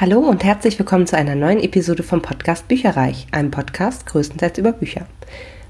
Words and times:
Hallo 0.00 0.20
und 0.20 0.44
herzlich 0.44 0.78
willkommen 0.78 1.06
zu 1.06 1.14
einer 1.14 1.34
neuen 1.34 1.60
Episode 1.60 2.02
vom 2.02 2.22
Podcast 2.22 2.66
Bücherreich, 2.68 3.26
einem 3.32 3.50
Podcast 3.50 4.06
größtenteils 4.06 4.56
über 4.56 4.72
Bücher. 4.72 5.04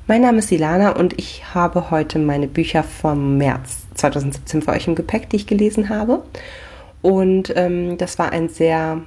Mein 0.07 0.21
Name 0.21 0.39
ist 0.39 0.53
Ilana 0.53 0.91
und 0.91 1.19
ich 1.19 1.53
habe 1.53 1.91
heute 1.91 2.21
meine 2.21 2.47
Bücher 2.47 2.85
vom 2.85 3.39
März 3.39 3.89
2017 3.95 4.63
für 4.63 4.71
euch 4.71 4.87
im 4.87 4.95
Gepäck, 4.95 5.29
die 5.31 5.35
ich 5.35 5.49
gelesen 5.49 5.89
habe. 5.89 6.23
Und 7.03 7.53
ähm, 7.57 7.99
das 7.99 8.21
war 8.21 8.31
ein 8.31 8.49
sehr 8.49 9.01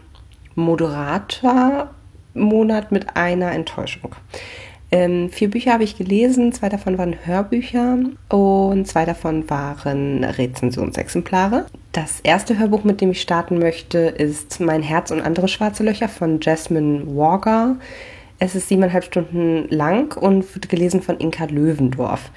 moderater 0.56 1.92
Monat 2.34 2.92
mit 2.92 3.16
einer 3.16 3.54
Enttäuschung. 3.54 4.18
Ähm, 4.92 5.30
vier 5.30 5.50
Bücher 5.50 5.72
habe 5.72 5.86
ich 5.86 5.98
gelesen, 5.98 6.52
zwei 6.52 6.68
davon 6.68 6.98
waren 6.98 7.16
Hörbücher 7.26 7.98
und 8.28 8.88
zwei 8.90 9.06
davon 9.06 9.50
waren 9.50 10.26
Rezensionsexemplare. 10.26 11.68
Das 11.94 12.22
erste 12.22 12.58
Hörbuch, 12.58 12.84
mit 12.84 13.02
dem 13.02 13.12
ich 13.12 13.22
starten 13.22 13.60
möchte, 13.60 14.00
ist 14.00 14.60
Mein 14.60 14.82
Herz 14.82 15.12
und 15.12 15.22
andere 15.22 15.48
schwarze 15.48 15.84
Löcher 15.84 16.10
von 16.10 16.40
Jasmine 16.42 17.04
Walker. 17.16 17.76
Es 18.40 18.56
ist 18.56 18.68
siebeneinhalb 18.68 19.04
Stunden 19.04 19.68
lang 19.70 20.18
und 20.18 20.56
wird 20.56 20.70
gelesen 20.70 21.04
von 21.04 21.20
Inka 21.20 21.46
Löwendorf. 21.46 22.32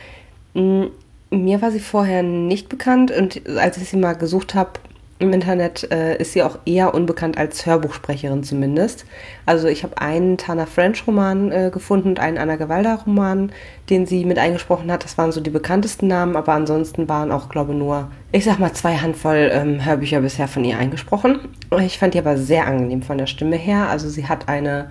Mm, 0.53 0.89
mir 1.30 1.63
war 1.63 1.71
sie 1.71 1.80
vorher 1.80 2.23
nicht 2.23 2.69
bekannt 2.69 3.11
und 3.11 3.49
als 3.49 3.79
ich 3.79 3.89
sie 3.89 3.97
mal 3.97 4.13
gesucht 4.13 4.55
habe, 4.55 4.73
im 5.19 5.33
Internet 5.33 5.91
äh, 5.91 6.16
ist 6.19 6.33
sie 6.33 6.43
auch 6.43 6.59
eher 6.66 6.93
unbekannt 6.93 7.38
als 7.38 7.65
Hörbuchsprecherin 7.65 8.43
zumindest. 8.45 9.07
Also 9.47 9.66
ich 9.66 9.83
habe 9.83 9.98
einen 9.98 10.37
Tana 10.37 10.66
French 10.66 11.07
Roman 11.07 11.51
äh, 11.51 11.70
gefunden 11.73 12.11
und 12.11 12.20
einen 12.20 12.37
Anna 12.37 12.57
Gewalda 12.57 12.97
Roman, 13.07 13.51
den 13.88 14.05
sie 14.05 14.27
mit 14.27 14.38
eingesprochen 14.38 14.93
hat. 14.93 15.05
Das 15.05 15.16
waren 15.16 15.33
so 15.33 15.41
die 15.41 15.51
bekanntesten 15.51 16.07
Namen, 16.07 16.37
aber 16.37 16.52
ansonsten 16.52 17.09
waren 17.09 17.33
auch, 17.33 17.48
glaube 17.48 17.73
nur, 17.73 18.10
ich 18.33 18.45
sag 18.45 18.59
mal, 18.59 18.74
zwei 18.74 18.97
Handvoll 18.97 19.51
ähm, 19.52 19.84
Hörbücher 19.84 20.21
bisher 20.21 20.48
von 20.48 20.65
ihr 20.65 20.79
eingesprochen. 20.79 21.41
Ich 21.80 21.98
fand 21.98 22.12
die 22.12 22.19
aber 22.19 22.37
sehr 22.37 22.66
angenehm 22.66 23.01
von 23.01 23.16
der 23.16 23.27
Stimme 23.27 23.57
her. 23.57 23.88
Also 23.88 24.10
sie 24.10 24.27
hat 24.27 24.48
eine 24.48 24.91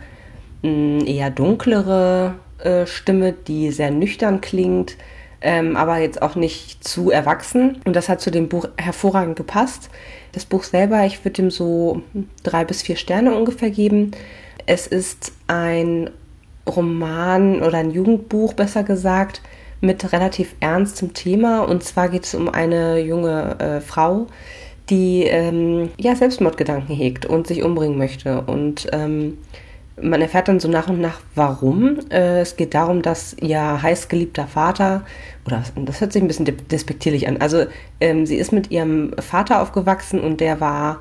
mh, 0.63 0.71
mm, 0.71 1.05
eher 1.05 1.29
dunklere 1.29 2.33
äh, 2.63 2.87
Stimme, 2.87 3.33
die 3.33 3.71
sehr 3.71 3.91
nüchtern 3.91 4.41
klingt 4.41 4.97
ähm, 5.45 5.77
aber 5.77 5.99
jetzt 5.99 6.21
auch 6.23 6.35
nicht 6.35 6.83
zu 6.83 7.11
erwachsen. 7.11 7.77
Und 7.85 7.95
das 7.95 8.09
hat 8.09 8.19
zu 8.19 8.31
dem 8.31 8.49
Buch 8.49 8.67
hervorragend 8.77 9.35
gepasst. 9.35 9.89
Das 10.31 10.43
Buch 10.43 10.63
selber, 10.63 11.05
ich 11.05 11.23
würde 11.23 11.43
ihm 11.43 11.51
so 11.51 12.01
drei 12.43 12.65
bis 12.65 12.81
vier 12.81 12.95
Sterne 12.95 13.35
ungefähr 13.35 13.69
geben. 13.69 14.11
Es 14.65 14.87
ist 14.87 15.33
ein 15.45 16.09
Roman 16.67 17.61
oder 17.61 17.77
ein 17.77 17.91
Jugendbuch, 17.91 18.53
besser 18.53 18.83
gesagt, 18.83 19.41
mit 19.81 20.11
relativ 20.11 20.55
ernstem 20.61 21.13
Thema. 21.13 21.59
Und 21.59 21.83
zwar 21.83 22.09
geht 22.09 22.25
es 22.25 22.33
um 22.33 22.49
eine 22.49 22.99
junge 22.99 23.59
äh, 23.59 23.81
Frau, 23.81 24.25
die 24.89 25.25
ähm, 25.25 25.91
ja 25.97 26.15
Selbstmordgedanken 26.15 26.95
hegt 26.95 27.27
und 27.27 27.45
sich 27.45 27.61
umbringen 27.61 27.99
möchte. 27.99 28.41
Und 28.41 28.87
ähm, 28.93 29.37
man 30.01 30.21
erfährt 30.21 30.47
dann 30.47 30.59
so 30.59 30.67
nach 30.67 30.89
und 30.89 30.99
nach, 30.99 31.19
warum. 31.35 31.99
Äh, 32.09 32.41
es 32.41 32.57
geht 32.57 32.73
darum, 32.73 33.01
dass 33.01 33.35
ihr 33.39 33.81
heißgeliebter 33.81 34.47
Vater, 34.47 35.05
oder 35.45 35.63
das 35.75 36.01
hört 36.01 36.13
sich 36.13 36.21
ein 36.21 36.27
bisschen 36.27 36.45
despektierlich 36.69 37.27
an, 37.27 37.37
also 37.37 37.65
ähm, 38.01 38.25
sie 38.25 38.35
ist 38.35 38.51
mit 38.51 38.71
ihrem 38.71 39.13
Vater 39.19 39.61
aufgewachsen 39.61 40.19
und 40.19 40.41
der 40.41 40.59
war, 40.59 40.99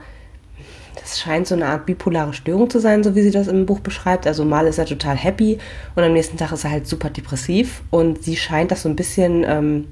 das 1.00 1.18
scheint 1.18 1.46
so 1.48 1.56
eine 1.56 1.66
Art 1.66 1.86
bipolare 1.86 2.34
Störung 2.34 2.70
zu 2.70 2.78
sein, 2.78 3.02
so 3.02 3.16
wie 3.16 3.22
sie 3.22 3.32
das 3.32 3.48
im 3.48 3.66
Buch 3.66 3.80
beschreibt. 3.80 4.26
Also 4.26 4.44
mal 4.44 4.66
ist 4.66 4.78
er 4.78 4.86
total 4.86 5.16
happy 5.16 5.58
und 5.96 6.04
am 6.04 6.12
nächsten 6.12 6.36
Tag 6.36 6.52
ist 6.52 6.64
er 6.64 6.70
halt 6.70 6.86
super 6.86 7.10
depressiv 7.10 7.82
und 7.90 8.22
sie 8.22 8.36
scheint 8.36 8.70
das 8.70 8.82
so 8.82 8.88
ein 8.88 8.96
bisschen 8.96 9.44
ähm, 9.44 9.88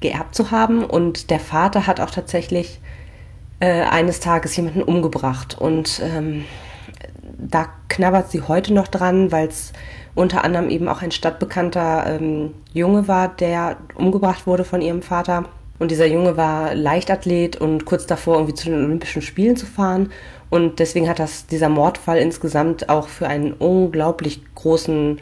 geerbt 0.00 0.34
zu 0.34 0.50
haben 0.50 0.84
und 0.84 1.30
der 1.30 1.38
Vater 1.38 1.86
hat 1.86 2.00
auch 2.00 2.10
tatsächlich 2.10 2.80
äh, 3.60 3.82
eines 3.82 4.18
Tages 4.18 4.56
jemanden 4.56 4.82
umgebracht 4.82 5.56
und 5.58 6.02
ähm, 6.04 6.44
da 7.38 7.68
knabbert 7.88 8.30
sie 8.30 8.42
heute 8.42 8.74
noch 8.74 8.88
dran, 8.88 9.32
weil 9.32 9.48
es 9.48 9.72
unter 10.14 10.44
anderem 10.44 10.68
eben 10.68 10.88
auch 10.88 11.02
ein 11.02 11.10
stadtbekannter 11.10 12.04
ähm, 12.06 12.54
Junge 12.72 13.08
war, 13.08 13.28
der 13.28 13.76
umgebracht 13.94 14.46
wurde 14.46 14.64
von 14.64 14.82
ihrem 14.82 15.02
Vater. 15.02 15.44
Und 15.78 15.90
dieser 15.90 16.06
Junge 16.06 16.36
war 16.36 16.74
Leichtathlet 16.74 17.56
und 17.56 17.86
kurz 17.86 18.06
davor 18.06 18.36
irgendwie 18.36 18.54
zu 18.54 18.66
den 18.66 18.84
Olympischen 18.84 19.22
Spielen 19.22 19.56
zu 19.56 19.66
fahren. 19.66 20.10
Und 20.50 20.78
deswegen 20.78 21.08
hat 21.08 21.18
das 21.18 21.46
dieser 21.46 21.68
Mordfall 21.68 22.18
insgesamt 22.18 22.88
auch 22.88 23.08
für 23.08 23.26
einen 23.26 23.52
unglaublich 23.52 24.42
großen 24.54 25.18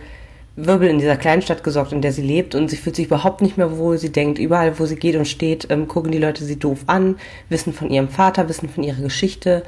Wirbel 0.66 0.88
in 0.88 0.98
dieser 0.98 1.16
Kleinstadt 1.16 1.64
gesorgt, 1.64 1.92
in 1.92 2.02
der 2.02 2.12
sie 2.12 2.22
lebt 2.22 2.54
und 2.54 2.68
sie 2.68 2.76
fühlt 2.76 2.96
sich 2.96 3.06
überhaupt 3.06 3.40
nicht 3.42 3.56
mehr 3.56 3.76
wohl. 3.76 3.98
Sie 3.98 4.12
denkt, 4.12 4.38
überall, 4.38 4.78
wo 4.78 4.86
sie 4.86 4.96
geht 4.96 5.16
und 5.16 5.26
steht, 5.26 5.66
ähm, 5.70 5.88
gucken 5.88 6.12
die 6.12 6.18
Leute 6.18 6.44
sie 6.44 6.58
doof 6.58 6.80
an, 6.86 7.16
wissen 7.48 7.72
von 7.72 7.90
ihrem 7.90 8.08
Vater, 8.08 8.48
wissen 8.48 8.68
von 8.68 8.84
ihrer 8.84 9.00
Geschichte. 9.00 9.62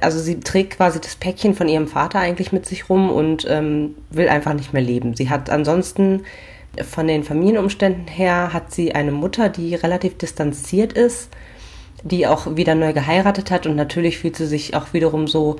Also 0.00 0.18
sie 0.18 0.40
trägt 0.40 0.76
quasi 0.76 1.00
das 1.00 1.16
Päckchen 1.16 1.54
von 1.54 1.68
ihrem 1.68 1.86
Vater 1.86 2.18
eigentlich 2.18 2.52
mit 2.52 2.66
sich 2.66 2.88
rum 2.88 3.10
und 3.10 3.46
ähm, 3.48 3.94
will 4.10 4.28
einfach 4.28 4.54
nicht 4.54 4.72
mehr 4.72 4.82
leben. 4.82 5.14
Sie 5.14 5.30
hat 5.30 5.50
ansonsten 5.50 6.22
von 6.82 7.06
den 7.06 7.22
Familienumständen 7.22 8.08
her 8.08 8.52
hat 8.52 8.72
sie 8.72 8.94
eine 8.94 9.12
Mutter, 9.12 9.48
die 9.48 9.74
relativ 9.74 10.18
distanziert 10.18 10.92
ist, 10.92 11.30
die 12.02 12.26
auch 12.26 12.56
wieder 12.56 12.74
neu 12.74 12.92
geheiratet 12.92 13.50
hat 13.50 13.66
und 13.66 13.76
natürlich 13.76 14.18
fühlt 14.18 14.36
sie 14.36 14.46
sich 14.46 14.74
auch 14.74 14.92
wiederum 14.92 15.26
so 15.26 15.56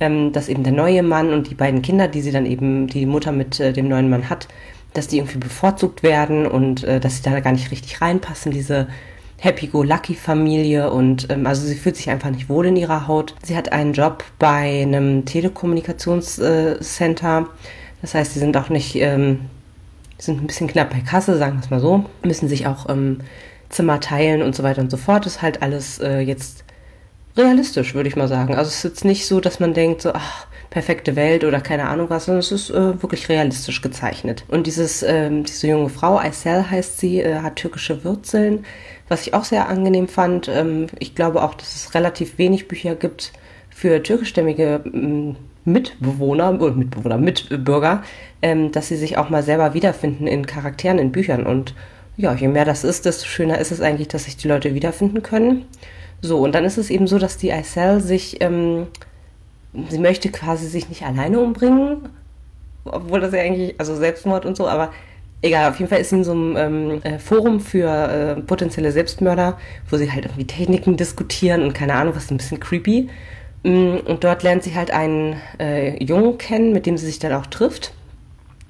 ähm, 0.00 0.32
dass 0.32 0.48
eben 0.48 0.64
der 0.64 0.72
neue 0.72 1.02
Mann 1.02 1.32
und 1.32 1.50
die 1.50 1.54
beiden 1.54 1.82
Kinder, 1.82 2.08
die 2.08 2.20
sie 2.20 2.32
dann 2.32 2.46
eben, 2.46 2.86
die 2.86 3.06
Mutter 3.06 3.32
mit 3.32 3.60
äh, 3.60 3.72
dem 3.72 3.88
neuen 3.88 4.10
Mann 4.10 4.28
hat, 4.28 4.48
dass 4.94 5.08
die 5.08 5.18
irgendwie 5.18 5.38
bevorzugt 5.38 6.02
werden 6.02 6.46
und 6.46 6.84
äh, 6.84 7.00
dass 7.00 7.16
sie 7.16 7.22
da 7.22 7.40
gar 7.40 7.52
nicht 7.52 7.70
richtig 7.70 8.00
reinpassen, 8.00 8.52
diese 8.52 8.88
Happy-Go-Lucky-Familie 9.38 10.90
und 10.90 11.30
ähm, 11.30 11.46
also 11.46 11.66
sie 11.66 11.76
fühlt 11.76 11.96
sich 11.96 12.10
einfach 12.10 12.30
nicht 12.30 12.48
wohl 12.48 12.66
in 12.66 12.76
ihrer 12.76 13.06
Haut. 13.06 13.34
Sie 13.42 13.56
hat 13.56 13.72
einen 13.72 13.92
Job 13.92 14.24
bei 14.38 14.82
einem 14.82 15.24
Telekommunikationscenter, 15.24 17.46
das 18.02 18.14
heißt, 18.14 18.34
sie 18.34 18.40
sind 18.40 18.56
auch 18.56 18.68
nicht, 18.68 18.96
ähm, 18.96 19.40
sind 20.18 20.42
ein 20.42 20.46
bisschen 20.46 20.68
knapp 20.68 20.90
bei 20.90 21.00
Kasse, 21.00 21.38
sagen 21.38 21.56
wir 21.56 21.62
es 21.62 21.70
mal 21.70 21.80
so, 21.80 22.04
müssen 22.24 22.48
sich 22.48 22.66
auch 22.66 22.88
ähm, 22.88 23.18
Zimmer 23.68 24.00
teilen 24.00 24.42
und 24.42 24.56
so 24.56 24.62
weiter 24.62 24.80
und 24.80 24.90
so 24.90 24.96
fort. 24.96 25.26
Ist 25.26 25.42
halt 25.42 25.60
alles 25.62 25.98
äh, 25.98 26.20
jetzt 26.20 26.64
realistisch, 27.36 27.94
würde 27.94 28.08
ich 28.08 28.16
mal 28.16 28.28
sagen. 28.28 28.54
Also 28.54 28.68
es 28.68 28.76
ist 28.76 28.84
jetzt 28.84 29.04
nicht 29.04 29.26
so, 29.26 29.40
dass 29.40 29.60
man 29.60 29.74
denkt, 29.74 30.02
so, 30.02 30.12
ach, 30.12 30.46
perfekte 30.70 31.16
Welt 31.16 31.44
oder 31.44 31.60
keine 31.60 31.88
Ahnung 31.88 32.10
was, 32.10 32.26
sondern 32.26 32.40
es 32.40 32.52
ist 32.52 32.70
äh, 32.70 33.02
wirklich 33.02 33.28
realistisch 33.28 33.80
gezeichnet. 33.80 34.44
Und 34.48 34.66
dieses, 34.66 35.02
ähm, 35.02 35.44
diese 35.44 35.68
junge 35.68 35.88
Frau, 35.88 36.18
Aysel 36.18 36.70
heißt 36.70 36.98
sie, 36.98 37.20
äh, 37.20 37.40
hat 37.40 37.56
türkische 37.56 38.04
Wurzeln, 38.04 38.64
was 39.08 39.26
ich 39.26 39.34
auch 39.34 39.44
sehr 39.44 39.68
angenehm 39.68 40.08
fand. 40.08 40.48
Ähm, 40.48 40.88
ich 40.98 41.14
glaube 41.14 41.42
auch, 41.42 41.54
dass 41.54 41.74
es 41.74 41.94
relativ 41.94 42.38
wenig 42.38 42.68
Bücher 42.68 42.94
gibt 42.94 43.32
für 43.70 44.02
türkischstämmige 44.02 44.82
ähm, 44.84 45.36
Mitbewohner, 45.64 46.50
äh, 46.60 46.70
Mitbewohner, 46.70 47.16
Mitbürger, 47.16 48.02
ähm, 48.42 48.70
dass 48.72 48.88
sie 48.88 48.96
sich 48.96 49.16
auch 49.16 49.30
mal 49.30 49.42
selber 49.42 49.72
wiederfinden 49.72 50.26
in 50.26 50.46
Charakteren 50.46 50.98
in 50.98 51.12
Büchern. 51.12 51.46
Und 51.46 51.74
ja, 52.16 52.34
je 52.34 52.48
mehr 52.48 52.64
das 52.64 52.84
ist, 52.84 53.06
desto 53.06 53.26
schöner 53.26 53.58
ist 53.58 53.70
es 53.70 53.80
eigentlich, 53.80 54.08
dass 54.08 54.24
sich 54.24 54.36
die 54.36 54.48
Leute 54.48 54.74
wiederfinden 54.74 55.22
können. 55.22 55.64
So, 56.20 56.38
und 56.38 56.54
dann 56.54 56.64
ist 56.64 56.78
es 56.78 56.90
eben 56.90 57.06
so, 57.06 57.18
dass 57.18 57.36
die 57.36 57.52
Aicel 57.52 58.00
sich, 58.00 58.40
ähm, 58.40 58.88
sie 59.88 59.98
möchte 59.98 60.30
quasi 60.30 60.66
sich 60.66 60.88
nicht 60.88 61.02
alleine 61.04 61.38
umbringen, 61.38 62.08
obwohl 62.84 63.20
das 63.20 63.32
ja 63.32 63.40
eigentlich, 63.40 63.74
also 63.78 63.94
Selbstmord 63.94 64.44
und 64.44 64.56
so, 64.56 64.68
aber 64.68 64.90
egal, 65.42 65.70
auf 65.70 65.78
jeden 65.78 65.88
Fall 65.88 66.00
ist 66.00 66.10
sie 66.10 66.16
in 66.16 66.24
so 66.24 66.32
einem 66.32 66.56
ähm, 66.56 67.02
äh, 67.02 67.18
Forum 67.18 67.60
für 67.60 67.88
äh, 67.88 68.40
potenzielle 68.40 68.92
Selbstmörder, 68.92 69.58
wo 69.88 69.96
sie 69.96 70.10
halt 70.10 70.24
irgendwie 70.24 70.46
Techniken 70.46 70.96
diskutieren 70.96 71.62
und 71.62 71.74
keine 71.74 71.94
Ahnung, 71.94 72.14
was 72.16 72.30
ein 72.30 72.36
bisschen 72.36 72.60
creepy. 72.60 73.08
Mm, 73.62 73.96
und 74.04 74.24
dort 74.24 74.42
lernt 74.42 74.62
sie 74.62 74.74
halt 74.74 74.90
einen 74.90 75.36
äh, 75.58 76.02
Jungen 76.02 76.38
kennen, 76.38 76.72
mit 76.72 76.86
dem 76.86 76.96
sie 76.96 77.06
sich 77.06 77.18
dann 77.18 77.32
auch 77.32 77.46
trifft. 77.46 77.92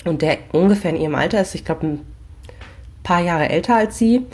Und 0.04 0.22
der 0.22 0.38
ungefähr 0.52 0.90
in 0.90 1.00
ihrem 1.00 1.14
Alter 1.14 1.40
ist, 1.40 1.54
ich 1.54 1.64
glaube, 1.64 1.86
ein 1.86 2.00
paar 3.02 3.20
Jahre 3.20 3.48
älter 3.48 3.76
als 3.76 3.98
sie. 3.98 4.26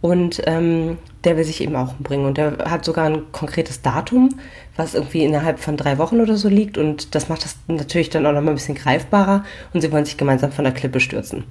Und 0.00 0.42
ähm, 0.46 0.98
der 1.24 1.36
will 1.36 1.44
sich 1.44 1.60
eben 1.60 1.74
auch 1.74 1.94
umbringen. 1.98 2.26
Und 2.26 2.38
der 2.38 2.58
hat 2.70 2.84
sogar 2.84 3.06
ein 3.06 3.32
konkretes 3.32 3.82
Datum, 3.82 4.38
was 4.76 4.94
irgendwie 4.94 5.24
innerhalb 5.24 5.58
von 5.58 5.76
drei 5.76 5.98
Wochen 5.98 6.20
oder 6.20 6.36
so 6.36 6.48
liegt. 6.48 6.78
Und 6.78 7.14
das 7.14 7.28
macht 7.28 7.44
das 7.44 7.56
natürlich 7.66 8.10
dann 8.10 8.26
auch 8.26 8.32
nochmal 8.32 8.52
ein 8.52 8.56
bisschen 8.56 8.74
greifbarer. 8.74 9.44
Und 9.72 9.80
sie 9.80 9.90
wollen 9.90 10.04
sich 10.04 10.16
gemeinsam 10.16 10.52
von 10.52 10.64
der 10.64 10.74
Klippe 10.74 11.00
stürzen. 11.00 11.44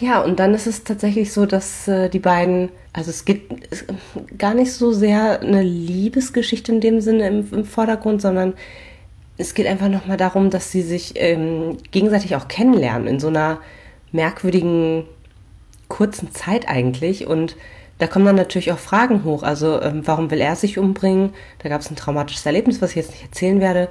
Ja, 0.00 0.20
und 0.22 0.40
dann 0.40 0.54
ist 0.54 0.66
es 0.66 0.84
tatsächlich 0.84 1.32
so, 1.32 1.44
dass 1.44 1.86
äh, 1.86 2.08
die 2.08 2.18
beiden, 2.18 2.70
also 2.94 3.10
es 3.10 3.26
geht 3.26 3.42
es, 3.70 3.84
gar 4.38 4.54
nicht 4.54 4.72
so 4.72 4.92
sehr 4.92 5.40
eine 5.40 5.62
Liebesgeschichte 5.62 6.72
in 6.72 6.80
dem 6.80 7.02
Sinne 7.02 7.28
im, 7.28 7.52
im 7.52 7.64
Vordergrund, 7.66 8.22
sondern 8.22 8.54
es 9.36 9.52
geht 9.52 9.66
einfach 9.66 9.88
nochmal 9.88 10.16
darum, 10.16 10.48
dass 10.48 10.72
sie 10.72 10.82
sich 10.82 11.12
ähm, 11.16 11.76
gegenseitig 11.90 12.36
auch 12.36 12.48
kennenlernen 12.48 13.06
in 13.06 13.20
so 13.20 13.28
einer 13.28 13.58
merkwürdigen 14.12 15.04
kurzen 15.90 16.32
Zeit 16.32 16.66
eigentlich. 16.66 17.26
Und 17.26 17.56
da 17.98 18.06
kommen 18.06 18.24
dann 18.24 18.36
natürlich 18.36 18.72
auch 18.72 18.78
Fragen 18.78 19.24
hoch. 19.24 19.42
Also 19.42 19.82
ähm, 19.82 20.00
warum 20.06 20.30
will 20.30 20.40
er 20.40 20.56
sich 20.56 20.78
umbringen? 20.78 21.34
Da 21.62 21.68
gab 21.68 21.82
es 21.82 21.90
ein 21.90 21.96
traumatisches 21.96 22.46
Erlebnis, 22.46 22.80
was 22.80 22.90
ich 22.90 22.96
jetzt 22.96 23.10
nicht 23.10 23.22
erzählen 23.22 23.60
werde. 23.60 23.88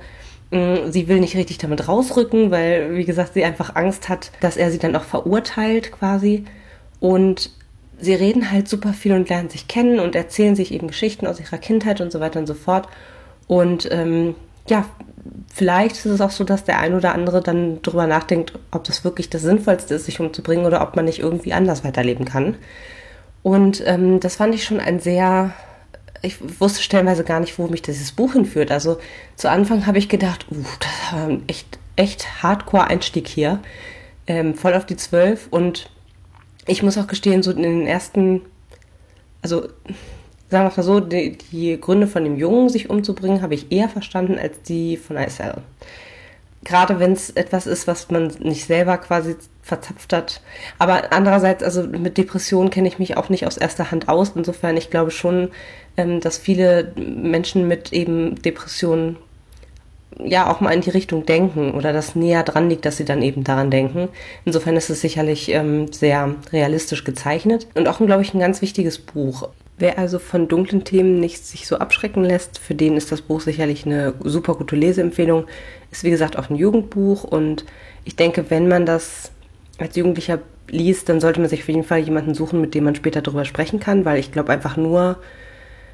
Ähm, 0.51 0.91
sie 0.91 1.07
will 1.07 1.19
nicht 1.19 1.35
richtig 1.35 1.59
damit 1.59 1.87
rausrücken, 1.87 2.49
weil, 2.49 2.95
wie 2.95 3.05
gesagt, 3.05 3.35
sie 3.35 3.43
einfach 3.43 3.75
Angst 3.75 4.09
hat, 4.09 4.31
dass 4.39 4.57
er 4.57 4.71
sie 4.71 4.79
dann 4.79 4.95
auch 4.95 5.03
verurteilt 5.03 5.91
quasi. 5.91 6.45
Und 6.99 7.51
sie 7.99 8.15
reden 8.15 8.49
halt 8.49 8.67
super 8.67 8.93
viel 8.93 9.13
und 9.13 9.29
lernen 9.29 9.49
sich 9.49 9.67
kennen 9.67 9.99
und 9.99 10.15
erzählen 10.15 10.55
sich 10.55 10.73
eben 10.73 10.87
Geschichten 10.87 11.27
aus 11.27 11.39
ihrer 11.39 11.59
Kindheit 11.59 12.01
und 12.01 12.11
so 12.11 12.19
weiter 12.19 12.39
und 12.39 12.47
so 12.47 12.55
fort. 12.55 12.87
Und 13.47 13.87
ähm, 13.91 14.35
ja, 14.67 14.85
vielleicht 15.53 15.95
ist 15.97 16.05
es 16.05 16.21
auch 16.21 16.31
so, 16.31 16.43
dass 16.43 16.63
der 16.63 16.79
ein 16.79 16.93
oder 16.93 17.13
andere 17.13 17.41
dann 17.41 17.81
drüber 17.81 18.07
nachdenkt, 18.07 18.53
ob 18.71 18.83
das 18.83 19.03
wirklich 19.03 19.29
das 19.29 19.41
Sinnvollste 19.41 19.95
ist, 19.95 20.05
sich 20.05 20.19
umzubringen 20.19 20.65
oder 20.65 20.81
ob 20.81 20.95
man 20.95 21.05
nicht 21.05 21.19
irgendwie 21.19 21.53
anders 21.53 21.83
weiterleben 21.83 22.25
kann. 22.25 22.55
Und 23.43 23.83
ähm, 23.85 24.19
das 24.19 24.35
fand 24.35 24.53
ich 24.53 24.63
schon 24.63 24.79
ein 24.79 24.99
sehr, 24.99 25.53
ich 26.21 26.37
wusste 26.59 26.81
stellenweise 26.81 27.23
gar 27.23 27.39
nicht, 27.39 27.57
wo 27.57 27.67
mich 27.67 27.81
dieses 27.81 28.11
Buch 28.11 28.33
hinführt. 28.33 28.71
Also 28.71 28.99
zu 29.35 29.49
Anfang 29.49 29.85
habe 29.85 29.97
ich 29.97 30.09
gedacht, 30.09 30.45
uh, 30.51 30.63
das 30.79 31.13
war 31.13 31.27
ein 31.27 31.43
echt, 31.47 31.79
echt 31.95 32.43
Hardcore-Einstieg 32.43 33.27
hier, 33.27 33.59
ähm, 34.27 34.55
voll 34.55 34.73
auf 34.73 34.85
die 34.85 34.97
Zwölf. 34.97 35.47
Und 35.51 35.89
ich 36.65 36.83
muss 36.83 36.97
auch 36.97 37.07
gestehen, 37.07 37.43
so 37.43 37.51
in 37.51 37.63
den 37.63 37.87
ersten, 37.87 38.41
also 39.41 39.67
sagen 40.49 40.69
wir 40.69 40.75
mal 40.75 40.83
so, 40.83 40.99
die, 40.99 41.37
die 41.51 41.79
Gründe 41.79 42.07
von 42.07 42.23
dem 42.23 42.37
Jungen, 42.37 42.69
sich 42.69 42.89
umzubringen, 42.89 43.41
habe 43.41 43.53
ich 43.53 43.71
eher 43.71 43.89
verstanden 43.89 44.37
als 44.39 44.61
die 44.63 44.97
von 44.97 45.17
ISL. 45.17 45.55
Gerade 46.63 46.99
wenn 46.99 47.13
es 47.13 47.29
etwas 47.29 47.67
ist, 47.67 47.87
was 47.87 48.09
man 48.09 48.33
nicht 48.39 48.65
selber 48.65 48.97
quasi 48.97 49.35
verzapft 49.61 50.11
hat. 50.11 50.41
Aber 50.77 51.13
andererseits, 51.13 51.63
also 51.63 51.83
mit 51.83 52.17
Depressionen 52.17 52.69
kenne 52.69 52.87
ich 52.87 52.99
mich 52.99 53.15
auch 53.15 53.29
nicht 53.29 53.45
aus 53.47 53.57
erster 53.57 53.91
Hand 53.91 54.09
aus. 54.09 54.33
Insofern, 54.35 54.75
ich 54.75 54.89
glaube 54.89 55.11
schon, 55.11 55.51
ähm, 55.95 56.19
dass 56.19 56.37
viele 56.37 56.91
Menschen 56.95 57.67
mit 57.67 57.93
eben 57.93 58.41
Depressionen 58.41 59.17
ja 60.23 60.51
auch 60.51 60.59
mal 60.59 60.71
in 60.71 60.81
die 60.81 60.89
Richtung 60.89 61.25
denken 61.25 61.71
oder 61.71 61.93
das 61.93 62.15
näher 62.15 62.43
dran 62.43 62.69
liegt, 62.69 62.85
dass 62.85 62.97
sie 62.97 63.05
dann 63.05 63.21
eben 63.21 63.43
daran 63.43 63.71
denken. 63.71 64.09
Insofern 64.45 64.75
ist 64.75 64.89
es 64.89 65.01
sicherlich 65.01 65.51
ähm, 65.51 65.91
sehr 65.91 66.35
realistisch 66.51 67.03
gezeichnet 67.03 67.67
und 67.73 67.87
auch, 67.87 67.97
glaube 67.99 68.21
ich, 68.21 68.33
ein 68.33 68.39
ganz 68.39 68.61
wichtiges 68.61 68.99
Buch. 68.99 69.49
Wer 69.77 69.97
also 69.97 70.19
von 70.19 70.49
dunklen 70.49 70.83
Themen 70.83 71.21
nicht 71.21 71.45
sich 71.45 71.65
so 71.65 71.77
abschrecken 71.77 72.25
lässt, 72.25 72.59
für 72.59 72.75
den 72.75 72.97
ist 72.97 73.13
das 73.13 73.21
Buch 73.21 73.39
sicherlich 73.39 73.85
eine 73.85 74.13
super 74.23 74.55
gute 74.55 74.75
Leseempfehlung. 74.75 75.45
Ist 75.89 76.03
wie 76.03 76.09
gesagt 76.09 76.37
auch 76.37 76.49
ein 76.49 76.57
Jugendbuch 76.57 77.23
und 77.23 77.63
ich 78.03 78.17
denke, 78.17 78.49
wenn 78.49 78.67
man 78.67 78.85
das 78.85 79.31
als 79.77 79.95
Jugendlicher 79.95 80.39
liest, 80.67 81.07
dann 81.07 81.21
sollte 81.21 81.39
man 81.39 81.49
sich 81.49 81.61
auf 81.61 81.69
jeden 81.69 81.85
Fall 81.85 81.99
jemanden 81.99 82.33
suchen, 82.33 82.59
mit 82.59 82.75
dem 82.75 82.83
man 82.83 82.95
später 82.95 83.21
darüber 83.21 83.45
sprechen 83.45 83.79
kann, 83.79 84.03
weil 84.03 84.19
ich 84.19 84.33
glaube 84.33 84.51
einfach 84.51 84.75
nur 84.75 85.17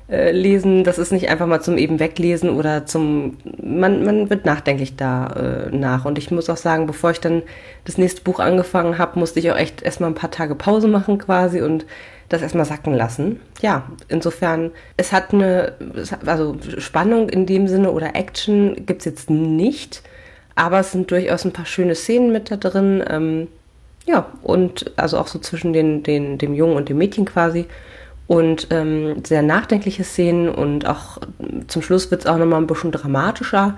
äh, 0.10 0.32
lesen, 0.32 0.84
das 0.84 1.00
ist 1.00 1.12
nicht 1.12 1.30
einfach 1.30 1.48
mal 1.48 1.62
zum 1.62 1.78
eben 1.78 2.00
weglesen 2.00 2.50
oder 2.52 2.86
zum, 2.86 3.38
man, 3.62 4.04
man 4.06 4.30
wird 4.30 4.46
nachdenklich 4.46 4.96
da 4.96 5.28
äh, 5.72 5.76
nach. 5.76 6.06
Und 6.06 6.18
ich 6.18 6.30
muss 6.30 6.50
auch 6.50 6.58
sagen, 6.58 6.86
bevor 6.86 7.12
ich 7.12 7.20
dann 7.20 7.42
das 7.86 7.98
nächste 7.98 8.22
Buch 8.22 8.40
angefangen 8.40 8.98
habe, 8.98 9.18
musste 9.20 9.40
ich 9.40 9.52
auch 9.52 9.58
echt 9.58 9.82
erstmal 9.82 10.12
ein 10.12 10.16
paar 10.16 10.32
Tage 10.32 10.56
Pause 10.56 10.88
machen 10.88 11.18
quasi 11.18 11.62
und 11.62 11.86
das 12.30 12.42
erstmal 12.42 12.66
sacken 12.66 12.94
lassen. 12.94 13.40
Ja, 13.62 13.84
insofern, 14.08 14.72
es 14.98 15.12
hat 15.12 15.34
eine, 15.34 15.74
also 16.26 16.56
Spannung 16.78 17.30
in 17.30 17.46
dem 17.46 17.68
Sinne 17.68 17.92
oder 17.92 18.16
Action 18.16 18.86
gibt's 18.86 19.06
jetzt 19.06 19.30
nicht, 19.30 20.02
aber 20.56 20.80
es 20.80 20.92
sind 20.92 21.12
durchaus 21.12 21.46
ein 21.46 21.54
paar 21.54 21.66
schöne 21.66 21.96
Szenen 21.96 22.32
mit 22.32 22.50
da 22.52 22.58
drin. 22.58 23.04
Ähm, 23.08 23.48
ja, 24.06 24.28
und 24.44 24.92
also 24.98 25.18
auch 25.18 25.28
so 25.28 25.40
zwischen 25.40 25.74
den, 25.74 26.04
den, 26.04 26.38
dem 26.38 26.54
Jungen 26.54 26.76
und 26.76 26.90
dem 26.90 26.98
Mädchen 26.98 27.26
quasi. 27.26 27.66
Und 28.28 28.68
ähm, 28.72 29.24
sehr 29.26 29.44
nachdenkliche 29.44 30.04
Szenen 30.04 30.50
und 30.50 30.88
auch 30.88 31.20
zum 31.68 31.82
Schluss 31.82 32.10
wird's 32.10 32.26
auch 32.26 32.38
nochmal 32.38 32.60
ein 32.60 32.68
bisschen 32.68 32.92
dramatischer. 32.92 33.78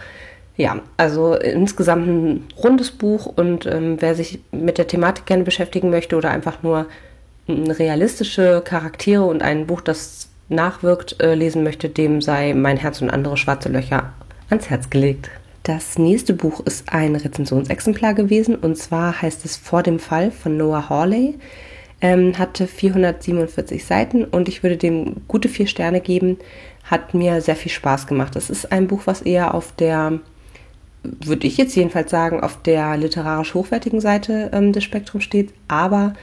Ja, 0.56 0.80
also 0.96 1.36
insgesamt 1.36 2.08
ein 2.08 2.48
rundes 2.58 2.92
Buch 2.92 3.26
und 3.26 3.66
ähm, 3.66 3.98
wer 4.00 4.16
sich 4.16 4.40
mit 4.52 4.78
der 4.78 4.88
Thematik 4.88 5.26
gerne 5.26 5.44
beschäftigen 5.44 5.90
möchte 5.90 6.16
oder 6.16 6.32
einfach 6.32 6.64
nur 6.64 6.88
realistische 7.48 8.62
Charaktere 8.66 9.24
und 9.24 9.42
ein 9.42 9.68
Buch, 9.68 9.82
das 9.82 10.30
nachwirkt, 10.50 11.22
äh, 11.22 11.36
lesen 11.36 11.64
möchte, 11.64 11.90
dem 11.90 12.22
sei 12.22 12.54
Mein 12.54 12.78
Herz 12.78 13.02
und 13.02 13.10
andere 13.10 13.38
schwarze 13.38 13.70
Löcher 13.70 14.14
ans 14.50 14.70
Herz 14.70 14.90
gelegt. 14.90 15.30
Das 15.64 15.98
nächste 15.98 16.34
Buch 16.34 16.62
ist 16.62 16.92
ein 16.92 17.16
Rezensionsexemplar 17.16 18.14
gewesen 18.14 18.56
und 18.56 18.78
zwar 18.78 19.22
heißt 19.22 19.44
es 19.46 19.58
Vor 19.58 19.84
dem 19.84 20.00
Fall 20.00 20.32
von 20.32 20.56
Noah 20.56 20.90
Hawley. 20.90 21.36
Ähm, 22.00 22.38
hatte 22.38 22.68
447 22.68 23.84
Seiten 23.84 24.24
und 24.24 24.48
ich 24.48 24.62
würde 24.62 24.78
dem 24.78 25.16
gute 25.28 25.50
vier 25.50 25.66
Sterne 25.66 26.00
geben. 26.00 26.38
Hat 26.84 27.14
mir 27.14 27.42
sehr 27.42 27.56
viel 27.56 27.72
Spaß 27.72 28.06
gemacht. 28.06 28.36
Es 28.36 28.50
ist 28.50 28.72
ein 28.72 28.88
Buch, 28.88 29.02
was 29.06 29.24
eher 29.24 29.56
auf 29.56 29.74
der, 29.74 30.20
würde 31.04 31.48
ich 31.48 31.58
jetzt 31.58 31.76
jedenfalls 31.76 32.12
sagen, 32.12 32.42
auf 32.42 32.62
der 32.62 32.98
literarisch 32.98 33.56
hochwertigen 33.56 34.00
Seite 34.00 34.52
ähm, 34.54 34.74
des 34.74 34.84
Spektrums 34.84 35.24
steht, 35.24 35.54
aber 35.68 36.14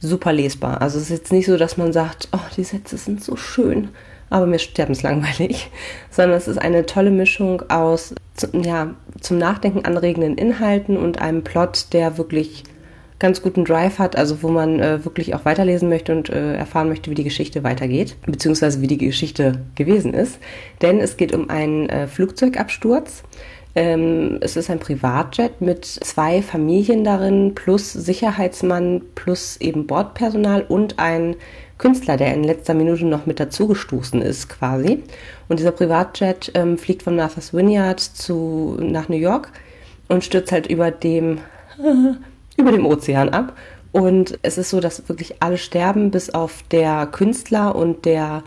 super 0.00 0.32
lesbar. 0.32 0.80
Also 0.82 0.98
es 0.98 1.04
ist 1.04 1.10
jetzt 1.10 1.32
nicht 1.32 1.46
so, 1.46 1.56
dass 1.56 1.76
man 1.76 1.92
sagt, 1.92 2.28
oh, 2.32 2.38
die 2.56 2.64
Sätze 2.64 2.96
sind 2.96 3.22
so 3.22 3.36
schön, 3.36 3.90
aber 4.30 4.46
mir 4.46 4.58
sterbenslangweilig, 4.58 5.70
sondern 6.10 6.38
es 6.38 6.48
ist 6.48 6.58
eine 6.58 6.86
tolle 6.86 7.10
Mischung 7.10 7.62
aus 7.70 8.14
ja, 8.52 8.94
zum 9.20 9.38
Nachdenken 9.38 9.84
anregenden 9.84 10.36
Inhalten 10.36 10.96
und 10.96 11.20
einem 11.20 11.44
Plot, 11.44 11.92
der 11.92 12.18
wirklich 12.18 12.64
ganz 13.20 13.42
guten 13.42 13.64
Drive 13.64 14.00
hat, 14.00 14.16
also 14.16 14.42
wo 14.42 14.48
man 14.48 14.80
äh, 14.80 15.04
wirklich 15.04 15.34
auch 15.34 15.44
weiterlesen 15.44 15.88
möchte 15.88 16.12
und 16.12 16.28
äh, 16.28 16.54
erfahren 16.54 16.88
möchte, 16.88 17.10
wie 17.10 17.14
die 17.14 17.24
Geschichte 17.24 17.62
weitergeht, 17.62 18.16
beziehungsweise 18.26 18.80
wie 18.80 18.88
die 18.88 18.98
Geschichte 18.98 19.60
gewesen 19.76 20.12
ist. 20.12 20.38
Denn 20.82 20.98
es 20.98 21.16
geht 21.16 21.32
um 21.32 21.48
einen 21.48 21.88
äh, 21.88 22.08
Flugzeugabsturz 22.08 23.22
ähm, 23.74 24.38
es 24.40 24.56
ist 24.56 24.68
ein 24.68 24.80
Privatjet 24.80 25.60
mit 25.60 25.84
zwei 25.84 26.42
Familien 26.42 27.04
darin, 27.04 27.54
plus 27.54 27.92
Sicherheitsmann, 27.92 29.02
plus 29.14 29.58
eben 29.60 29.86
Bordpersonal 29.86 30.62
und 30.62 30.98
ein 30.98 31.36
Künstler, 31.78 32.16
der 32.16 32.34
in 32.34 32.44
letzter 32.44 32.74
Minute 32.74 33.06
noch 33.06 33.26
mit 33.26 33.38
dazugestoßen 33.38 34.20
ist, 34.22 34.48
quasi. 34.48 35.02
Und 35.48 35.60
dieser 35.60 35.70
Privatjet 35.70 36.50
ähm, 36.54 36.78
fliegt 36.78 37.02
von 37.02 37.16
Martha's 37.16 37.54
Vineyard 37.54 38.00
zu, 38.00 38.76
nach 38.80 39.08
New 39.08 39.16
York 39.16 39.52
und 40.08 40.24
stürzt 40.24 40.52
halt 40.52 40.66
über 40.66 40.90
dem, 40.90 41.38
über 42.60 42.72
dem 42.72 42.86
Ozean 42.86 43.28
ab. 43.30 43.56
Und 43.92 44.38
es 44.42 44.56
ist 44.56 44.70
so, 44.70 44.80
dass 44.80 45.08
wirklich 45.08 45.42
alle 45.42 45.58
sterben, 45.58 46.10
bis 46.10 46.30
auf 46.30 46.62
der 46.70 47.06
Künstler 47.06 47.74
und 47.74 48.04
der 48.04 48.44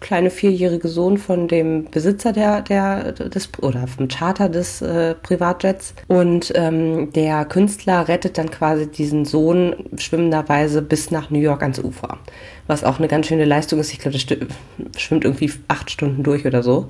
kleine 0.00 0.30
vierjährige 0.30 0.88
Sohn 0.88 1.18
von 1.18 1.48
dem 1.48 1.86
Besitzer 1.90 2.32
der, 2.32 2.62
der 2.62 3.12
des 3.12 3.50
oder 3.60 3.86
vom 3.86 4.08
Charter 4.08 4.48
des 4.48 4.80
äh, 4.82 5.14
Privatjets 5.14 5.94
und 6.06 6.52
ähm, 6.54 7.12
der 7.12 7.44
Künstler 7.44 8.06
rettet 8.06 8.38
dann 8.38 8.50
quasi 8.50 8.86
diesen 8.86 9.24
Sohn 9.24 9.74
schwimmenderweise 9.96 10.80
bis 10.80 11.10
nach 11.10 11.30
New 11.30 11.40
York 11.40 11.62
ans 11.62 11.80
Ufer, 11.80 12.18
was 12.66 12.84
auch 12.84 12.98
eine 12.98 13.08
ganz 13.08 13.26
schöne 13.26 13.44
Leistung 13.44 13.80
ist. 13.80 13.92
Ich 13.92 13.98
glaube, 13.98 14.16
das 14.16 15.02
schwimmt 15.02 15.24
irgendwie 15.24 15.52
acht 15.68 15.90
Stunden 15.90 16.22
durch 16.22 16.46
oder 16.46 16.62
so. 16.62 16.86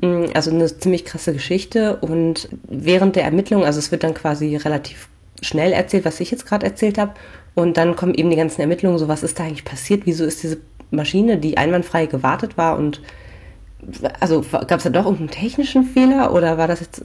Mm, 0.00 0.24
also 0.34 0.50
eine 0.50 0.66
ziemlich 0.66 1.04
krasse 1.04 1.32
Geschichte 1.32 1.96
und 1.96 2.48
während 2.66 3.16
der 3.16 3.24
Ermittlung, 3.24 3.64
also 3.64 3.78
es 3.78 3.90
wird 3.92 4.04
dann 4.04 4.14
quasi 4.14 4.56
relativ 4.56 5.08
schnell 5.42 5.72
erzählt, 5.72 6.04
was 6.04 6.20
ich 6.20 6.30
jetzt 6.30 6.46
gerade 6.46 6.66
erzählt 6.66 6.98
habe. 6.98 7.12
Und 7.54 7.76
dann 7.76 7.96
kommen 7.96 8.14
eben 8.14 8.30
die 8.30 8.36
ganzen 8.36 8.60
Ermittlungen, 8.60 8.98
so 8.98 9.08
was 9.08 9.22
ist 9.22 9.38
da 9.38 9.44
eigentlich 9.44 9.64
passiert, 9.64 10.02
wieso 10.04 10.24
ist 10.24 10.42
diese 10.42 10.58
Maschine, 10.90 11.38
die 11.38 11.56
einwandfrei 11.56 12.06
gewartet 12.06 12.56
war 12.56 12.78
und 12.78 13.00
also 14.20 14.44
gab 14.50 14.78
es 14.78 14.84
da 14.84 14.90
doch 14.90 15.04
irgendeinen 15.04 15.30
technischen 15.30 15.84
Fehler 15.84 16.32
oder 16.32 16.58
war 16.58 16.66
das 16.66 16.80
jetzt, 16.80 17.02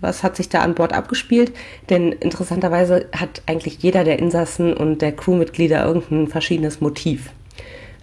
was 0.00 0.22
hat 0.22 0.36
sich 0.36 0.48
da 0.48 0.62
an 0.62 0.74
Bord 0.74 0.92
abgespielt? 0.92 1.52
Denn 1.90 2.12
interessanterweise 2.12 3.06
hat 3.14 3.42
eigentlich 3.46 3.82
jeder 3.82 4.04
der 4.04 4.18
Insassen 4.18 4.72
und 4.74 5.02
der 5.02 5.12
Crewmitglieder 5.12 5.84
irgendein 5.84 6.28
verschiedenes 6.28 6.80
Motiv, 6.80 7.30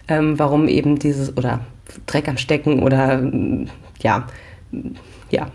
ähm, 0.08 0.38
warum 0.38 0.68
eben 0.68 0.98
dieses 0.98 1.36
oder 1.36 1.60
Dreck 2.06 2.28
am 2.28 2.38
Stecken 2.38 2.82
oder 2.82 3.22
ja, 4.00 4.26
ja, 5.30 5.48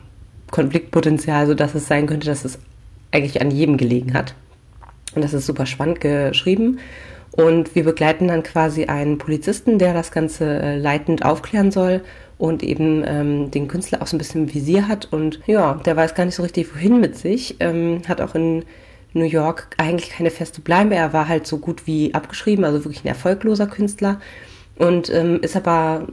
Konfliktpotenzial, 0.52 1.48
so 1.48 1.56
dass 1.56 1.74
es 1.74 1.88
sein 1.88 2.06
könnte, 2.06 2.28
dass 2.28 2.46
es 2.46 2.60
eigentlich 3.12 3.42
an 3.42 3.52
jedem 3.52 3.78
gelegen 3.78 4.14
hat. 4.14 4.34
Und 5.16 5.24
das 5.24 5.34
ist 5.34 5.46
super 5.46 5.66
spannend 5.66 6.02
geschrieben. 6.02 6.80
Und 7.32 7.76
wir 7.76 7.84
begleiten 7.84 8.28
dann 8.28 8.44
quasi 8.44 8.86
einen 8.86 9.18
Polizisten, 9.18 9.78
der 9.78 9.94
das 9.94 10.12
Ganze 10.12 10.60
äh, 10.60 10.78
leitend 10.78 11.24
aufklären 11.24 11.72
soll 11.72 12.02
und 12.38 12.64
eben 12.64 13.04
ähm, 13.06 13.52
den 13.52 13.68
Künstler 13.68 14.02
auch 14.02 14.08
so 14.08 14.16
ein 14.16 14.20
bisschen 14.20 14.46
im 14.46 14.54
Visier 14.54 14.88
hat. 14.88 15.12
Und 15.12 15.40
ja, 15.46 15.76
der 15.86 15.96
weiß 15.96 16.16
gar 16.16 16.26
nicht 16.26 16.36
so 16.36 16.44
richtig, 16.44 16.74
wohin 16.74 17.00
mit 17.00 17.16
sich. 17.16 17.58
Ähm, 17.60 18.02
hat 18.08 18.22
auch 18.22 18.36
in 18.36 18.64
New 19.14 19.26
York 19.26 19.70
eigentlich 19.78 20.10
keine 20.10 20.32
feste 20.32 20.62
Bleibe. 20.62 20.96
Er 20.96 21.14
war 21.14 21.28
halt 21.28 21.48
so 21.48 21.58
gut 21.58 21.88
wie 21.88 22.14
abgeschrieben, 22.14 22.66
also 22.66 22.84
wirklich 22.84 23.04
ein 23.04 23.08
erfolgloser 23.08 23.68
Künstler. 23.68 24.20
Und 24.78 25.10
ähm, 25.10 25.40
ist 25.42 25.56
aber, 25.56 26.08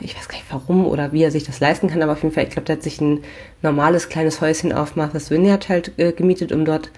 ich 0.00 0.16
weiß 0.16 0.28
gar 0.28 0.36
nicht 0.36 0.46
warum 0.50 0.86
oder 0.86 1.12
wie 1.12 1.22
er 1.22 1.30
sich 1.30 1.44
das 1.44 1.60
leisten 1.60 1.88
kann, 1.88 2.02
aber 2.02 2.12
auf 2.12 2.22
jeden 2.22 2.34
Fall, 2.34 2.44
ich 2.44 2.50
glaube, 2.50 2.66
der 2.66 2.76
hat 2.76 2.82
sich 2.82 3.00
ein 3.00 3.20
normales 3.62 4.08
kleines 4.08 4.40
Häuschen 4.40 4.72
auf 4.72 4.96
Martha's 4.96 5.30
Vineyard 5.30 5.68
halt 5.68 5.92
äh, 5.98 6.12
gemietet, 6.12 6.52
um 6.52 6.64
dort 6.64 6.90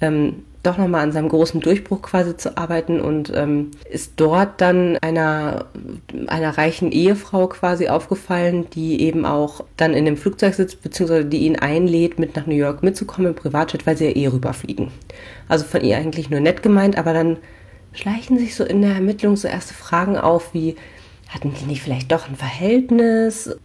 ähm, 0.00 0.44
doch 0.62 0.78
nochmal 0.78 1.02
an 1.02 1.12
seinem 1.12 1.28
großen 1.28 1.60
Durchbruch 1.60 2.02
quasi 2.02 2.36
zu 2.36 2.56
arbeiten 2.56 3.00
und 3.00 3.32
ähm, 3.34 3.72
ist 3.90 4.12
dort 4.16 4.60
dann 4.60 4.96
einer, 5.00 5.66
einer 6.28 6.56
reichen 6.56 6.92
Ehefrau 6.92 7.48
quasi 7.48 7.88
aufgefallen, 7.88 8.68
die 8.70 9.00
eben 9.00 9.24
auch 9.24 9.64
dann 9.76 9.92
in 9.92 10.04
dem 10.04 10.16
Flugzeug 10.16 10.54
sitzt, 10.54 10.82
beziehungsweise 10.82 11.24
die 11.24 11.38
ihn 11.38 11.56
einlädt, 11.56 12.20
mit 12.20 12.36
nach 12.36 12.46
New 12.46 12.54
York 12.54 12.82
mitzukommen 12.84 13.28
im 13.28 13.34
Privatjet, 13.34 13.86
weil 13.86 13.96
sie 13.96 14.06
ja 14.06 14.16
eh 14.16 14.28
rüberfliegen. 14.28 14.88
Also 15.48 15.64
von 15.64 15.82
ihr 15.82 15.96
eigentlich 15.96 16.30
nur 16.30 16.40
nett 16.40 16.62
gemeint, 16.62 16.96
aber 16.96 17.12
dann 17.12 17.38
schleichen 17.92 18.38
sich 18.38 18.54
so 18.54 18.64
in 18.64 18.82
der 18.82 18.94
Ermittlung 18.94 19.36
so 19.36 19.48
erste 19.48 19.74
Fragen 19.74 20.16
auf, 20.16 20.54
wie 20.54 20.76
hatten 21.28 21.54
die 21.54 21.64
nicht 21.64 21.82
vielleicht 21.82 22.12
doch 22.12 22.28
ein 22.28 22.36
Verhältnis? 22.36 23.56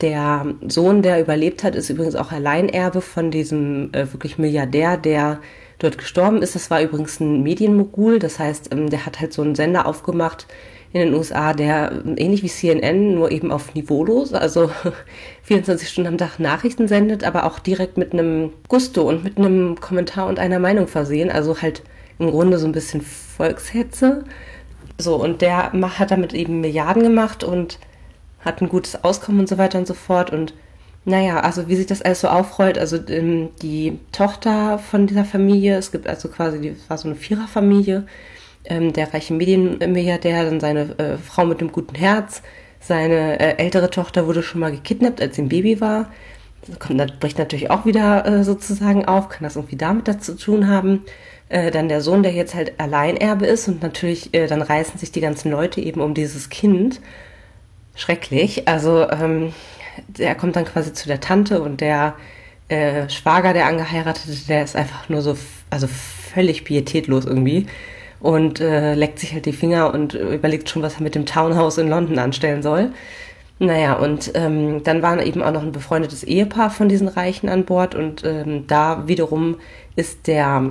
Der 0.00 0.46
Sohn, 0.68 1.02
der 1.02 1.20
überlebt 1.20 1.64
hat, 1.64 1.74
ist 1.74 1.88
übrigens 1.88 2.16
auch 2.16 2.32
Alleinerbe 2.32 3.00
von 3.00 3.30
diesem 3.30 3.92
äh, 3.92 4.12
wirklich 4.12 4.38
Milliardär, 4.38 4.96
der 4.96 5.40
dort 5.78 5.98
gestorben 5.98 6.42
ist. 6.42 6.54
Das 6.54 6.70
war 6.70 6.82
übrigens 6.82 7.20
ein 7.20 7.42
Medienmogul, 7.42 8.18
das 8.18 8.38
heißt, 8.38 8.72
ähm, 8.72 8.90
der 8.90 9.06
hat 9.06 9.20
halt 9.20 9.32
so 9.32 9.42
einen 9.42 9.54
Sender 9.54 9.86
aufgemacht 9.86 10.46
in 10.92 11.00
den 11.00 11.14
USA, 11.14 11.54
der 11.54 12.04
ähnlich 12.16 12.44
wie 12.44 12.48
CNN, 12.48 13.16
nur 13.16 13.32
eben 13.32 13.50
auf 13.50 13.74
niveaulos, 13.74 14.32
also 14.32 14.70
24 15.42 15.88
Stunden 15.88 16.08
am 16.08 16.18
Tag 16.18 16.38
Nachrichten 16.38 16.86
sendet, 16.86 17.24
aber 17.24 17.44
auch 17.44 17.58
direkt 17.58 17.98
mit 17.98 18.12
einem 18.12 18.52
Gusto 18.68 19.02
und 19.08 19.24
mit 19.24 19.36
einem 19.36 19.80
Kommentar 19.80 20.28
und 20.28 20.38
einer 20.38 20.60
Meinung 20.60 20.86
versehen. 20.86 21.30
Also 21.30 21.60
halt 21.60 21.82
im 22.18 22.30
Grunde 22.30 22.58
so 22.58 22.66
ein 22.66 22.72
bisschen 22.72 23.00
Volkshetze. 23.00 24.24
So, 24.98 25.16
und 25.16 25.42
der 25.42 25.72
hat 25.72 26.10
damit 26.10 26.34
eben 26.34 26.60
Milliarden 26.60 27.02
gemacht 27.02 27.42
und 27.42 27.78
hat 28.40 28.60
ein 28.60 28.68
gutes 28.68 29.02
Auskommen 29.02 29.40
und 29.40 29.48
so 29.48 29.58
weiter 29.58 29.78
und 29.78 29.86
so 29.86 29.94
fort. 29.94 30.30
Und 30.30 30.54
naja, 31.04 31.40
also 31.40 31.68
wie 31.68 31.76
sich 31.76 31.86
das 31.86 32.02
alles 32.02 32.20
so 32.20 32.28
aufrollt, 32.28 32.78
also 32.78 32.98
ähm, 33.08 33.50
die 33.60 33.98
Tochter 34.12 34.78
von 34.78 35.06
dieser 35.06 35.24
Familie, 35.24 35.76
es 35.76 35.92
gibt 35.92 36.06
also 36.06 36.28
quasi, 36.28 36.60
die 36.60 36.76
war 36.88 36.96
so 36.96 37.08
eine 37.08 37.16
Viererfamilie, 37.16 38.06
ähm, 38.64 38.92
der 38.92 39.12
reiche 39.12 39.34
Medienmilliardär, 39.34 40.44
dann 40.44 40.60
seine 40.60 40.98
äh, 40.98 41.18
Frau 41.18 41.44
mit 41.44 41.60
dem 41.60 41.72
guten 41.72 41.94
Herz, 41.94 42.42
seine 42.80 43.38
äh, 43.38 43.56
ältere 43.62 43.90
Tochter 43.90 44.26
wurde 44.26 44.42
schon 44.42 44.60
mal 44.60 44.70
gekidnappt, 44.70 45.20
als 45.20 45.36
sie 45.36 45.42
ein 45.42 45.48
Baby 45.48 45.80
war. 45.80 46.10
Das, 46.66 46.78
kommt, 46.78 46.98
das 46.98 47.12
bricht 47.18 47.38
natürlich 47.38 47.70
auch 47.70 47.84
wieder 47.84 48.24
äh, 48.26 48.44
sozusagen 48.44 49.04
auf, 49.04 49.28
kann 49.28 49.42
das 49.42 49.56
irgendwie 49.56 49.76
damit 49.76 50.08
dazu 50.08 50.34
tun 50.34 50.68
haben. 50.68 51.02
Äh, 51.48 51.70
dann 51.70 51.88
der 51.88 52.00
Sohn, 52.00 52.22
der 52.22 52.32
jetzt 52.32 52.54
halt 52.54 52.74
Alleinerbe 52.78 53.46
ist 53.46 53.68
und 53.68 53.82
natürlich, 53.82 54.32
äh, 54.34 54.46
dann 54.46 54.62
reißen 54.62 54.98
sich 54.98 55.12
die 55.12 55.20
ganzen 55.20 55.50
Leute 55.50 55.80
eben 55.80 56.00
um 56.00 56.14
dieses 56.14 56.48
Kind. 56.48 57.00
Schrecklich. 57.96 58.66
Also 58.66 59.08
ähm, 59.08 59.52
der 60.08 60.34
kommt 60.34 60.56
dann 60.56 60.64
quasi 60.64 60.92
zu 60.92 61.06
der 61.06 61.20
Tante 61.20 61.62
und 61.62 61.80
der 61.80 62.14
äh, 62.68 63.08
Schwager, 63.08 63.52
der 63.52 63.66
angeheiratete, 63.66 64.46
der 64.48 64.64
ist 64.64 64.74
einfach 64.74 65.08
nur 65.08 65.22
so, 65.22 65.36
also 65.70 65.86
völlig 65.86 66.64
pietätlos 66.64 67.24
irgendwie 67.24 67.66
und 68.20 68.58
äh, 68.58 68.94
leckt 68.94 69.18
sich 69.18 69.34
halt 69.34 69.44
die 69.44 69.52
Finger 69.52 69.92
und 69.92 70.14
überlegt 70.14 70.70
schon, 70.70 70.82
was 70.82 70.94
er 70.94 71.02
mit 71.02 71.14
dem 71.14 71.26
Townhouse 71.26 71.76
in 71.76 71.88
London 71.88 72.18
anstellen 72.18 72.62
soll. 72.62 72.90
Naja, 73.58 73.94
und 73.94 74.32
ähm, 74.34 74.82
dann 74.82 75.02
war 75.02 75.22
eben 75.22 75.42
auch 75.42 75.52
noch 75.52 75.62
ein 75.62 75.72
befreundetes 75.72 76.24
Ehepaar 76.24 76.70
von 76.70 76.88
diesen 76.88 77.06
Reichen 77.06 77.48
an 77.48 77.64
Bord 77.64 77.94
und 77.94 78.24
ähm, 78.24 78.66
da 78.66 79.06
wiederum 79.06 79.58
ist 79.94 80.26
der, 80.26 80.70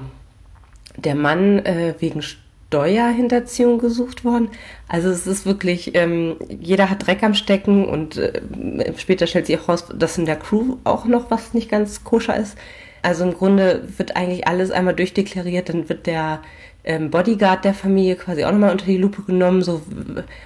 der 0.97 1.15
Mann 1.15 1.59
äh, 1.65 1.95
wegen 1.99 2.21
Steuerhinterziehung 2.21 3.77
gesucht 3.77 4.25
worden. 4.25 4.49
Also 4.87 5.09
es 5.09 5.27
ist 5.27 5.45
wirklich, 5.45 5.95
ähm, 5.95 6.37
jeder 6.49 6.89
hat 6.89 7.05
Dreck 7.05 7.21
am 7.23 7.35
Stecken 7.35 7.85
und 7.85 8.17
äh, 8.17 8.41
später 8.97 9.27
stellt 9.27 9.45
sich 9.45 9.59
auch 9.59 9.69
raus, 9.69 9.85
dass 9.93 10.17
in 10.17 10.25
der 10.25 10.37
Crew 10.37 10.77
auch 10.83 11.05
noch 11.05 11.29
was 11.29 11.53
nicht 11.53 11.69
ganz 11.69 12.03
koscher 12.03 12.35
ist. 12.35 12.57
Also 13.03 13.25
im 13.25 13.33
Grunde 13.33 13.87
wird 13.97 14.15
eigentlich 14.15 14.47
alles 14.47 14.71
einmal 14.71 14.95
durchdeklariert, 14.95 15.69
dann 15.69 15.89
wird 15.89 16.07
der 16.07 16.41
ähm, 16.83 17.09
Bodyguard 17.09 17.63
der 17.63 17.73
Familie 17.73 18.15
quasi 18.15 18.43
auch 18.43 18.51
nochmal 18.51 18.71
unter 18.71 18.85
die 18.85 18.97
Lupe 18.97 19.21
genommen. 19.23 19.61
So, 19.61 19.81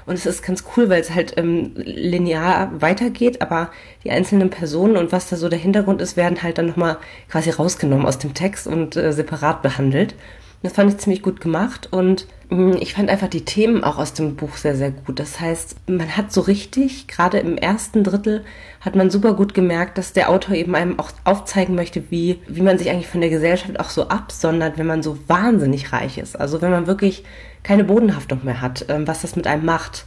und 0.05 0.13
es 0.13 0.25
ist 0.25 0.43
ganz 0.43 0.63
cool, 0.75 0.89
weil 0.89 1.01
es 1.01 1.13
halt 1.13 1.33
ähm, 1.37 1.71
linear 1.75 2.71
weitergeht, 2.79 3.41
aber 3.41 3.71
die 4.03 4.11
einzelnen 4.11 4.49
Personen 4.49 4.97
und 4.97 5.11
was 5.11 5.29
da 5.29 5.35
so 5.35 5.49
der 5.49 5.59
Hintergrund 5.59 6.01
ist, 6.01 6.17
werden 6.17 6.43
halt 6.43 6.57
dann 6.57 6.67
nochmal 6.67 6.97
quasi 7.29 7.49
rausgenommen 7.49 8.05
aus 8.05 8.19
dem 8.19 8.33
Text 8.33 8.67
und 8.67 8.95
äh, 8.95 9.13
separat 9.13 9.61
behandelt. 9.61 10.15
Das 10.63 10.73
fand 10.73 10.91
ich 10.91 10.97
ziemlich 10.97 11.21
gut 11.21 11.39
gemacht 11.39 11.87
und 11.91 12.25
mm, 12.49 12.73
ich 12.79 12.93
fand 12.93 13.09
einfach 13.09 13.27
die 13.27 13.45
Themen 13.45 13.83
auch 13.83 13.97
aus 13.97 14.13
dem 14.13 14.35
Buch 14.35 14.57
sehr, 14.57 14.75
sehr 14.75 14.91
gut. 14.91 15.19
Das 15.19 15.39
heißt, 15.39 15.75
man 15.87 16.17
hat 16.17 16.31
so 16.31 16.41
richtig, 16.41 17.07
gerade 17.07 17.37
im 17.39 17.57
ersten 17.57 18.03
Drittel, 18.03 18.43
hat 18.81 18.95
man 18.95 19.09
super 19.09 19.33
gut 19.33 19.53
gemerkt, 19.53 19.97
dass 19.97 20.13
der 20.13 20.29
Autor 20.29 20.55
eben 20.55 20.75
einem 20.75 20.99
auch 20.99 21.11
aufzeigen 21.25 21.75
möchte, 21.75 22.09
wie, 22.09 22.39
wie 22.47 22.61
man 22.61 22.77
sich 22.77 22.89
eigentlich 22.89 23.07
von 23.07 23.21
der 23.21 23.29
Gesellschaft 23.29 23.79
auch 23.79 23.89
so 23.89 24.07
absondert, 24.07 24.77
wenn 24.77 24.87
man 24.87 25.03
so 25.03 25.17
wahnsinnig 25.27 25.93
reich 25.93 26.17
ist. 26.17 26.39
Also 26.39 26.61
wenn 26.61 26.71
man 26.71 26.87
wirklich 26.87 27.23
keine 27.63 27.83
Bodenhaftung 27.83 28.41
mehr 28.43 28.61
hat, 28.61 28.85
ähm, 28.89 29.07
was 29.07 29.21
das 29.21 29.35
mit 29.35 29.45
einem 29.45 29.65
macht 29.65 30.05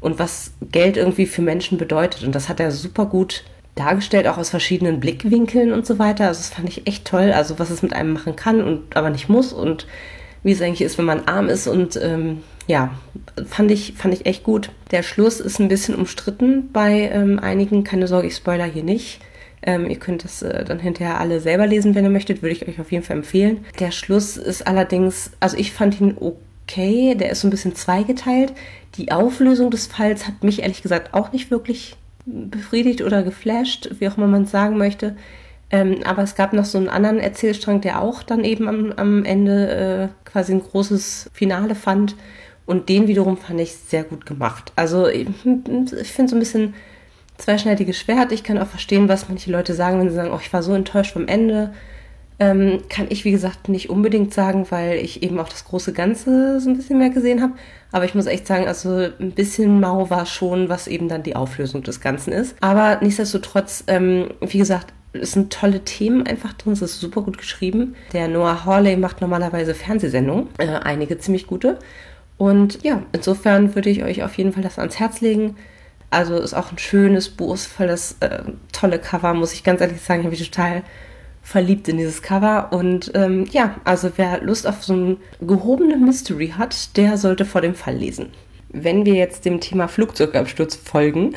und 0.00 0.18
was 0.18 0.52
Geld 0.70 0.96
irgendwie 0.96 1.26
für 1.26 1.42
Menschen 1.42 1.78
bedeutet. 1.78 2.22
Und 2.22 2.34
das 2.34 2.48
hat 2.48 2.60
er 2.60 2.70
super 2.70 3.06
gut 3.06 3.44
dargestellt, 3.78 4.26
auch 4.26 4.38
aus 4.38 4.50
verschiedenen 4.50 5.00
Blickwinkeln 5.00 5.72
und 5.72 5.86
so 5.86 5.98
weiter. 5.98 6.26
Also 6.26 6.40
das 6.40 6.50
fand 6.50 6.68
ich 6.68 6.86
echt 6.86 7.04
toll. 7.04 7.32
Also 7.32 7.58
was 7.58 7.70
es 7.70 7.82
mit 7.82 7.92
einem 7.92 8.12
machen 8.12 8.36
kann 8.36 8.62
und 8.62 8.96
aber 8.96 9.10
nicht 9.10 9.28
muss 9.28 9.52
und 9.52 9.86
wie 10.42 10.52
es 10.52 10.62
eigentlich 10.62 10.82
ist, 10.82 10.98
wenn 10.98 11.04
man 11.04 11.24
arm 11.24 11.48
ist 11.48 11.66
und 11.66 11.98
ähm, 12.02 12.42
ja, 12.66 12.92
fand 13.46 13.70
ich, 13.70 13.94
fand 13.96 14.14
ich 14.14 14.26
echt 14.26 14.44
gut. 14.44 14.70
Der 14.90 15.02
Schluss 15.02 15.40
ist 15.40 15.58
ein 15.58 15.68
bisschen 15.68 15.94
umstritten 15.94 16.70
bei 16.72 17.10
ähm, 17.12 17.38
einigen. 17.38 17.82
Keine 17.82 18.06
Sorge, 18.06 18.28
ich 18.28 18.36
spoiler 18.36 18.66
hier 18.66 18.84
nicht. 18.84 19.20
Ähm, 19.62 19.88
ihr 19.90 19.98
könnt 19.98 20.22
das 20.22 20.42
äh, 20.42 20.64
dann 20.64 20.78
hinterher 20.78 21.18
alle 21.18 21.40
selber 21.40 21.66
lesen, 21.66 21.94
wenn 21.94 22.04
ihr 22.04 22.10
möchtet, 22.10 22.42
würde 22.42 22.54
ich 22.54 22.68
euch 22.68 22.80
auf 22.80 22.92
jeden 22.92 23.04
Fall 23.04 23.16
empfehlen. 23.16 23.64
Der 23.80 23.90
Schluss 23.90 24.36
ist 24.36 24.66
allerdings, 24.66 25.32
also 25.40 25.56
ich 25.56 25.72
fand 25.72 26.00
ihn 26.00 26.16
okay, 26.18 27.14
der 27.14 27.30
ist 27.30 27.40
so 27.40 27.48
ein 27.48 27.50
bisschen 27.50 27.74
zweigeteilt. 27.74 28.52
Die 28.96 29.10
Auflösung 29.10 29.70
des 29.70 29.86
Falls 29.86 30.26
hat 30.26 30.44
mich 30.44 30.62
ehrlich 30.62 30.82
gesagt 30.82 31.14
auch 31.14 31.32
nicht 31.32 31.50
wirklich 31.50 31.96
befriedigt 32.28 33.02
oder 33.02 33.22
geflasht, 33.22 33.90
wie 33.98 34.08
auch 34.08 34.16
immer 34.16 34.26
man 34.26 34.42
es 34.42 34.50
sagen 34.50 34.76
möchte. 34.76 35.16
Ähm, 35.70 35.98
aber 36.04 36.22
es 36.22 36.34
gab 36.34 36.52
noch 36.52 36.64
so 36.64 36.78
einen 36.78 36.88
anderen 36.88 37.18
Erzählstrang, 37.18 37.80
der 37.80 38.00
auch 38.00 38.22
dann 38.22 38.44
eben 38.44 38.68
am, 38.68 38.92
am 38.92 39.24
Ende 39.24 40.10
äh, 40.24 40.28
quasi 40.28 40.52
ein 40.52 40.62
großes 40.62 41.30
Finale 41.32 41.74
fand. 41.74 42.16
Und 42.64 42.88
den 42.88 43.08
wiederum 43.08 43.36
fand 43.36 43.60
ich 43.60 43.74
sehr 43.74 44.04
gut 44.04 44.26
gemacht. 44.26 44.72
Also 44.76 45.08
ich, 45.08 45.26
ich 45.26 46.12
finde 46.12 46.28
so 46.28 46.36
ein 46.36 46.40
bisschen 46.40 46.74
zweischneidiges 47.38 47.98
Schwert. 47.98 48.32
Ich 48.32 48.44
kann 48.44 48.58
auch 48.58 48.66
verstehen, 48.66 49.08
was 49.08 49.28
manche 49.28 49.50
Leute 49.50 49.74
sagen, 49.74 50.00
wenn 50.00 50.08
sie 50.08 50.14
sagen, 50.14 50.32
oh, 50.32 50.40
ich 50.40 50.52
war 50.52 50.62
so 50.62 50.74
enttäuscht 50.74 51.12
vom 51.12 51.28
Ende. 51.28 51.72
Ähm, 52.40 52.82
kann 52.88 53.06
ich, 53.08 53.24
wie 53.24 53.32
gesagt, 53.32 53.68
nicht 53.68 53.90
unbedingt 53.90 54.32
sagen, 54.32 54.66
weil 54.70 54.98
ich 54.98 55.24
eben 55.24 55.40
auch 55.40 55.48
das 55.48 55.64
große 55.64 55.92
Ganze 55.92 56.60
so 56.60 56.70
ein 56.70 56.76
bisschen 56.76 56.98
mehr 56.98 57.10
gesehen 57.10 57.42
habe. 57.42 57.54
Aber 57.90 58.04
ich 58.04 58.14
muss 58.14 58.26
echt 58.26 58.46
sagen, 58.46 58.68
also 58.68 59.08
ein 59.18 59.32
bisschen 59.32 59.80
mau 59.80 60.08
war 60.08 60.24
schon, 60.24 60.68
was 60.68 60.86
eben 60.86 61.08
dann 61.08 61.24
die 61.24 61.34
Auflösung 61.34 61.82
des 61.82 62.00
Ganzen 62.00 62.32
ist. 62.32 62.54
Aber 62.60 62.98
nichtsdestotrotz, 63.00 63.82
ähm, 63.88 64.28
wie 64.40 64.58
gesagt, 64.58 64.92
es 65.12 65.32
sind 65.32 65.52
tolle 65.52 65.80
Themen 65.84 66.26
einfach 66.26 66.52
drin, 66.52 66.74
es 66.74 66.82
ist 66.82 67.00
super 67.00 67.22
gut 67.22 67.38
geschrieben. 67.38 67.96
Der 68.12 68.28
Noah 68.28 68.64
Hawley 68.64 68.96
macht 68.96 69.20
normalerweise 69.20 69.74
Fernsehsendungen, 69.74 70.48
äh, 70.58 70.66
einige 70.68 71.18
ziemlich 71.18 71.46
gute. 71.46 71.78
Und 72.36 72.84
ja, 72.84 73.02
insofern 73.12 73.74
würde 73.74 73.90
ich 73.90 74.04
euch 74.04 74.22
auf 74.22 74.34
jeden 74.38 74.52
Fall 74.52 74.62
das 74.62 74.78
ans 74.78 75.00
Herz 75.00 75.20
legen. 75.20 75.56
Also 76.10 76.36
ist 76.36 76.54
auch 76.54 76.72
ein 76.72 76.78
schönes 76.78 77.28
Buch, 77.28 77.58
äh, 77.78 78.42
tolle 78.72 78.98
Cover, 78.98 79.34
muss 79.34 79.52
ich 79.52 79.64
ganz 79.64 79.80
ehrlich 79.80 80.00
sagen, 80.00 80.24
habe 80.24 80.34
ich 80.34 80.50
total 80.50 80.82
verliebt 81.48 81.88
in 81.88 81.96
dieses 81.96 82.20
Cover. 82.20 82.68
Und 82.72 83.10
ähm, 83.14 83.46
ja, 83.50 83.76
also 83.84 84.10
wer 84.16 84.42
Lust 84.42 84.66
auf 84.66 84.84
so 84.84 84.92
ein 84.92 85.16
gehobene 85.40 85.96
Mystery 85.96 86.48
hat, 86.58 86.94
der 86.98 87.16
sollte 87.16 87.46
vor 87.46 87.62
dem 87.62 87.74
Fall 87.74 87.96
lesen. 87.96 88.28
Wenn 88.68 89.06
wir 89.06 89.14
jetzt 89.14 89.46
dem 89.46 89.58
Thema 89.58 89.88
Flugzeugabsturz 89.88 90.76
folgen, 90.76 91.34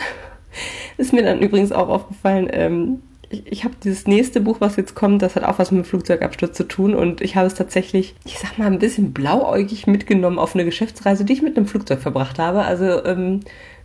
ist 0.97 1.13
mir 1.13 1.23
dann 1.23 1.39
übrigens 1.39 1.71
auch 1.71 1.87
aufgefallen, 1.87 2.49
ähm, 2.51 3.01
ich, 3.29 3.49
ich 3.49 3.63
habe 3.63 3.75
dieses 3.81 4.05
nächste 4.05 4.41
Buch, 4.41 4.57
was 4.59 4.75
jetzt 4.75 4.95
kommt, 4.95 5.21
das 5.21 5.37
hat 5.37 5.45
auch 5.45 5.59
was 5.59 5.71
mit 5.71 5.85
dem 5.85 5.87
Flugzeugabsturz 5.87 6.57
zu 6.57 6.65
tun 6.65 6.93
und 6.93 7.21
ich 7.21 7.37
habe 7.37 7.47
es 7.47 7.53
tatsächlich, 7.53 8.13
ich 8.25 8.37
sag 8.37 8.57
mal, 8.57 8.67
ein 8.67 8.79
bisschen 8.79 9.13
blauäugig 9.13 9.87
mitgenommen 9.87 10.39
auf 10.39 10.55
eine 10.55 10.65
Geschäftsreise, 10.65 11.23
die 11.23 11.31
ich 11.31 11.41
mit 11.41 11.55
einem 11.55 11.67
Flugzeug 11.67 12.01
verbracht 12.01 12.37
habe. 12.37 12.63
Also 12.63 13.05
ähm, 13.05 13.39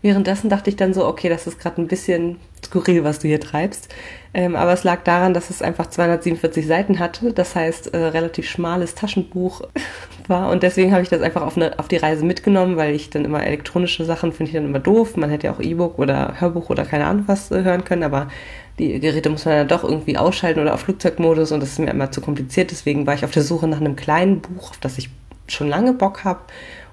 währenddessen 0.07 0.49
dachte 0.49 0.71
ich 0.71 0.77
dann 0.77 0.95
so, 0.95 1.05
okay, 1.05 1.29
das 1.29 1.47
ist 1.47 1.59
gerade 1.59 1.83
ein 1.83 1.89
bisschen 1.89 2.37
skurril, 2.65 3.05
was 3.05 3.19
du 3.19 3.29
hier 3.29 3.41
treibst. 3.41 3.93
Ähm, 4.33 4.55
aber 4.55 4.73
es 4.73 4.85
lag 4.85 5.03
daran, 5.03 5.35
dass 5.35 5.51
es 5.51 5.63
einfach 5.63 5.87
247 5.87 6.67
Seiten 6.67 6.99
hatte, 6.99 7.33
das 7.33 7.55
heißt 7.55 7.95
äh, 7.95 7.97
relativ 7.97 8.49
schmales 8.49 8.95
Taschenbuch 8.95 9.63
war 10.29 10.51
und 10.51 10.63
deswegen 10.63 10.93
habe 10.93 11.03
ich 11.03 11.09
das 11.09 11.23
einfach 11.23 11.43
auf, 11.43 11.57
eine, 11.57 11.79
auf 11.79 11.89
die 11.89 11.97
Reise 11.97 12.25
mitgenommen, 12.25 12.77
weil 12.77 12.95
ich 12.95 13.11
dann 13.11 13.25
immer 13.25 13.45
elektronische 13.45 14.05
Sachen 14.05 14.33
finde 14.33 14.51
ich 14.51 14.57
dann 14.57 14.67
immer 14.67 14.79
doof. 14.79 15.17
Man 15.17 15.31
hätte 15.31 15.47
ja 15.47 15.53
auch 15.53 15.61
E-Book 15.61 15.99
oder 15.99 16.41
Hörbuch 16.41 16.71
oder 16.71 16.85
keine 16.85 17.07
Ahnung 17.07 17.25
was 17.27 17.51
äh, 17.51 17.63
hören 17.63 17.85
können, 17.85 18.03
aber 18.03 18.29
die 18.79 19.01
Geräte 19.01 19.31
muss 19.31 19.45
man 19.45 19.55
dann 19.55 19.69
doch 19.69 19.85
irgendwie 19.85 20.19
ausschalten 20.19 20.61
oder 20.61 20.75
auf 20.75 20.81
Flugzeugmodus 20.81 21.53
und 21.53 21.61
das 21.61 21.71
ist 21.71 21.79
mir 21.79 21.91
immer 21.91 22.11
zu 22.11 22.21
kompliziert. 22.21 22.71
Deswegen 22.71 23.07
war 23.07 23.15
ich 23.15 23.25
auf 23.25 23.31
der 23.31 23.43
Suche 23.43 23.67
nach 23.67 23.81
einem 23.81 23.97
kleinen 23.97 24.41
Buch, 24.41 24.71
auf 24.71 24.79
das 24.79 24.99
ich 24.99 25.11
schon 25.49 25.69
lange 25.69 25.93
Bock 25.93 26.25
habe. 26.25 26.41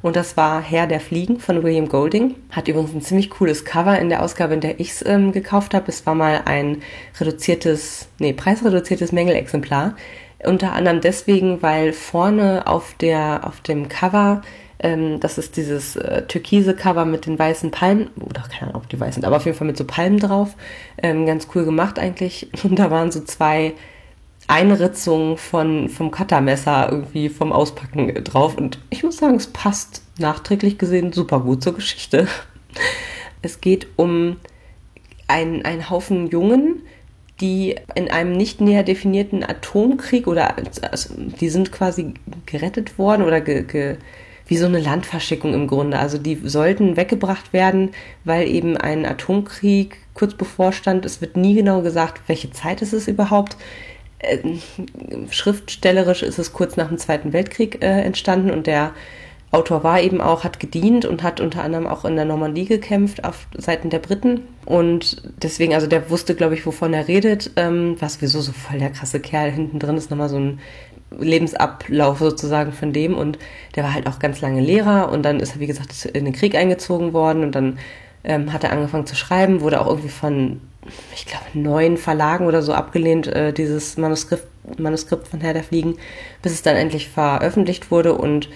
Und 0.03 0.17
das 0.17 0.35
war 0.35 0.61
Herr 0.61 0.85
der 0.85 0.99
Fliegen 0.99 1.39
von 1.39 1.63
William 1.63 1.87
Golding. 1.87 2.35
Hat 2.51 2.67
übrigens 2.67 2.93
ein 2.93 3.01
ziemlich 3.01 3.29
cooles 3.29 3.63
Cover 3.63 3.97
in 3.97 4.09
der 4.09 4.21
Ausgabe, 4.21 4.53
in 4.53 4.59
der 4.59 4.79
ich 4.81 4.91
es 4.91 5.05
ähm, 5.05 5.31
gekauft 5.31 5.73
habe. 5.73 5.85
Es 5.87 6.05
war 6.05 6.13
mal 6.13 6.41
ein 6.43 6.83
reduziertes, 7.19 8.09
nee, 8.19 8.33
preisreduziertes 8.33 9.13
Mängelexemplar. 9.13 9.95
Unter 10.45 10.73
anderem 10.73 10.99
deswegen, 10.99 11.61
weil 11.61 11.93
vorne 11.93 12.67
auf 12.67 12.95
der, 12.99 13.47
auf 13.47 13.61
dem 13.61 13.87
Cover 13.87 14.41
ähm, 14.79 15.21
das 15.21 15.37
ist 15.37 15.55
dieses 15.55 15.95
äh, 15.95 16.23
türkise 16.27 16.75
Cover 16.75 17.05
mit 17.05 17.25
den 17.25 17.39
weißen 17.39 17.71
Palmen, 17.71 18.09
oder 18.19 18.41
keine 18.41 18.63
Ahnung, 18.63 18.81
ob 18.83 18.89
die 18.89 18.99
weiß 18.99 19.15
sind, 19.15 19.23
aber 19.23 19.37
auf 19.37 19.45
jeden 19.45 19.57
Fall 19.57 19.67
mit 19.67 19.77
so 19.77 19.85
Palmen 19.85 20.19
drauf. 20.19 20.55
Ähm, 21.01 21.25
ganz 21.25 21.47
cool 21.55 21.63
gemacht 21.63 21.97
eigentlich. 21.97 22.49
Und 22.63 22.77
da 22.77 22.91
waren 22.91 23.09
so 23.09 23.21
zwei 23.21 23.73
Einritzungen 24.47 25.37
von, 25.37 25.89
vom 25.89 26.11
Cuttermesser 26.11 26.89
irgendwie 26.91 27.29
vom 27.29 27.51
Auspacken 27.51 28.13
drauf. 28.23 28.57
Und 28.57 28.79
ich 28.89 29.03
muss 29.03 29.17
sagen, 29.17 29.35
es 29.35 29.47
passt 29.47 30.03
nachträglich 30.17 30.77
gesehen 30.77 31.13
super 31.13 31.39
gut 31.39 31.63
zur 31.63 31.75
Geschichte. 31.75 32.27
Es 33.41 33.61
geht 33.61 33.87
um 33.95 34.37
einen 35.27 35.89
Haufen 35.89 36.27
Jungen, 36.27 36.81
die 37.41 37.75
in 37.95 38.09
einem 38.09 38.33
nicht 38.33 38.61
näher 38.61 38.83
definierten 38.83 39.43
Atomkrieg 39.43 40.27
oder 40.27 40.55
also, 40.89 41.13
die 41.17 41.49
sind 41.49 41.71
quasi 41.71 42.13
gerettet 42.45 42.97
worden 42.97 43.23
oder 43.23 43.41
ge, 43.41 43.63
ge, 43.63 43.97
wie 44.47 44.57
so 44.57 44.65
eine 44.65 44.79
Landverschickung 44.79 45.53
im 45.53 45.67
Grunde. 45.67 45.97
Also 45.97 46.17
die 46.17 46.35
sollten 46.43 46.95
weggebracht 46.95 47.53
werden, 47.53 47.91
weil 48.23 48.47
eben 48.47 48.77
ein 48.77 49.05
Atomkrieg 49.05 49.97
kurz 50.13 50.35
bevorstand. 50.35 51.05
Es 51.05 51.21
wird 51.21 51.35
nie 51.35 51.55
genau 51.55 51.81
gesagt, 51.81 52.21
welche 52.27 52.51
Zeit 52.51 52.81
ist 52.81 52.93
es 52.93 53.07
überhaupt. 53.07 53.57
Äh, 54.23 54.57
schriftstellerisch 55.29 56.23
ist 56.23 56.39
es 56.39 56.53
kurz 56.53 56.77
nach 56.77 56.87
dem 56.87 56.97
Zweiten 56.97 57.33
Weltkrieg 57.33 57.83
äh, 57.83 58.01
entstanden 58.01 58.51
und 58.51 58.67
der 58.67 58.93
Autor 59.53 59.83
war 59.83 60.01
eben 60.01 60.19
auch, 60.19 60.43
hat 60.43 60.59
gedient 60.59 61.05
und 61.05 61.21
hat 61.21 61.39
unter 61.39 61.63
anderem 61.63 61.85
auch 61.85 62.05
in 62.05 62.15
der 62.15 62.25
Normandie 62.25 62.65
gekämpft 62.65 63.23
auf 63.23 63.45
Seiten 63.55 63.91
der 63.91 63.99
Briten. 63.99 64.41
Und 64.65 65.21
deswegen, 65.43 65.75
also 65.75 65.85
der 65.85 66.09
wusste, 66.09 66.33
glaube 66.33 66.55
ich, 66.55 66.65
wovon 66.65 66.91
er 66.91 67.07
redet. 67.07 67.51
Ähm, 67.55 67.95
was 67.99 68.19
wieso 68.19 68.41
so 68.41 68.51
voll 68.51 68.79
der 68.79 68.89
krasse 68.89 69.19
Kerl. 69.19 69.51
Hinten 69.51 69.77
drin 69.77 69.95
ist 69.95 70.09
nochmal 70.09 70.29
so 70.29 70.39
ein 70.39 70.59
Lebensablauf 71.19 72.17
sozusagen 72.17 72.71
von 72.71 72.93
dem. 72.93 73.15
Und 73.15 73.37
der 73.75 73.83
war 73.83 73.93
halt 73.93 74.07
auch 74.07 74.17
ganz 74.17 74.41
lange 74.41 74.59
Lehrer 74.59 75.11
und 75.11 75.21
dann 75.21 75.39
ist 75.39 75.55
er, 75.55 75.59
wie 75.59 75.67
gesagt, 75.67 76.05
in 76.05 76.25
den 76.25 76.33
Krieg 76.33 76.55
eingezogen 76.55 77.13
worden 77.13 77.43
und 77.43 77.53
dann 77.53 77.77
ähm, 78.23 78.53
hat 78.53 78.63
er 78.63 78.71
angefangen 78.71 79.05
zu 79.05 79.15
schreiben, 79.15 79.61
wurde 79.61 79.81
auch 79.81 79.87
irgendwie 79.87 80.09
von, 80.09 80.61
ich 81.13 81.25
glaube, 81.25 81.45
neun 81.53 81.97
Verlagen 81.97 82.45
oder 82.45 82.61
so 82.61 82.73
abgelehnt, 82.73 83.27
äh, 83.27 83.53
dieses 83.53 83.97
Manuskript, 83.97 84.47
Manuskript 84.79 85.27
von 85.27 85.41
Herr 85.41 85.53
der 85.53 85.63
Fliegen, 85.63 85.97
bis 86.41 86.53
es 86.53 86.61
dann 86.61 86.75
endlich 86.75 87.09
veröffentlicht 87.09 87.91
wurde 87.91 88.13
und 88.13 88.49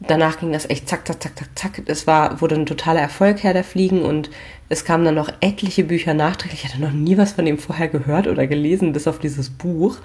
danach 0.00 0.38
ging 0.38 0.52
das 0.52 0.68
echt 0.68 0.88
zack, 0.88 1.06
zack, 1.06 1.22
zack, 1.22 1.38
zack, 1.38 1.48
zack. 1.54 1.82
Es 1.86 2.06
war, 2.06 2.40
wurde 2.40 2.54
ein 2.54 2.66
totaler 2.66 3.00
Erfolg 3.00 3.42
Herr 3.42 3.52
der 3.52 3.64
Fliegen 3.64 4.02
und 4.02 4.30
es 4.68 4.84
kamen 4.84 5.04
dann 5.04 5.14
noch 5.14 5.30
etliche 5.40 5.84
Bücher 5.84 6.14
nachträglich. 6.14 6.64
Ich 6.64 6.70
hatte 6.70 6.82
noch 6.82 6.92
nie 6.92 7.18
was 7.18 7.32
von 7.32 7.46
ihm 7.46 7.58
vorher 7.58 7.88
gehört 7.88 8.26
oder 8.26 8.46
gelesen, 8.46 8.92
bis 8.92 9.06
auf 9.06 9.18
dieses 9.18 9.50
Buch. 9.50 9.98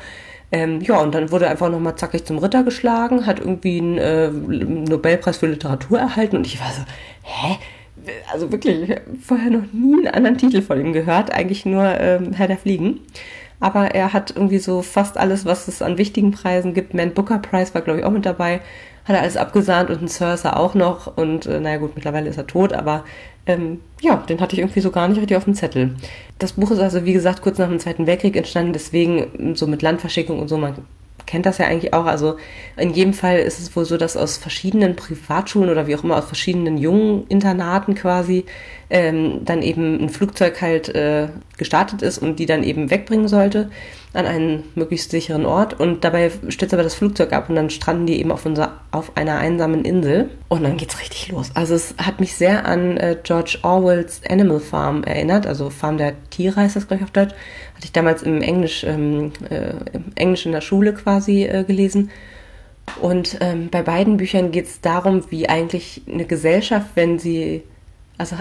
Ähm, 0.52 0.82
ja, 0.82 1.00
und 1.00 1.16
dann 1.16 1.32
wurde 1.32 1.50
einfach 1.50 1.70
nochmal 1.70 1.96
zackig 1.96 2.26
zum 2.26 2.38
Ritter 2.38 2.64
geschlagen, 2.64 3.26
hat 3.26 3.40
irgendwie 3.40 3.80
einen 3.80 3.98
äh, 3.98 4.30
Nobelpreis 4.30 5.38
für 5.38 5.48
Literatur 5.48 6.00
erhalten 6.00 6.38
und 6.38 6.46
ich 6.46 6.60
war 6.60 6.72
so, 6.72 6.82
hä? 7.24 7.58
Also 8.32 8.52
wirklich, 8.52 8.96
vorher 9.22 9.50
noch 9.50 9.72
nie 9.72 9.96
einen 9.96 10.08
anderen 10.08 10.38
Titel 10.38 10.62
von 10.62 10.80
ihm 10.80 10.94
gehört, 10.94 11.34
eigentlich 11.34 11.66
nur 11.66 11.84
ähm, 11.84 12.34
Herr 12.34 12.48
der 12.48 12.58
Fliegen. 12.58 13.02
Aber 13.60 13.96
er 13.96 14.14
hat 14.14 14.34
irgendwie 14.36 14.60
so 14.60 14.82
fast 14.82 15.18
alles, 15.18 15.46
was 15.46 15.68
es 15.68 15.82
an 15.82 15.98
wichtigen 15.98 16.32
Preisen 16.32 16.74
gibt. 16.74 16.94
Man 16.94 17.14
Booker 17.14 17.40
Prize 17.40 17.74
war, 17.74 17.82
glaube 17.82 18.00
ich, 18.00 18.06
auch 18.06 18.12
mit 18.12 18.26
dabei 18.26 18.62
hat 19.06 19.16
er 19.16 19.22
alles 19.22 19.38
abgesahnt 19.38 19.90
und 19.90 20.02
ein 20.02 20.08
Cersei 20.08 20.52
auch 20.52 20.74
noch. 20.74 21.16
Und 21.16 21.46
äh, 21.46 21.60
naja 21.60 21.78
gut, 21.78 21.96
mittlerweile 21.96 22.30
ist 22.30 22.38
er 22.38 22.48
tot, 22.48 22.74
aber 22.74 23.06
ähm, 23.46 23.80
ja, 24.02 24.16
den 24.18 24.42
hatte 24.42 24.56
ich 24.56 24.60
irgendwie 24.60 24.80
so 24.80 24.92
gar 24.92 25.08
nicht 25.08 25.20
richtig 25.20 25.38
auf 25.38 25.46
dem 25.46 25.54
Zettel. 25.54 25.96
Das 26.40 26.54
Buch 26.54 26.72
ist 26.72 26.80
also, 26.80 27.06
wie 27.06 27.14
gesagt, 27.14 27.42
kurz 27.42 27.60
nach 27.60 27.70
dem 27.70 27.80
Zweiten 27.80 28.08
Weltkrieg 28.08 28.36
entstanden, 28.36 28.74
deswegen 28.74 29.56
so 29.56 29.68
mit 29.68 29.84
Landverschickung 29.84 30.40
und 30.40 30.48
so, 30.48 30.58
man 30.58 30.76
kennt 31.26 31.46
das 31.46 31.58
ja 31.58 31.68
eigentlich 31.68 31.94
auch. 31.94 32.06
Also 32.06 32.38
in 32.78 32.94
jedem 32.94 33.14
Fall 33.14 33.40
ist 33.40 33.60
es 33.60 33.76
wohl 33.76 33.86
so, 33.86 33.98
dass 33.98 34.18
aus 34.18 34.38
verschiedenen 34.38 34.96
Privatschulen 34.96 35.70
oder 35.70 35.88
wie 35.88 35.96
auch 35.96 36.04
immer 36.04 36.18
aus 36.18 36.26
verschiedenen 36.26 36.78
jungen 36.78 37.28
Internaten 37.28 37.96
quasi 37.96 38.46
ähm, 38.96 39.42
dann 39.44 39.62
eben 39.62 40.02
ein 40.02 40.10
Flugzeug 40.10 40.62
halt 40.62 40.88
äh, 40.96 41.28
gestartet 41.58 42.02
ist 42.02 42.18
und 42.18 42.40
die 42.40 42.46
dann 42.46 42.64
eben 42.64 42.90
wegbringen 42.90 43.28
sollte 43.28 43.70
an 44.14 44.26
einen 44.26 44.64
möglichst 44.76 45.12
sicheren 45.12 45.46
Ort. 45.46 45.78
Und 45.78 46.06
dabei 46.06 46.32
stürzt 46.48 46.74
aber 46.74 46.84
das 46.84 46.96
Flugzeug 46.96 47.34
ab 47.34 47.50
und 47.50 47.56
dann 47.56 47.70
stranden 47.70 48.06
die 48.06 48.18
eben 48.18 48.32
auf, 48.32 48.46
unser, 48.46 48.80
auf 48.92 49.18
einer 49.18 49.38
einsamen 49.38 49.84
Insel. 49.84 50.30
Und 50.48 50.64
dann 50.64 50.78
geht's 50.78 51.02
richtig 51.02 51.28
los. 51.28 51.52
Also 51.56 51.76
es 51.76 51.94
hat 51.98 52.22
mich 52.22 52.36
sehr 52.36 52.66
an 52.66 52.96
äh, 52.96 53.18
George 53.22 53.58
Orwells 53.64 54.22
Animal 54.30 54.62
Farm 54.62 55.04
erinnert. 55.04 55.46
Also 55.46 55.70
Farm 55.70 55.98
der 55.98 56.14
Tiere 56.30 56.56
heißt 56.56 56.78
das, 56.78 56.88
glaube 56.88 57.02
ich, 57.02 57.04
auf 57.04 57.12
Deutsch. 57.12 57.34
Hatte 57.76 57.84
ich 57.84 57.92
damals 57.92 58.24
im 58.24 58.42
Englisch, 58.42 58.86
ähm, 58.86 59.34
äh, 59.50 59.72
im 59.92 60.06
Englisch 60.16 60.46
in 60.46 60.54
der 60.54 60.62
Schule 60.62 60.94
quasi 60.94 61.44
äh, 61.44 61.66
gelesen. 61.66 62.12
Und 63.02 63.40
ähm, 63.42 63.68
bei 63.70 63.82
beiden 63.82 64.16
Büchern 64.16 64.52
geht 64.52 64.68
es 64.68 64.80
darum, 64.80 65.24
wie 65.30 65.50
eigentlich 65.50 66.04
eine 66.10 66.24
Gesellschaft, 66.24 66.92
wenn 66.96 67.20
sie, 67.20 67.64
also 68.18 68.36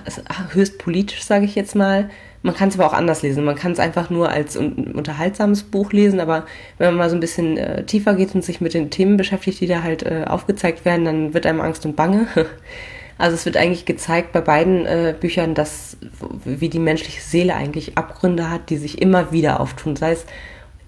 höchst 0.53 0.79
politisch, 0.79 1.25
sage 1.25 1.45
ich 1.45 1.55
jetzt 1.55 1.75
mal, 1.75 2.11
man 2.43 2.55
kann 2.55 2.69
es 2.69 2.79
aber 2.79 2.87
auch 2.87 2.93
anders 2.93 3.23
lesen. 3.23 3.43
Man 3.45 3.55
kann 3.57 3.73
es 3.73 3.79
einfach 3.79 4.11
nur 4.11 4.29
als 4.29 4.55
un 4.57 4.93
unterhaltsames 4.93 5.63
Buch 5.63 5.93
lesen, 5.93 6.21
aber 6.21 6.45
wenn 6.77 6.89
man 6.89 6.97
mal 6.97 7.09
so 7.09 7.17
ein 7.17 7.21
bisschen 7.21 7.57
äh, 7.57 7.85
tiefer 7.85 8.15
geht 8.15 8.35
und 8.35 8.45
sich 8.45 8.61
mit 8.61 8.75
den 8.75 8.91
Themen 8.91 9.17
beschäftigt, 9.17 9.61
die 9.61 9.67
da 9.67 9.83
halt 9.83 10.03
äh, 10.03 10.25
aufgezeigt 10.27 10.85
werden, 10.85 11.07
dann 11.07 11.35
wird 11.35 11.47
einem 11.47 11.63
Angst 11.63 11.85
und 11.87 11.97
Bange. 11.97 12.27
Also 13.17 13.37
es 13.37 13.47
wird 13.47 13.57
eigentlich 13.57 13.85
gezeigt 13.85 14.33
bei 14.33 14.41
beiden 14.41 14.87
äh, 14.87 15.15
Büchern, 15.19 15.55
dass 15.55 15.97
wie 16.45 16.69
die 16.69 16.81
menschliche 16.81 17.21
Seele 17.21 17.55
eigentlich 17.55 17.97
Abgründe 17.97 18.51
hat, 18.51 18.71
die 18.71 18.77
sich 18.77 19.01
immer 19.01 19.31
wieder 19.31 19.61
auftun. 19.61 19.95
Sei 19.95 20.11
es, 20.11 20.27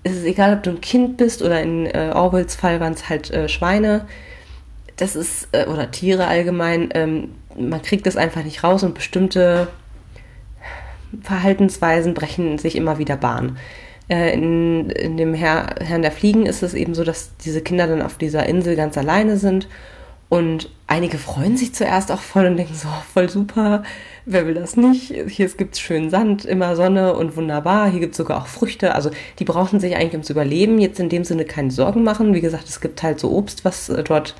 es 0.03 0.17
ist 0.17 0.25
egal, 0.25 0.55
ob 0.55 0.65
du 0.65 0.71
ein 0.71 0.81
Kind 0.81 1.19
bist 1.19 1.41
oder 1.41 1.63
in 1.63 1.87
äh, 1.87 2.11
Orwells 2.13 2.57
Fall 2.57 2.81
waren 2.81 2.95
es 2.95 3.09
halt 3.09 3.31
äh, 3.31 3.49
Schweine. 3.49 4.07
Das 4.97 5.15
ist, 5.15 5.47
äh, 5.53 5.67
oder 5.67 5.93
Tiere 5.93 6.27
allgemein, 6.27 6.89
ähm, 6.95 7.29
man 7.59 7.83
kriegt 7.83 8.07
das 8.07 8.17
einfach 8.17 8.45
nicht 8.45 8.65
raus 8.65 8.83
und 8.83 8.95
bestimmte 8.95 9.69
Verhaltensweisen 11.23 12.15
brechen 12.15 12.59
sich 12.59 12.77
immer 12.77 12.99
wieder 12.99 13.17
Bahn. 13.17 13.59
Äh, 14.09 14.35
in, 14.35 14.91
in 14.91 15.17
dem 15.17 15.35
Herr, 15.35 15.75
Herrn 15.81 16.03
der 16.03 16.13
Fliegen 16.13 16.47
ist 16.47 16.63
es 16.63 16.75
eben 16.75 16.95
so, 16.95 17.05
dass 17.05 17.37
diese 17.39 17.61
Kinder 17.61 17.87
dann 17.87 18.03
auf 18.03 18.19
dieser 18.19 18.47
Insel 18.47 18.77
ganz 18.77 18.97
alleine 18.99 19.37
sind 19.37 19.69
und 20.29 20.71
einige 20.89 21.19
freuen 21.19 21.57
sich 21.57 21.73
zuerst 21.75 22.11
auch 22.11 22.21
voll 22.21 22.47
und 22.47 22.57
denken 22.57 22.75
so, 22.75 22.89
voll 23.13 23.29
super, 23.29 23.85
wer 24.25 24.47
will 24.47 24.55
das 24.55 24.77
nicht? 24.77 25.15
Hier 25.29 25.49
gibt 25.49 25.75
es 25.75 25.81
schön 25.81 26.11
Sand, 26.11 26.45
immer 26.45 26.75
Sonne 26.75 27.15
und 27.15 27.37
wunderbar. 27.37 27.89
Hier 27.89 28.01
gibt 28.01 28.13
es 28.13 28.17
sogar 28.17 28.43
auch 28.43 28.49
Früchte. 28.49 28.95
Also 28.95 29.11
die 29.39 29.45
brauchen 29.45 29.79
sich 29.79 29.95
eigentlich 29.95 30.13
ums 30.13 30.31
Überleben 30.31 30.81
jetzt 30.81 30.99
in 30.99 31.09
dem 31.09 31.23
Sinne 31.23 31.45
keine 31.45 31.71
Sorgen 31.71 32.03
machen. 32.03 32.35
Wie 32.35 32.41
gesagt, 32.41 32.69
es 32.69 32.81
gibt 32.81 33.05
halt 33.05 33.21
so 33.21 33.31
Obst, 33.31 33.65
was 33.65 33.89
äh, 33.89 34.03
dort 34.03 34.35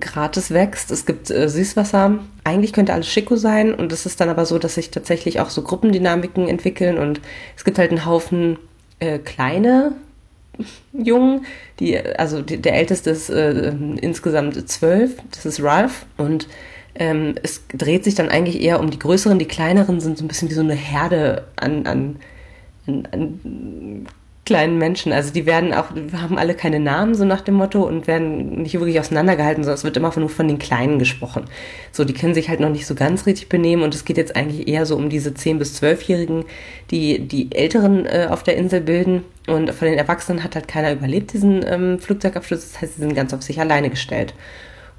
gratis 0.00 0.50
wächst. 0.50 0.90
Es 0.90 1.06
gibt 1.06 1.30
äh, 1.30 1.48
Süßwasser. 1.48 2.18
Eigentlich 2.44 2.72
könnte 2.72 2.92
alles 2.92 3.08
Schicko 3.08 3.36
sein. 3.36 3.74
Und 3.74 3.92
es 3.92 4.06
ist 4.06 4.20
dann 4.20 4.28
aber 4.28 4.46
so, 4.46 4.58
dass 4.58 4.74
sich 4.74 4.90
tatsächlich 4.90 5.40
auch 5.40 5.50
so 5.50 5.62
Gruppendynamiken 5.62 6.48
entwickeln. 6.48 6.98
Und 6.98 7.20
es 7.56 7.64
gibt 7.64 7.78
halt 7.78 7.90
einen 7.90 8.06
Haufen 8.06 8.58
äh, 8.98 9.18
kleine 9.18 9.92
Jungen, 10.92 11.44
die, 11.80 11.98
also 11.98 12.40
die, 12.40 12.56
der 12.56 12.74
älteste 12.74 13.10
ist 13.10 13.28
äh, 13.28 13.74
insgesamt 14.00 14.68
zwölf, 14.68 15.16
das 15.32 15.44
ist 15.44 15.62
Ralph. 15.62 16.06
Und 16.16 16.48
ähm, 16.94 17.34
es 17.42 17.62
dreht 17.68 18.04
sich 18.04 18.14
dann 18.14 18.30
eigentlich 18.30 18.60
eher 18.60 18.80
um 18.80 18.90
die 18.90 18.98
größeren, 18.98 19.38
die 19.38 19.46
kleineren 19.46 20.00
sind 20.00 20.16
so 20.18 20.24
ein 20.24 20.28
bisschen 20.28 20.48
wie 20.48 20.54
so 20.54 20.62
eine 20.62 20.74
Herde 20.74 21.44
an, 21.56 21.86
an, 21.86 22.16
an, 22.86 23.08
an 23.12 24.06
kleinen 24.46 24.78
Menschen. 24.78 25.12
Also 25.12 25.32
die 25.32 25.44
werden 25.44 25.74
auch, 25.74 25.90
haben 26.14 26.38
alle 26.38 26.54
keine 26.54 26.80
Namen, 26.80 27.14
so 27.14 27.26
nach 27.26 27.42
dem 27.42 27.56
Motto, 27.56 27.82
und 27.82 28.06
werden 28.06 28.62
nicht 28.62 28.74
wirklich 28.74 28.98
auseinandergehalten, 28.98 29.64
sondern 29.64 29.74
es 29.74 29.84
wird 29.84 29.96
immer 29.98 30.16
nur 30.16 30.30
von 30.30 30.48
den 30.48 30.58
Kleinen 30.58 30.98
gesprochen. 30.98 31.44
So, 31.92 32.04
die 32.04 32.14
können 32.14 32.32
sich 32.32 32.48
halt 32.48 32.60
noch 32.60 32.70
nicht 32.70 32.86
so 32.86 32.94
ganz 32.94 33.26
richtig 33.26 33.50
benehmen 33.50 33.82
und 33.82 33.94
es 33.94 34.06
geht 34.06 34.16
jetzt 34.16 34.34
eigentlich 34.36 34.68
eher 34.68 34.86
so 34.86 34.96
um 34.96 35.10
diese 35.10 35.30
10- 35.30 35.58
bis 35.58 35.82
12-Jährigen, 35.82 36.44
die 36.90 37.18
die 37.18 37.52
Älteren 37.52 38.06
äh, 38.06 38.28
auf 38.30 38.42
der 38.44 38.56
Insel 38.56 38.80
bilden. 38.80 39.24
Und 39.48 39.72
von 39.72 39.86
den 39.88 39.98
Erwachsenen 39.98 40.42
hat 40.42 40.54
halt 40.54 40.68
keiner 40.68 40.92
überlebt, 40.92 41.32
diesen 41.32 41.64
ähm, 41.66 41.98
Flugzeugabsturz. 41.98 42.72
Das 42.72 42.80
heißt, 42.80 42.94
sie 42.94 43.00
sind 43.00 43.14
ganz 43.14 43.34
auf 43.34 43.42
sich 43.42 43.60
alleine 43.60 43.90
gestellt. 43.90 44.32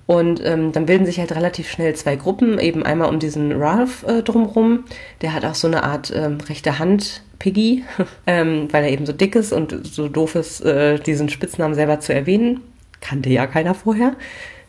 Und 0.08 0.42
ähm, 0.44 0.72
dann 0.72 0.86
bilden 0.86 1.06
sich 1.06 1.20
halt 1.20 1.36
relativ 1.36 1.70
schnell 1.70 1.94
zwei 1.96 2.16
Gruppen, 2.16 2.60
eben 2.60 2.82
einmal 2.84 3.10
um 3.10 3.20
diesen 3.20 3.52
Ralph 3.52 4.04
äh, 4.08 4.24
drumrum. 4.24 4.86
Der 5.22 5.34
hat 5.34 5.44
auch 5.44 5.54
so 5.54 5.68
eine 5.68 5.84
Art 5.84 6.14
ähm, 6.16 6.38
rechte 6.48 6.80
Hand 6.80 7.24
Piggy, 7.40 7.84
ähm, 8.26 8.70
weil 8.72 8.86
er 8.86 8.92
eben 8.92 9.06
so 9.06 9.12
dick 9.12 9.36
ist 9.36 9.52
und 9.52 9.86
so 9.86 10.08
doof 10.08 10.36
ist, 10.36 10.62
äh, 10.62 10.98
diesen 10.98 11.28
Spitznamen 11.28 11.76
selber 11.76 12.00
zu 12.00 12.14
erwähnen. 12.14 12.62
Kannte 13.02 13.30
ja 13.30 13.48
keiner 13.48 13.76
vorher. 13.76 14.16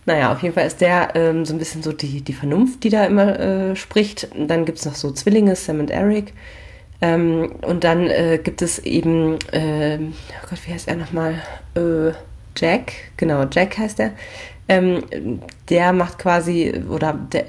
Naja, 0.07 0.33
auf 0.33 0.43
jeden 0.43 0.55
Fall 0.55 0.67
ist 0.67 0.81
der 0.81 1.15
ähm, 1.15 1.45
so 1.45 1.55
ein 1.55 1.59
bisschen 1.59 1.83
so 1.83 1.93
die, 1.93 2.23
die 2.23 2.33
Vernunft, 2.33 2.83
die 2.83 2.91
da 2.91 3.05
immer 3.05 3.39
äh, 3.39 3.77
spricht. 3.77 4.29
dann 4.37 4.65
gibt 4.65 4.79
es 4.79 4.87
noch 4.87 4.95
so 4.95 5.13
Zwillinge, 5.13 5.55
Sam 5.55 5.79
und 5.79 5.91
Eric. 5.91 6.33
Ähm, 7.01 7.53
und 7.63 7.85
dann 7.85 8.09
äh, 8.09 8.41
gibt 8.43 8.61
es 8.61 8.81
eben, 8.81 9.39
äh, 9.53 9.99
oh 10.01 10.47
Gott, 10.51 10.59
wie 10.67 10.73
heißt 10.73 10.89
er 10.89 10.97
nochmal? 10.97 11.35
Äh, 11.77 12.13
Jack, 12.57 12.93
genau, 13.17 13.45
Jack 13.53 13.79
heißt 13.79 14.01
er. 14.01 14.13
Ähm, 14.71 15.41
der 15.71 15.95
macht 15.95 16.19
quasi, 16.19 16.83
oder 16.91 17.15
der, 17.33 17.47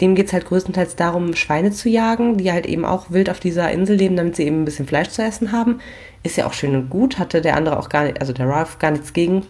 dem 0.00 0.14
geht 0.14 0.26
es 0.26 0.32
halt 0.34 0.44
größtenteils 0.44 0.94
darum, 0.94 1.34
Schweine 1.34 1.70
zu 1.70 1.88
jagen, 1.88 2.36
die 2.36 2.52
halt 2.52 2.66
eben 2.66 2.84
auch 2.84 3.10
wild 3.10 3.30
auf 3.30 3.40
dieser 3.40 3.70
Insel 3.70 3.96
leben, 3.96 4.16
damit 4.16 4.36
sie 4.36 4.44
eben 4.44 4.62
ein 4.62 4.64
bisschen 4.66 4.86
Fleisch 4.86 5.08
zu 5.08 5.22
essen 5.22 5.52
haben. 5.52 5.80
Ist 6.22 6.36
ja 6.36 6.46
auch 6.46 6.52
schön 6.52 6.76
und 6.76 6.90
gut, 6.90 7.18
hatte 7.18 7.40
der 7.40 7.56
andere 7.56 7.78
auch 7.78 7.88
gar 7.88 8.04
nicht, 8.04 8.20
also 8.20 8.34
der 8.34 8.46
Ralph 8.46 8.78
gar 8.78 8.90
nichts 8.90 9.14
gegen. 9.14 9.46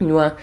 Nur 0.00 0.36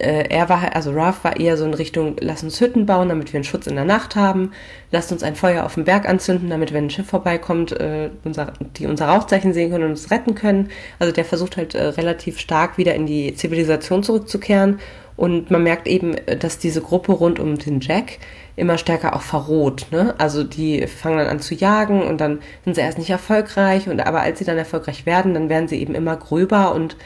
äh, 0.00 0.28
er 0.28 0.48
war, 0.48 0.74
also 0.74 0.92
Ralph 0.92 1.24
war 1.24 1.38
eher 1.38 1.56
so 1.56 1.64
in 1.64 1.74
Richtung, 1.74 2.16
lass 2.20 2.42
uns 2.42 2.60
Hütten 2.60 2.86
bauen, 2.86 3.08
damit 3.08 3.32
wir 3.32 3.38
einen 3.38 3.44
Schutz 3.44 3.66
in 3.66 3.74
der 3.74 3.84
Nacht 3.84 4.16
haben. 4.16 4.52
Lasst 4.90 5.12
uns 5.12 5.22
ein 5.22 5.36
Feuer 5.36 5.64
auf 5.64 5.74
dem 5.74 5.84
Berg 5.84 6.08
anzünden, 6.08 6.48
damit, 6.48 6.72
wenn 6.72 6.86
ein 6.86 6.90
Schiff 6.90 7.08
vorbeikommt, 7.08 7.72
äh, 7.72 8.10
unser, 8.24 8.52
die 8.76 8.86
unser 8.86 9.06
Rauchzeichen 9.08 9.52
sehen 9.52 9.70
können 9.70 9.84
und 9.84 9.90
uns 9.90 10.10
retten 10.10 10.34
können. 10.34 10.70
Also 10.98 11.12
der 11.12 11.24
versucht 11.24 11.56
halt 11.56 11.74
äh, 11.74 11.82
relativ 11.82 12.38
stark 12.38 12.78
wieder 12.78 12.94
in 12.94 13.06
die 13.06 13.34
Zivilisation 13.34 14.02
zurückzukehren 14.02 14.78
Und 15.20 15.50
man 15.50 15.62
merkt 15.62 15.86
eben, 15.86 16.16
dass 16.38 16.56
diese 16.56 16.80
Gruppe 16.80 17.12
rund 17.12 17.40
um 17.40 17.58
den 17.58 17.80
Jack 17.80 18.20
immer 18.56 18.78
stärker 18.78 19.14
auch 19.14 19.20
verroht. 19.20 19.88
Ne? 19.90 20.14
Also 20.16 20.44
die 20.44 20.86
fangen 20.86 21.18
dann 21.18 21.26
an 21.26 21.40
zu 21.40 21.54
jagen 21.54 22.02
und 22.02 22.22
dann 22.22 22.38
sind 22.64 22.76
sie 22.76 22.80
erst 22.80 22.96
nicht 22.96 23.10
erfolgreich. 23.10 23.86
Und 23.86 24.00
aber 24.00 24.22
als 24.22 24.38
sie 24.38 24.46
dann 24.46 24.56
erfolgreich 24.56 25.04
werden, 25.04 25.34
dann 25.34 25.50
werden 25.50 25.68
sie 25.68 25.76
eben 25.76 25.94
immer 25.94 26.16
gröber 26.16 26.74
und 26.74 26.96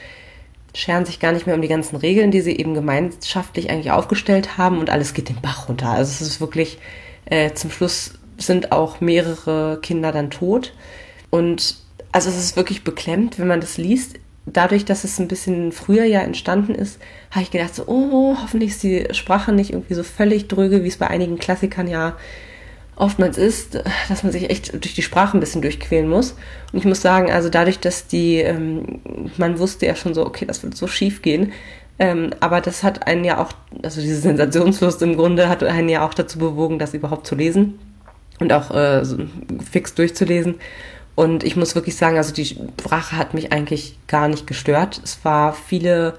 scheren 0.77 1.05
sich 1.05 1.19
gar 1.19 1.33
nicht 1.33 1.47
mehr 1.47 1.57
um 1.57 1.61
die 1.61 1.67
ganzen 1.67 1.97
Regeln, 1.97 2.31
die 2.31 2.41
sie 2.41 2.57
eben 2.57 2.75
gemeinschaftlich 2.75 3.69
eigentlich 3.69 3.91
aufgestellt 3.91 4.59
haben 4.59 4.79
und 4.79 4.91
alles 4.91 5.13
geht 5.13 5.29
den 5.29 5.41
Bach 5.41 5.69
runter. 5.69 5.89
Also 5.89 6.13
es 6.13 6.21
ist 6.21 6.41
wirklich, 6.41 6.79
äh, 7.25 7.53
zum 7.55 7.73
Schluss 7.73 8.21
sind 8.39 8.71
auch 8.71 9.01
mehrere 9.01 9.81
Kinder 9.83 10.13
dann 10.13 10.31
tot. 10.31 10.73
Und 11.31 11.79
also 12.13 12.29
es 12.29 12.39
ist 12.39 12.55
wirklich 12.55 12.85
beklemmt, 12.85 13.41
wenn 13.41 13.49
man 13.49 13.61
das 13.61 13.77
liest. 13.77 14.21
Dadurch, 14.47 14.85
dass 14.85 15.05
es 15.05 15.19
ein 15.19 15.29
bisschen 15.29 15.73
früher 15.73 16.05
ja 16.05 16.21
entstanden 16.21 16.75
ist, 16.75 17.01
habe 17.31 17.43
ich 17.43 17.51
gedacht, 17.51 17.75
so, 17.75 17.85
oh, 17.87 18.37
hoffentlich 18.43 18.71
ist 18.71 18.83
die 18.83 19.07
Sprache 19.13 19.53
nicht 19.53 19.71
irgendwie 19.71 19.95
so 19.95 20.03
völlig 20.03 20.49
dröge, 20.49 20.85
wie 20.85 20.89
es 20.89 20.99
bei 20.99 21.07
einigen 21.07 21.39
Klassikern 21.39 21.89
ja 21.89 22.17
oftmals 22.97 23.39
ist, 23.39 23.83
dass 24.09 24.23
man 24.23 24.33
sich 24.33 24.51
echt 24.51 24.73
durch 24.73 24.95
die 24.95 25.03
Sprache 25.03 25.37
ein 25.37 25.41
bisschen 25.41 25.63
durchquälen 25.63 26.09
muss. 26.09 26.37
Und 26.73 26.79
ich 26.79 26.85
muss 26.85 27.01
sagen, 27.01 27.31
also 27.31 27.49
dadurch, 27.49 27.81
dass 27.81 28.07
die, 28.07 28.37
ähm, 28.37 29.01
man 29.37 29.59
wusste 29.59 29.87
ja 29.87 29.97
schon 29.97 30.15
so, 30.15 30.27
okay, 30.27 30.45
das 30.45 30.63
wird 30.63 30.77
so 30.77 30.87
schief 30.87 31.23
gehen, 31.23 31.53
ähm, 31.99 32.31
aber 32.41 32.61
das 32.61 32.83
hat 32.83 33.07
einen 33.07 33.25
ja 33.25 33.39
auch, 33.39 33.53
also 33.83 34.01
diese 34.01 34.21
Sensationslust 34.21 35.01
im 35.03 35.17
Grunde 35.17 35.49
hat 35.49 35.63
einen 35.63 35.89
ja 35.89 36.07
auch 36.07 36.15
dazu 36.15 36.39
bewogen, 36.39 36.79
das 36.79 36.93
überhaupt 36.93 37.27
zu 37.27 37.35
lesen 37.35 37.79
und 38.41 38.53
auch 38.53 38.75
äh, 38.75 39.05
so 39.05 39.19
fix 39.71 39.95
durchzulesen. 39.95 40.57
Und 41.15 41.45
ich 41.45 41.57
muss 41.57 41.75
wirklich 41.75 41.97
sagen, 41.97 42.17
also 42.17 42.33
die 42.33 42.47
Sprache 42.47 43.17
hat 43.17 43.35
mich 43.35 43.53
eigentlich 43.53 43.99
gar 44.09 44.29
nicht 44.29 44.47
gestört. 44.47 45.01
Es 45.05 45.25
war 45.25 45.53
viele 45.53 46.15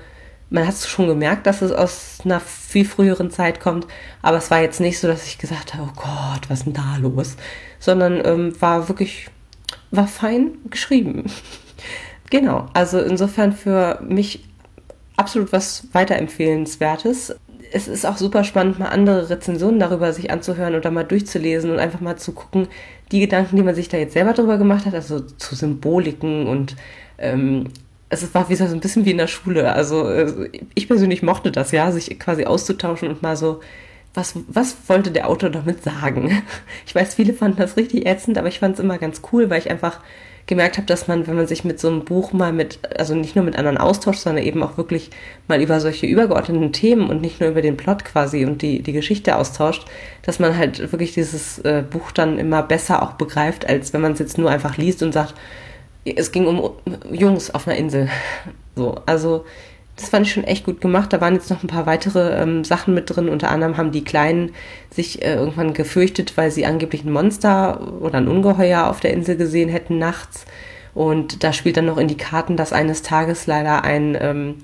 man 0.50 0.66
hat 0.66 0.74
es 0.74 0.88
schon 0.88 1.08
gemerkt, 1.08 1.48
dass 1.48 1.62
es 1.62 1.72
aus 1.72 2.20
einer 2.24 2.40
viel 2.40 2.86
früheren 2.86 3.32
Zeit 3.32 3.60
kommt, 3.60 3.88
aber 4.22 4.38
es 4.38 4.52
war 4.52 4.62
jetzt 4.62 4.80
nicht 4.80 5.00
so, 5.00 5.08
dass 5.08 5.26
ich 5.28 5.38
gesagt 5.38 5.74
habe, 5.74 5.90
oh 5.90 5.94
Gott, 5.96 6.50
was 6.50 6.60
ist 6.60 6.66
denn 6.66 6.74
da 6.74 6.98
los? 6.98 7.36
Sondern 7.80 8.22
ähm, 8.26 8.62
war 8.62 8.88
wirklich, 8.88 9.28
war 9.92 10.08
fein 10.08 10.52
geschrieben. 10.70 11.26
genau, 12.30 12.68
also 12.74 13.00
insofern 13.00 13.54
für 13.54 14.00
mich 14.02 14.46
absolut 15.18 15.52
was 15.52 15.88
weiterempfehlenswertes. 15.94 17.36
Es 17.76 17.90
ist 17.90 18.06
auch 18.06 18.16
super 18.16 18.46
spannend, 18.46 18.80
mal 18.80 18.88
andere 18.88 19.30
Rezensionen 19.30 19.82
darüber 19.82 20.14
sich 20.14 20.32
anzuhören 20.32 20.76
oder 20.76 20.92
mal 20.92 21.04
durchzulesen 21.04 21.72
und 21.72 21.80
einfach 21.80 22.00
mal 22.00 22.16
zu 22.16 22.32
gucken, 22.32 22.70
die 23.12 23.20
Gedanken, 23.20 23.58
die 23.58 23.64
man 23.64 23.76
sich 23.76 23.90
da 23.90 23.98
jetzt 23.98 24.14
selber 24.14 24.32
drüber 24.32 24.58
gemacht 24.58 24.86
hat, 24.86 24.94
also 24.94 25.20
zu 25.20 25.56
Symboliken 25.56 26.48
und 26.48 26.78
ähm, 27.18 27.66
es 28.08 28.34
war 28.34 28.48
wie 28.50 28.56
so 28.56 28.64
ein 28.64 28.80
bisschen 28.80 29.04
wie 29.04 29.12
in 29.12 29.18
der 29.18 29.28
Schule. 29.28 29.74
Also 29.74 30.10
äh, 30.10 30.50
ich 30.74 30.88
persönlich 30.88 31.22
mochte 31.22 31.52
das, 31.52 31.72
ja, 31.74 31.92
sich 31.92 32.18
quasi 32.18 32.46
auszutauschen 32.46 33.10
und 33.10 33.22
mal 33.22 33.36
so, 33.36 33.60
was, 34.14 34.36
was 34.48 34.78
wollte 34.88 35.12
der 35.12 35.28
Autor 35.28 35.50
damit 35.50 35.84
sagen? 35.84 36.32
Ich 36.88 36.96
weiß, 36.96 37.16
viele 37.16 37.34
fanden 37.34 37.58
das 37.58 37.76
richtig 37.76 38.06
ätzend, 38.06 38.38
aber 38.38 38.48
ich 38.48 38.60
fand 38.60 38.76
es 38.76 38.80
immer 38.80 38.98
ganz 38.98 39.22
cool, 39.34 39.50
weil 39.50 39.60
ich 39.60 39.70
einfach 39.70 40.00
gemerkt 40.48 40.78
habe, 40.78 40.86
dass 40.86 41.08
man, 41.08 41.26
wenn 41.26 41.36
man 41.36 41.48
sich 41.48 41.64
mit 41.64 41.80
so 41.80 41.88
einem 41.88 42.06
Buch 42.06 42.32
mal 42.32 42.54
mit, 42.54 42.80
also 42.98 43.16
nicht 43.16 43.36
nur 43.36 43.44
mit 43.44 43.58
anderen 43.58 43.78
austauscht, 43.78 44.20
sondern 44.20 44.44
eben 44.44 44.62
auch 44.62 44.78
wirklich 44.78 45.10
mal 45.48 45.62
über 45.62 45.80
solche 45.80 46.06
übergeordneten 46.06 46.72
Themen 46.72 47.10
und 47.10 47.22
nicht 47.22 47.40
nur 47.40 47.50
über 47.50 47.62
den 47.62 47.78
Plot 47.78 48.06
quasi 48.06 48.46
und 48.46 48.62
die, 48.62 48.84
die 48.84 48.94
Geschichte 48.94 49.38
austauscht, 49.38 49.86
dass 50.22 50.40
man 50.40 50.56
halt 50.56 50.92
wirklich 50.92 51.14
dieses 51.14 51.60
äh, 51.60 51.84
Buch 51.90 52.12
dann 52.12 52.38
immer 52.38 52.62
besser 52.62 53.02
auch 53.02 53.14
begreift, 53.14 53.68
als 53.68 53.94
wenn 53.94 54.02
man 54.02 54.12
es 54.12 54.20
jetzt 54.20 54.38
nur 54.38 54.52
einfach 54.52 54.78
liest 54.78 55.02
und 55.02 55.14
sagt, 55.14 55.34
es 56.04 56.32
ging 56.32 56.46
um 56.46 56.72
Jungs 57.12 57.50
auf 57.50 57.68
einer 57.68 57.78
Insel. 57.78 58.10
So, 58.76 59.02
also 59.06 59.46
das 59.96 60.10
fand 60.10 60.28
ich 60.28 60.34
schon 60.34 60.44
echt 60.44 60.66
gut 60.66 60.82
gemacht. 60.82 61.14
Da 61.14 61.22
waren 61.22 61.36
jetzt 61.36 61.50
noch 61.50 61.64
ein 61.64 61.68
paar 61.68 61.86
weitere 61.86 62.42
ähm, 62.42 62.64
Sachen 62.64 62.94
mit 62.94 63.10
drin. 63.10 63.30
Unter 63.30 63.50
anderem 63.50 63.78
haben 63.78 63.92
die 63.92 64.04
Kleinen 64.04 64.52
sich 64.90 65.22
äh, 65.24 65.36
irgendwann 65.36 65.74
gefürchtet, 65.74 66.36
weil 66.36 66.52
sie 66.52 66.66
angeblich 66.66 67.06
ein 67.06 67.14
Monster 67.14 68.02
oder 68.02 68.18
ein 68.18 68.28
Ungeheuer 68.28 68.88
auf 68.88 69.00
der 69.00 69.14
Insel 69.14 69.38
gesehen 69.38 69.70
hätten 69.70 69.98
nachts. 69.98 70.46
Und 70.94 71.44
da 71.44 71.54
spielt 71.54 71.78
dann 71.78 71.86
noch 71.86 71.98
in 71.98 72.08
die 72.08 72.18
Karten, 72.18 72.58
dass 72.58 72.74
eines 72.74 73.04
Tages 73.04 73.48
leider 73.48 73.84
ein 73.84 74.18
ähm, 74.20 74.56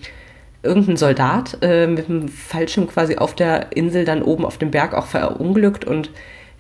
irgendein 0.63 0.97
Soldat 0.97 1.57
äh, 1.61 1.87
mit 1.87 2.09
einem 2.09 2.27
Fallschirm 2.27 2.87
quasi 2.87 3.15
auf 3.15 3.33
der 3.33 3.75
Insel 3.75 4.05
dann 4.05 4.21
oben 4.21 4.45
auf 4.45 4.57
dem 4.57 4.71
Berg 4.71 4.93
auch 4.93 5.07
verunglückt 5.07 5.85
und 5.85 6.11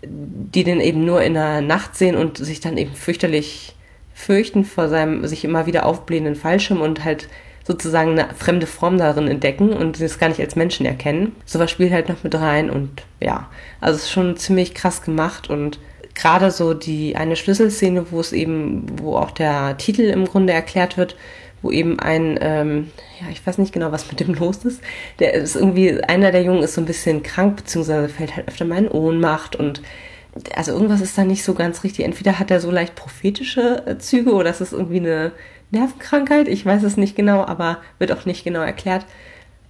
die 0.03 0.63
den 0.63 0.81
eben 0.81 1.05
nur 1.05 1.21
in 1.21 1.35
der 1.35 1.61
Nacht 1.61 1.95
sehen 1.95 2.15
und 2.15 2.37
sich 2.37 2.59
dann 2.59 2.77
eben 2.77 2.93
fürchterlich 2.95 3.75
fürchten 4.13 4.65
vor 4.65 4.89
seinem 4.89 5.25
sich 5.27 5.45
immer 5.45 5.67
wieder 5.67 5.85
aufblähenden 5.85 6.35
Fallschirm 6.35 6.81
und 6.81 7.03
halt 7.03 7.27
sozusagen 7.63 8.11
eine 8.11 8.33
fremde 8.33 8.67
Form 8.67 8.97
darin 8.97 9.27
entdecken 9.27 9.71
und 9.73 9.99
es 9.99 10.19
gar 10.19 10.29
nicht 10.29 10.39
als 10.39 10.55
Menschen 10.55 10.85
erkennen. 10.85 11.35
Sowas 11.45 11.69
spielt 11.71 11.91
halt 11.91 12.09
noch 12.09 12.23
mit 12.23 12.35
rein 12.35 12.69
und 12.69 13.03
ja, 13.19 13.49
also 13.79 13.97
es 13.97 14.03
ist 14.03 14.11
schon 14.11 14.37
ziemlich 14.37 14.73
krass 14.73 15.03
gemacht 15.03 15.49
und 15.49 15.79
gerade 16.15 16.51
so 16.51 16.73
die 16.73 17.15
eine 17.15 17.35
Schlüsselszene, 17.35 18.11
wo 18.11 18.19
es 18.19 18.33
eben, 18.33 18.85
wo 18.99 19.15
auch 19.15 19.31
der 19.31 19.77
Titel 19.77 20.01
im 20.01 20.25
Grunde 20.25 20.53
erklärt 20.53 20.97
wird, 20.97 21.15
wo 21.61 21.71
eben 21.71 21.99
ein, 21.99 22.39
ähm, 22.41 22.91
ja, 23.19 23.27
ich 23.31 23.45
weiß 23.45 23.59
nicht 23.59 23.73
genau, 23.73 23.91
was 23.91 24.09
mit 24.09 24.19
dem 24.19 24.33
los 24.33 24.65
ist. 24.65 24.81
Der 25.19 25.33
ist 25.33 25.55
irgendwie, 25.55 26.03
einer 26.03 26.31
der 26.31 26.43
Jungen 26.43 26.63
ist 26.63 26.73
so 26.73 26.81
ein 26.81 26.87
bisschen 26.87 27.23
krank, 27.23 27.57
beziehungsweise 27.57 28.09
fällt 28.09 28.35
halt 28.35 28.47
öfter 28.47 28.65
mal 28.65 28.79
in 28.79 28.87
Ohnmacht 28.87 29.55
und 29.55 29.81
also 30.55 30.71
irgendwas 30.71 31.01
ist 31.01 31.17
da 31.17 31.25
nicht 31.25 31.43
so 31.43 31.53
ganz 31.53 31.83
richtig. 31.83 32.05
Entweder 32.05 32.39
hat 32.39 32.51
er 32.51 32.61
so 32.61 32.71
leicht 32.71 32.95
prophetische 32.95 33.97
Züge 33.99 34.31
oder 34.31 34.49
es 34.49 34.61
ist 34.61 34.71
irgendwie 34.71 34.99
eine 34.99 35.33
Nervenkrankheit. 35.71 36.47
Ich 36.47 36.65
weiß 36.65 36.83
es 36.83 36.97
nicht 36.97 37.15
genau, 37.15 37.45
aber 37.45 37.77
wird 37.99 38.11
auch 38.11 38.25
nicht 38.25 38.43
genau 38.43 38.61
erklärt. 38.61 39.05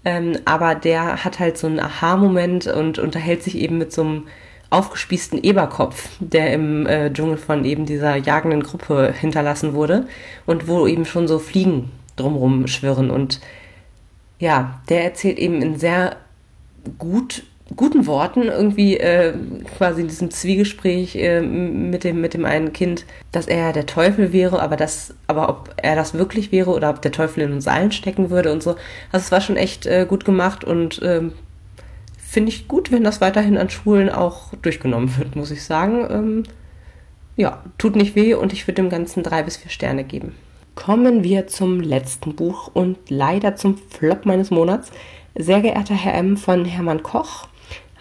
Ähm, 0.04 0.38
aber 0.46 0.76
der 0.76 1.24
hat 1.24 1.40
halt 1.40 1.58
so 1.58 1.68
einen 1.68 1.80
Aha-Moment 1.80 2.68
und 2.68 3.00
unterhält 3.00 3.44
sich 3.44 3.56
eben 3.56 3.78
mit 3.78 3.94
so 3.94 4.02
einem 4.02 4.28
aufgespießten 4.72 5.44
Eberkopf, 5.44 6.10
der 6.20 6.54
im 6.54 6.88
äh, 6.88 7.12
Dschungel 7.12 7.38
von 7.38 7.66
eben 7.66 7.86
dieser 7.86 8.16
jagenden 8.16 8.64
Gruppe 8.64 9.14
hinterlassen 9.18 9.74
wurde 9.74 10.08
und 10.46 10.68
wo 10.68 10.88
eben 10.88 11.06
schon 11.06 11.28
so 11.28 11.40
Fliegen 11.40 11.92
drumrum 12.16 12.68
schwirren. 12.68 13.12
Und 13.12 13.42
ja, 14.40 14.82
der 14.90 15.04
erzählt 15.04 15.38
eben 15.38 15.62
in 15.62 15.78
sehr 15.78 16.16
gut 16.98 17.44
guten 17.76 18.06
Worten 18.06 18.44
irgendwie 18.44 18.98
äh, 18.98 19.34
quasi 19.78 20.02
in 20.02 20.08
diesem 20.08 20.32
Zwiegespräch 20.32 21.16
äh, 21.16 21.42
mit 21.42 22.04
dem 22.04 22.22
mit 22.22 22.34
dem 22.34 22.46
einen 22.46 22.74
Kind, 22.74 23.06
dass 23.32 23.48
er 23.48 23.74
der 23.74 23.86
Teufel 23.86 24.34
wäre, 24.34 24.62
aber 24.62 24.76
das, 24.76 25.14
aber 25.28 25.50
ob 25.50 25.74
er 25.78 25.96
das 25.96 26.14
wirklich 26.14 26.52
wäre 26.52 26.72
oder 26.72 26.90
ob 26.90 27.02
der 27.02 27.12
Teufel 27.12 27.44
in 27.44 27.54
uns 27.54 27.68
allen 27.68 27.92
stecken 27.92 28.30
würde 28.30 28.52
und 28.52 28.62
so. 28.64 28.72
Also 29.12 29.26
es 29.26 29.32
war 29.32 29.42
schon 29.42 29.58
echt 29.58 29.86
äh, 29.86 30.06
gut 30.08 30.26
gemacht 30.26 30.64
und 30.64 31.02
ähm, 31.04 31.34
finde 32.18 32.50
ich 32.50 32.68
gut, 32.68 32.92
wenn 32.92 33.04
das 33.04 33.22
weiterhin 33.22 33.58
an 33.58 33.70
Schulen 33.70 34.10
auch 34.10 34.54
durchgenommen 34.62 35.18
wird, 35.18 35.36
muss 35.36 35.52
ich 35.52 35.64
sagen. 35.64 36.08
Ähm, 36.10 36.44
ja, 37.38 37.64
tut 37.78 37.96
nicht 37.96 38.16
weh 38.16 38.34
und 38.34 38.54
ich 38.54 38.68
würde 38.68 38.82
dem 38.82 38.90
Ganzen 38.90 39.24
drei 39.24 39.44
bis 39.44 39.58
vier 39.58 39.72
Sterne 39.72 40.04
geben. 40.04 40.36
Kommen 40.76 41.24
wir 41.24 41.48
zum 41.48 41.80
letzten 41.82 42.36
Buch 42.36 42.70
und 42.74 42.98
leider 43.10 43.56
zum 43.56 43.78
Flop 43.78 44.26
meines 44.26 44.52
Monats. 44.52 44.92
Sehr 45.36 45.62
geehrter 45.62 45.96
Herr 45.96 46.14
M. 46.16 46.38
von 46.38 46.66
Hermann 46.66 47.04
Koch 47.04 47.48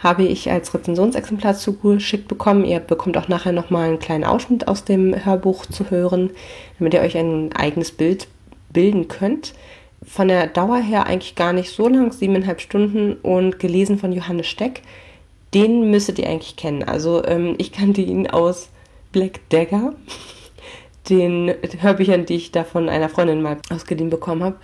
habe 0.02 0.24
ich 0.24 0.50
als 0.50 0.72
Rezensionsexemplar 0.72 1.54
zugeschickt 1.54 2.26
bekommen. 2.26 2.64
Ihr 2.64 2.80
bekommt 2.80 3.16
auch 3.18 3.28
nachher 3.28 3.52
nochmal 3.52 3.88
einen 3.88 3.98
kleinen 3.98 4.24
Ausschnitt 4.24 4.66
aus 4.66 4.84
dem 4.84 5.24
Hörbuch 5.24 5.66
zu 5.66 5.90
hören, 5.90 6.30
damit 6.78 6.94
ihr 6.94 7.00
euch 7.00 7.16
ein 7.16 7.52
eigenes 7.52 7.92
Bild 7.92 8.26
bilden 8.72 9.08
könnt. 9.08 9.52
Von 10.02 10.28
der 10.28 10.46
Dauer 10.46 10.78
her 10.78 11.06
eigentlich 11.06 11.34
gar 11.34 11.52
nicht 11.52 11.70
so 11.70 11.86
lang, 11.86 12.12
siebeneinhalb 12.12 12.62
Stunden 12.62 13.14
und 13.14 13.58
gelesen 13.58 13.98
von 13.98 14.12
Johannes 14.12 14.46
Steck. 14.46 14.80
Den 15.52 15.90
müsstet 15.90 16.18
ihr 16.18 16.28
eigentlich 16.28 16.56
kennen. 16.56 16.82
Also 16.82 17.22
ähm, 17.26 17.54
ich 17.58 17.70
kannte 17.70 18.00
ihn 18.00 18.26
aus 18.26 18.70
Black 19.12 19.40
Dagger, 19.50 19.92
den 21.10 21.52
Hörbüchern, 21.78 22.24
die 22.24 22.36
ich 22.36 22.52
da 22.52 22.64
von 22.64 22.88
einer 22.88 23.10
Freundin 23.10 23.42
mal 23.42 23.58
ausgeliehen 23.68 24.08
bekommen 24.08 24.44
habe. 24.44 24.56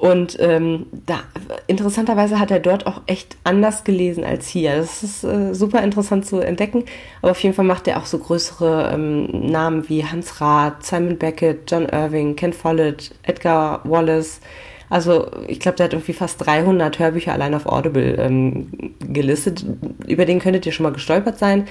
Und 0.00 0.38
ähm, 0.40 0.86
da, 1.04 1.20
interessanterweise 1.66 2.40
hat 2.40 2.50
er 2.50 2.58
dort 2.58 2.86
auch 2.86 3.02
echt 3.06 3.36
anders 3.44 3.84
gelesen 3.84 4.24
als 4.24 4.48
hier. 4.48 4.78
Das 4.78 5.02
ist 5.02 5.24
äh, 5.24 5.54
super 5.54 5.82
interessant 5.82 6.24
zu 6.24 6.40
entdecken. 6.40 6.84
Aber 7.20 7.32
auf 7.32 7.42
jeden 7.42 7.54
Fall 7.54 7.66
macht 7.66 7.86
er 7.86 7.98
auch 7.98 8.06
so 8.06 8.16
größere 8.16 8.92
ähm, 8.94 9.26
Namen 9.50 9.90
wie 9.90 10.02
Hans 10.02 10.40
Rath, 10.40 10.86
Simon 10.86 11.18
Beckett, 11.18 11.70
John 11.70 11.86
Irving, 11.86 12.34
Ken 12.34 12.54
Follett, 12.54 13.10
Edgar 13.24 13.82
Wallace. 13.84 14.40
Also 14.88 15.30
ich 15.46 15.60
glaube, 15.60 15.76
der 15.76 15.84
hat 15.84 15.92
irgendwie 15.92 16.14
fast 16.14 16.46
300 16.46 16.98
Hörbücher 16.98 17.34
allein 17.34 17.54
auf 17.54 17.66
Audible 17.66 18.14
ähm, 18.18 18.68
gelistet. 19.00 19.66
Über 20.06 20.24
den 20.24 20.38
könntet 20.38 20.64
ihr 20.64 20.72
schon 20.72 20.84
mal 20.84 20.94
gestolpert 20.94 21.38
sein. 21.38 21.68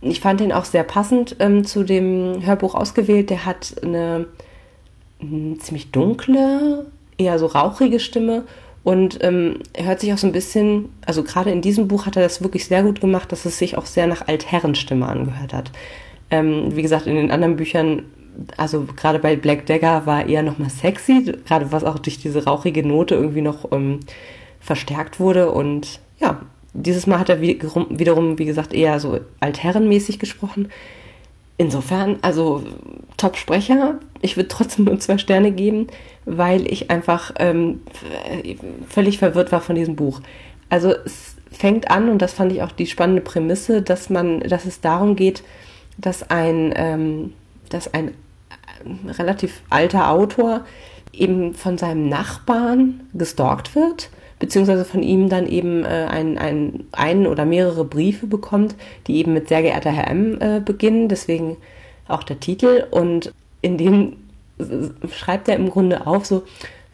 Ich 0.00 0.20
fand 0.20 0.40
den 0.40 0.52
auch 0.52 0.64
sehr 0.64 0.82
passend 0.82 1.36
ähm, 1.40 1.66
zu 1.66 1.84
dem 1.84 2.38
Hörbuch 2.42 2.74
ausgewählt. 2.74 3.28
Der 3.28 3.44
hat 3.44 3.74
eine, 3.82 4.28
eine 5.20 5.30
hm, 5.30 5.60
ziemlich 5.60 5.90
dunkle 5.90 6.86
eher 7.18 7.38
so 7.38 7.46
rauchige 7.46 8.00
Stimme 8.00 8.44
und 8.86 9.18
ähm, 9.24 9.58
er 9.72 9.86
hört 9.86 9.98
sich 9.98 10.12
auch 10.12 10.18
so 10.18 10.28
ein 10.28 10.32
bisschen, 10.32 10.90
also 11.04 11.24
gerade 11.24 11.50
in 11.50 11.60
diesem 11.60 11.88
Buch 11.88 12.06
hat 12.06 12.14
er 12.14 12.22
das 12.22 12.40
wirklich 12.40 12.66
sehr 12.66 12.84
gut 12.84 13.00
gemacht, 13.00 13.32
dass 13.32 13.44
es 13.44 13.58
sich 13.58 13.76
auch 13.76 13.84
sehr 13.84 14.06
nach 14.06 14.28
Altherrenstimme 14.28 15.04
angehört 15.04 15.52
hat. 15.52 15.72
Ähm, 16.30 16.76
wie 16.76 16.82
gesagt, 16.82 17.08
in 17.08 17.16
den 17.16 17.32
anderen 17.32 17.56
Büchern, 17.56 18.04
also 18.56 18.86
gerade 18.96 19.18
bei 19.18 19.34
Black 19.34 19.66
Dagger 19.66 20.06
war 20.06 20.20
er 20.20 20.28
eher 20.28 20.42
nochmal 20.44 20.70
sexy, 20.70 21.32
gerade 21.48 21.72
was 21.72 21.82
auch 21.82 21.98
durch 21.98 22.20
diese 22.20 22.44
rauchige 22.44 22.86
Note 22.86 23.16
irgendwie 23.16 23.42
noch 23.42 23.72
ähm, 23.72 23.98
verstärkt 24.60 25.18
wurde. 25.18 25.50
Und 25.50 25.98
ja, 26.20 26.42
dieses 26.72 27.08
Mal 27.08 27.18
hat 27.18 27.28
er 27.28 27.40
wiederum, 27.40 28.38
wie 28.38 28.44
gesagt, 28.44 28.72
eher 28.72 29.00
so 29.00 29.18
altherrenmäßig 29.40 30.20
gesprochen. 30.20 30.68
Insofern, 31.58 32.18
also 32.22 32.62
Top-Sprecher. 33.16 33.98
Ich 34.20 34.36
würde 34.36 34.48
trotzdem 34.48 34.84
nur 34.84 34.98
zwei 34.98 35.18
Sterne 35.18 35.52
geben, 35.52 35.86
weil 36.26 36.70
ich 36.70 36.90
einfach 36.90 37.32
ähm, 37.38 37.82
völlig 38.88 39.18
verwirrt 39.18 39.52
war 39.52 39.60
von 39.60 39.74
diesem 39.74 39.96
Buch. 39.96 40.20
Also 40.68 40.94
es 41.04 41.36
fängt 41.50 41.90
an, 41.90 42.08
und 42.10 42.20
das 42.20 42.34
fand 42.34 42.52
ich 42.52 42.62
auch 42.62 42.72
die 42.72 42.86
spannende 42.86 43.22
Prämisse, 43.22 43.80
dass 43.80 44.10
man, 44.10 44.40
dass 44.40 44.66
es 44.66 44.80
darum 44.80 45.16
geht, 45.16 45.42
dass 45.96 46.28
ein, 46.28 46.74
ähm, 46.76 47.32
dass 47.70 47.92
ein 47.94 48.08
äh, 48.08 49.12
relativ 49.12 49.62
alter 49.70 50.10
Autor 50.10 50.66
eben 51.12 51.54
von 51.54 51.78
seinem 51.78 52.08
Nachbarn 52.10 53.08
gestalkt 53.14 53.74
wird 53.74 54.10
beziehungsweise 54.38 54.84
von 54.84 55.02
ihm 55.02 55.28
dann 55.28 55.46
eben 55.46 55.84
äh, 55.84 56.06
ein, 56.08 56.38
ein, 56.38 56.84
ein 56.92 57.26
oder 57.26 57.44
mehrere 57.44 57.84
Briefe 57.84 58.26
bekommt, 58.26 58.74
die 59.06 59.16
eben 59.16 59.32
mit 59.32 59.48
sehr 59.48 59.62
geehrter 59.62 59.90
Herr 59.90 60.08
M 60.08 60.40
äh, 60.40 60.60
beginnen, 60.60 61.08
deswegen 61.08 61.56
auch 62.08 62.22
der 62.22 62.40
Titel. 62.40 62.84
Und 62.90 63.32
in 63.62 63.78
dem 63.78 64.16
schreibt 65.10 65.48
er 65.48 65.56
im 65.56 65.70
Grunde 65.70 66.06
auf, 66.06 66.26
so, 66.26 66.42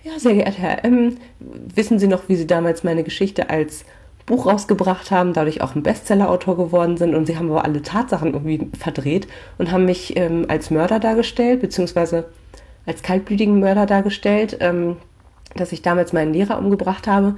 ja, 0.04 0.18
sehr 0.18 0.34
geehrter 0.34 0.58
Herr 0.58 0.84
M, 0.84 1.16
wissen 1.40 1.98
Sie 1.98 2.08
noch, 2.08 2.28
wie 2.28 2.36
Sie 2.36 2.46
damals 2.46 2.84
meine 2.84 3.04
Geschichte 3.04 3.50
als 3.50 3.84
Buch 4.26 4.46
rausgebracht 4.46 5.10
haben, 5.10 5.32
dadurch 5.32 5.62
auch 5.62 5.74
ein 5.74 5.82
Bestseller-Autor 5.82 6.56
geworden 6.56 6.96
sind 6.96 7.14
und 7.14 7.26
sie 7.26 7.36
haben 7.36 7.50
aber 7.50 7.64
alle 7.64 7.82
Tatsachen 7.82 8.34
irgendwie 8.34 8.68
verdreht 8.78 9.26
und 9.58 9.72
haben 9.72 9.84
mich 9.84 10.16
ähm, 10.16 10.46
als 10.48 10.70
Mörder 10.70 11.00
dargestellt, 11.00 11.60
beziehungsweise 11.60 12.26
als 12.86 13.02
kaltblütigen 13.02 13.58
Mörder 13.60 13.86
dargestellt. 13.86 14.56
Ähm, 14.60 14.96
dass 15.56 15.72
ich 15.72 15.82
damals 15.82 16.12
meinen 16.12 16.32
Lehrer 16.32 16.58
umgebracht 16.58 17.06
habe. 17.06 17.36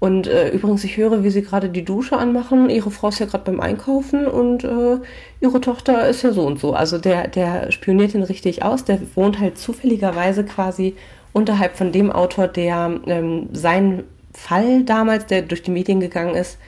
Und 0.00 0.26
äh, 0.26 0.48
übrigens, 0.48 0.82
ich 0.82 0.96
höre, 0.96 1.22
wie 1.22 1.30
sie 1.30 1.42
gerade 1.42 1.68
die 1.68 1.84
Dusche 1.84 2.16
anmachen. 2.16 2.70
Ihre 2.70 2.90
Frau 2.90 3.08
ist 3.08 3.18
ja 3.18 3.26
gerade 3.26 3.44
beim 3.44 3.60
Einkaufen 3.60 4.26
und 4.26 4.64
äh, 4.64 4.96
ihre 5.40 5.60
Tochter 5.60 6.08
ist 6.08 6.22
ja 6.22 6.32
so 6.32 6.46
und 6.46 6.58
so. 6.58 6.72
Also 6.72 6.96
der, 6.96 7.28
der 7.28 7.70
spioniert 7.70 8.14
ihn 8.14 8.22
richtig 8.22 8.62
aus. 8.62 8.84
Der 8.84 8.98
wohnt 9.14 9.38
halt 9.38 9.58
zufälligerweise 9.58 10.44
quasi 10.44 10.96
unterhalb 11.34 11.76
von 11.76 11.92
dem 11.92 12.10
Autor, 12.10 12.48
der 12.48 12.98
ähm, 13.06 13.50
seinen 13.52 14.04
Fall 14.32 14.84
damals, 14.84 15.26
der 15.26 15.42
durch 15.42 15.62
die 15.62 15.70
Medien 15.70 16.00
gegangen 16.00 16.34
ist, 16.34 16.58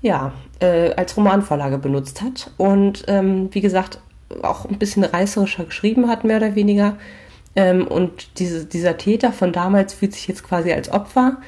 ja, 0.00 0.32
äh, 0.60 0.92
als 0.94 1.16
Romanvorlage 1.16 1.78
benutzt 1.78 2.22
hat. 2.22 2.52
Und 2.56 3.04
ähm, 3.08 3.48
wie 3.50 3.62
gesagt, 3.62 3.98
auch 4.42 4.64
ein 4.64 4.78
bisschen 4.78 5.02
reißerischer 5.02 5.64
geschrieben 5.64 6.08
hat, 6.08 6.22
mehr 6.22 6.36
oder 6.36 6.54
weniger. 6.54 6.96
Ähm, 7.56 7.86
und 7.86 8.38
diese, 8.38 8.64
dieser 8.64 8.96
Täter 8.96 9.32
von 9.32 9.52
damals 9.52 9.94
fühlt 9.94 10.12
sich 10.12 10.26
jetzt 10.26 10.42
quasi 10.42 10.72
als 10.72 10.90
Opfer 10.90 11.38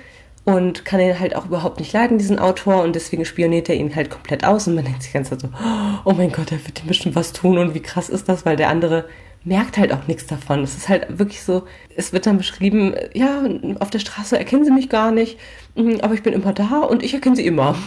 und 0.44 0.84
kann 0.84 1.00
ihn 1.00 1.18
halt 1.18 1.34
auch 1.34 1.46
überhaupt 1.46 1.80
nicht 1.80 1.92
leiden, 1.92 2.18
diesen 2.18 2.38
Autor, 2.38 2.82
und 2.84 2.94
deswegen 2.94 3.24
spioniert 3.24 3.68
er 3.68 3.74
ihn 3.74 3.94
halt 3.96 4.10
komplett 4.10 4.44
aus 4.44 4.68
und 4.68 4.76
man 4.76 4.84
denkt 4.84 5.02
sich 5.02 5.12
ganz 5.12 5.28
so, 5.28 5.36
oh 6.04 6.12
mein 6.12 6.30
Gott, 6.30 6.52
er 6.52 6.64
wird 6.64 6.82
ihm 6.82 6.86
bestimmt 6.86 7.16
was 7.16 7.32
tun 7.32 7.58
und 7.58 7.74
wie 7.74 7.82
krass 7.82 8.08
ist 8.08 8.28
das, 8.28 8.46
weil 8.46 8.56
der 8.56 8.68
andere 8.68 9.06
merkt 9.46 9.78
halt 9.78 9.92
auch 9.92 10.06
nichts 10.08 10.26
davon. 10.26 10.62
Es 10.62 10.76
ist 10.76 10.88
halt 10.88 11.18
wirklich 11.18 11.42
so, 11.42 11.64
es 11.96 12.12
wird 12.12 12.26
dann 12.26 12.36
beschrieben, 12.36 12.94
ja, 13.14 13.44
auf 13.78 13.90
der 13.90 14.00
Straße 14.00 14.36
erkennen 14.36 14.64
sie 14.64 14.72
mich 14.72 14.88
gar 14.88 15.12
nicht, 15.12 15.38
mm, 15.76 15.96
aber 16.02 16.14
ich 16.14 16.22
bin 16.22 16.32
immer 16.32 16.52
da 16.52 16.80
und 16.80 17.02
ich 17.02 17.14
erkenne 17.14 17.36
sie 17.36 17.46
immer. 17.46 17.76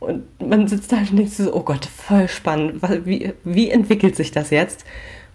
Und 0.00 0.22
man 0.40 0.68
sitzt 0.68 0.92
da 0.92 0.98
und 0.98 1.18
denkt 1.18 1.32
sich 1.32 1.46
so, 1.46 1.52
oh 1.52 1.64
Gott, 1.64 1.84
voll 1.84 2.28
spannend. 2.28 2.80
Wie, 3.04 3.32
wie 3.42 3.68
entwickelt 3.68 4.14
sich 4.14 4.30
das 4.30 4.50
jetzt? 4.50 4.84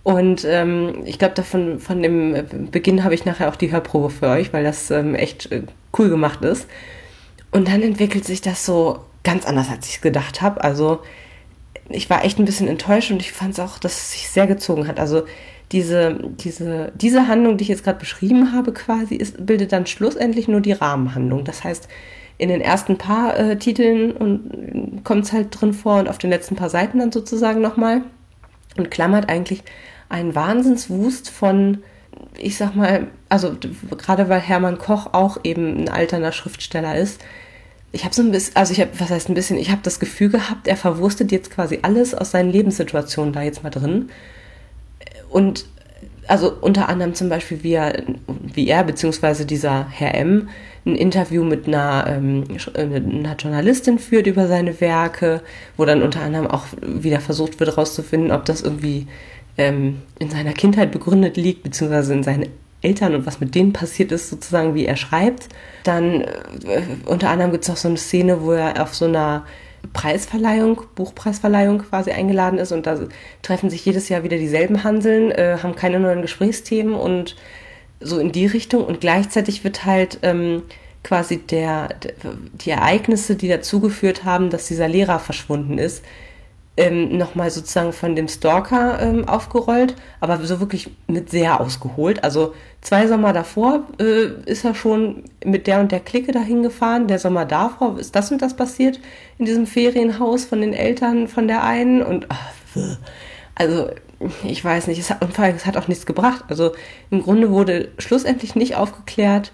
Und 0.03 0.45
ähm, 0.45 1.03
ich 1.05 1.17
glaube, 1.17 1.33
davon 1.33 1.79
von 1.79 2.03
dem 2.03 2.69
Beginn 2.71 3.03
habe 3.03 3.13
ich 3.13 3.23
nachher 3.23 3.49
auch 3.49 3.55
die 3.55 3.71
Hörprobe 3.71 4.09
für 4.09 4.27
euch, 4.27 4.51
weil 4.51 4.63
das 4.63 4.91
ähm, 4.91 5.15
echt 5.15 5.51
äh, 5.51 5.63
cool 5.97 6.09
gemacht 6.09 6.43
ist. 6.43 6.67
Und 7.51 7.69
dann 7.69 7.81
entwickelt 7.81 8.25
sich 8.25 8.41
das 8.41 8.65
so 8.65 8.99
ganz 9.23 9.45
anders, 9.45 9.69
als 9.69 9.87
ich 9.87 9.95
es 9.95 10.01
gedacht 10.01 10.41
habe. 10.41 10.61
Also 10.63 10.99
ich 11.89 12.09
war 12.09 12.25
echt 12.25 12.37
ein 12.37 12.45
bisschen 12.45 12.67
enttäuscht 12.67 13.11
und 13.11 13.21
ich 13.21 13.31
fand 13.31 13.53
es 13.53 13.59
auch, 13.59 13.79
dass 13.79 13.93
es 13.93 14.11
sich 14.11 14.29
sehr 14.29 14.47
gezogen 14.47 14.87
hat. 14.87 14.99
Also 14.99 15.23
diese, 15.71 16.19
diese, 16.21 16.91
diese 16.95 17.27
Handlung, 17.27 17.57
die 17.57 17.63
ich 17.63 17.69
jetzt 17.69 17.83
gerade 17.83 17.99
beschrieben 17.99 18.53
habe, 18.53 18.73
quasi, 18.73 19.15
ist, 19.15 19.45
bildet 19.45 19.71
dann 19.71 19.85
schlussendlich 19.85 20.47
nur 20.47 20.61
die 20.61 20.73
Rahmenhandlung. 20.73 21.45
Das 21.45 21.63
heißt, 21.63 21.87
in 22.37 22.49
den 22.49 22.61
ersten 22.61 22.97
paar 22.97 23.37
äh, 23.37 23.57
Titeln 23.57 25.01
kommt 25.03 25.25
es 25.25 25.31
halt 25.31 25.47
drin 25.51 25.73
vor 25.73 25.99
und 25.99 26.09
auf 26.09 26.17
den 26.17 26.29
letzten 26.29 26.55
paar 26.55 26.69
Seiten 26.69 26.99
dann 26.99 27.11
sozusagen 27.11 27.61
nochmal 27.61 28.01
und 28.77 28.91
klammert 28.91 29.29
eigentlich 29.29 29.63
ein 30.13 30.35
Wahnsinnswust 30.35 31.31
von, 31.31 31.79
ich 32.37 32.55
sag 32.55 32.75
mal, 32.75 33.07
also 33.29 33.57
gerade 33.97 34.29
weil 34.29 34.39
Hermann 34.39 34.77
Koch 34.77 35.07
auch 35.11 35.39
eben 35.43 35.81
ein 35.81 35.89
alterner 35.89 36.31
Schriftsteller 36.31 36.95
ist, 36.95 37.19
ich 37.91 38.05
habe 38.05 38.13
so 38.13 38.21
ein 38.21 38.31
bisschen, 38.31 38.55
also 38.55 38.73
ich 38.73 38.79
habe, 38.79 38.91
was 38.99 39.09
heißt 39.09 39.29
ein 39.29 39.33
bisschen, 39.33 39.57
ich 39.57 39.71
habe 39.71 39.81
das 39.83 39.99
Gefühl 39.99 40.29
gehabt, 40.29 40.67
er 40.67 40.77
verwurstet 40.77 41.31
jetzt 41.31 41.49
quasi 41.51 41.79
alles 41.81 42.13
aus 42.13 42.31
seinen 42.31 42.51
Lebenssituationen 42.51 43.33
da 43.33 43.41
jetzt 43.41 43.63
mal 43.63 43.71
drin. 43.71 44.09
Und 45.29 45.65
also 46.27 46.53
unter 46.61 46.89
anderem 46.89 47.15
zum 47.15 47.29
Beispiel, 47.29 47.63
wie 47.63 47.73
er, 47.73 48.03
wie 48.27 48.67
er 48.67 48.83
beziehungsweise 48.83 49.45
dieser 49.45 49.87
Herr 49.89 50.13
M 50.15 50.49
ein 50.85 50.95
Interview 50.95 51.43
mit 51.43 51.67
einer, 51.67 52.05
ähm, 52.07 52.43
einer 52.75 53.35
Journalistin 53.35 53.97
führt 53.97 54.27
über 54.27 54.47
seine 54.47 54.79
Werke, 54.79 55.41
wo 55.75 55.85
dann 55.85 56.03
unter 56.03 56.21
anderem 56.21 56.47
auch 56.47 56.65
wieder 56.81 57.19
versucht 57.19 57.59
wird 57.59 57.71
herauszufinden, 57.71 58.31
ob 58.31 58.45
das 58.45 58.61
irgendwie 58.61 59.07
ähm, 59.57 60.01
in 60.19 60.29
seiner 60.29 60.53
Kindheit 60.53 60.91
begründet 60.91 61.37
liegt, 61.37 61.63
beziehungsweise 61.63 62.13
in 62.13 62.23
seinen 62.23 62.49
Eltern 62.81 63.15
und 63.15 63.25
was 63.25 63.39
mit 63.39 63.55
denen 63.55 63.73
passiert 63.73 64.11
ist, 64.11 64.29
sozusagen, 64.29 64.75
wie 64.75 64.85
er 64.85 64.97
schreibt. 64.97 65.49
Dann 65.83 66.21
äh, 66.21 66.83
unter 67.05 67.29
anderem 67.29 67.51
gibt 67.51 67.63
es 67.63 67.69
auch 67.69 67.77
so 67.77 67.87
eine 67.87 67.97
Szene, 67.97 68.41
wo 68.41 68.51
er 68.51 68.81
auf 68.81 68.93
so 68.93 69.05
einer 69.05 69.45
Preisverleihung, 69.91 70.81
Buchpreisverleihung 70.95 71.79
quasi 71.79 72.11
eingeladen 72.11 72.59
ist 72.59 72.71
und 72.71 72.85
da 72.85 72.99
treffen 73.41 73.69
sich 73.69 73.85
jedes 73.85 74.09
Jahr 74.09 74.23
wieder 74.23 74.37
dieselben 74.37 74.83
Hanseln, 74.83 75.31
äh, 75.31 75.57
haben 75.61 75.75
keine 75.75 75.99
neuen 75.99 76.21
Gesprächsthemen 76.21 76.93
und 76.93 77.35
so 77.99 78.19
in 78.19 78.31
die 78.31 78.45
Richtung 78.45 78.85
und 78.85 79.01
gleichzeitig 79.01 79.63
wird 79.63 79.85
halt 79.85 80.19
ähm, 80.23 80.63
quasi 81.03 81.37
der, 81.37 81.89
die 82.53 82.69
Ereignisse, 82.69 83.35
die 83.35 83.49
dazu 83.49 83.81
geführt 83.81 84.23
haben, 84.23 84.49
dass 84.49 84.67
dieser 84.67 84.87
Lehrer 84.87 85.19
verschwunden 85.19 85.77
ist, 85.77 86.03
ähm, 86.75 87.17
nochmal 87.17 87.51
sozusagen 87.51 87.93
von 87.93 88.15
dem 88.15 88.27
Stalker 88.27 88.99
ähm, 88.99 89.27
aufgerollt, 89.27 89.95
aber 90.19 90.43
so 90.43 90.59
wirklich 90.59 90.89
mit 91.07 91.29
sehr 91.29 91.61
ausgeholt. 91.61 92.23
Also 92.23 92.55
zwei 92.81 93.07
Sommer 93.07 93.31
davor 93.31 93.81
äh, 93.99 94.29
ist 94.45 94.65
er 94.65 94.73
schon 94.73 95.23
mit 95.45 95.67
der 95.67 95.79
und 95.79 95.91
der 95.91 95.99
Clique 95.99 96.31
dahin 96.31 96.63
gefahren. 96.63 97.07
Der 97.07 97.19
Sommer 97.19 97.45
davor 97.45 97.99
ist 97.99 98.15
das 98.15 98.31
und 98.31 98.41
das 98.41 98.55
passiert 98.55 98.99
in 99.37 99.45
diesem 99.45 99.67
Ferienhaus 99.67 100.45
von 100.45 100.61
den 100.61 100.73
Eltern 100.73 101.27
von 101.27 101.47
der 101.47 101.63
einen 101.63 102.01
und 102.01 102.25
ach, 102.29 102.53
also 103.55 103.89
ich 104.43 104.63
weiß 104.63 104.87
nicht, 104.87 104.99
es 104.99 105.09
hat, 105.09 105.21
und 105.21 105.33
vor 105.33 105.45
allem, 105.45 105.55
es 105.55 105.65
hat 105.65 105.77
auch 105.77 105.87
nichts 105.87 106.05
gebracht. 106.05 106.45
Also 106.47 106.71
im 107.11 107.21
Grunde 107.21 107.51
wurde 107.51 107.89
schlussendlich 107.99 108.55
nicht 108.55 108.75
aufgeklärt, 108.75 109.51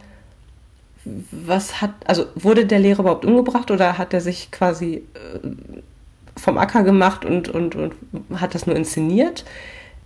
was 1.32 1.82
hat, 1.82 1.92
also 2.06 2.28
wurde 2.36 2.66
der 2.66 2.80
Lehrer 2.80 3.02
überhaupt 3.02 3.26
umgebracht 3.26 3.72
oder 3.72 3.98
hat 3.98 4.14
er 4.14 4.22
sich 4.22 4.52
quasi 4.52 5.04
äh, 5.16 5.48
vom 6.40 6.58
Acker 6.58 6.84
gemacht 6.84 7.26
und, 7.26 7.50
und, 7.50 7.76
und 7.76 7.94
hat 8.36 8.56
das 8.56 8.66
nur 8.66 8.76
inszeniert. 8.76 9.46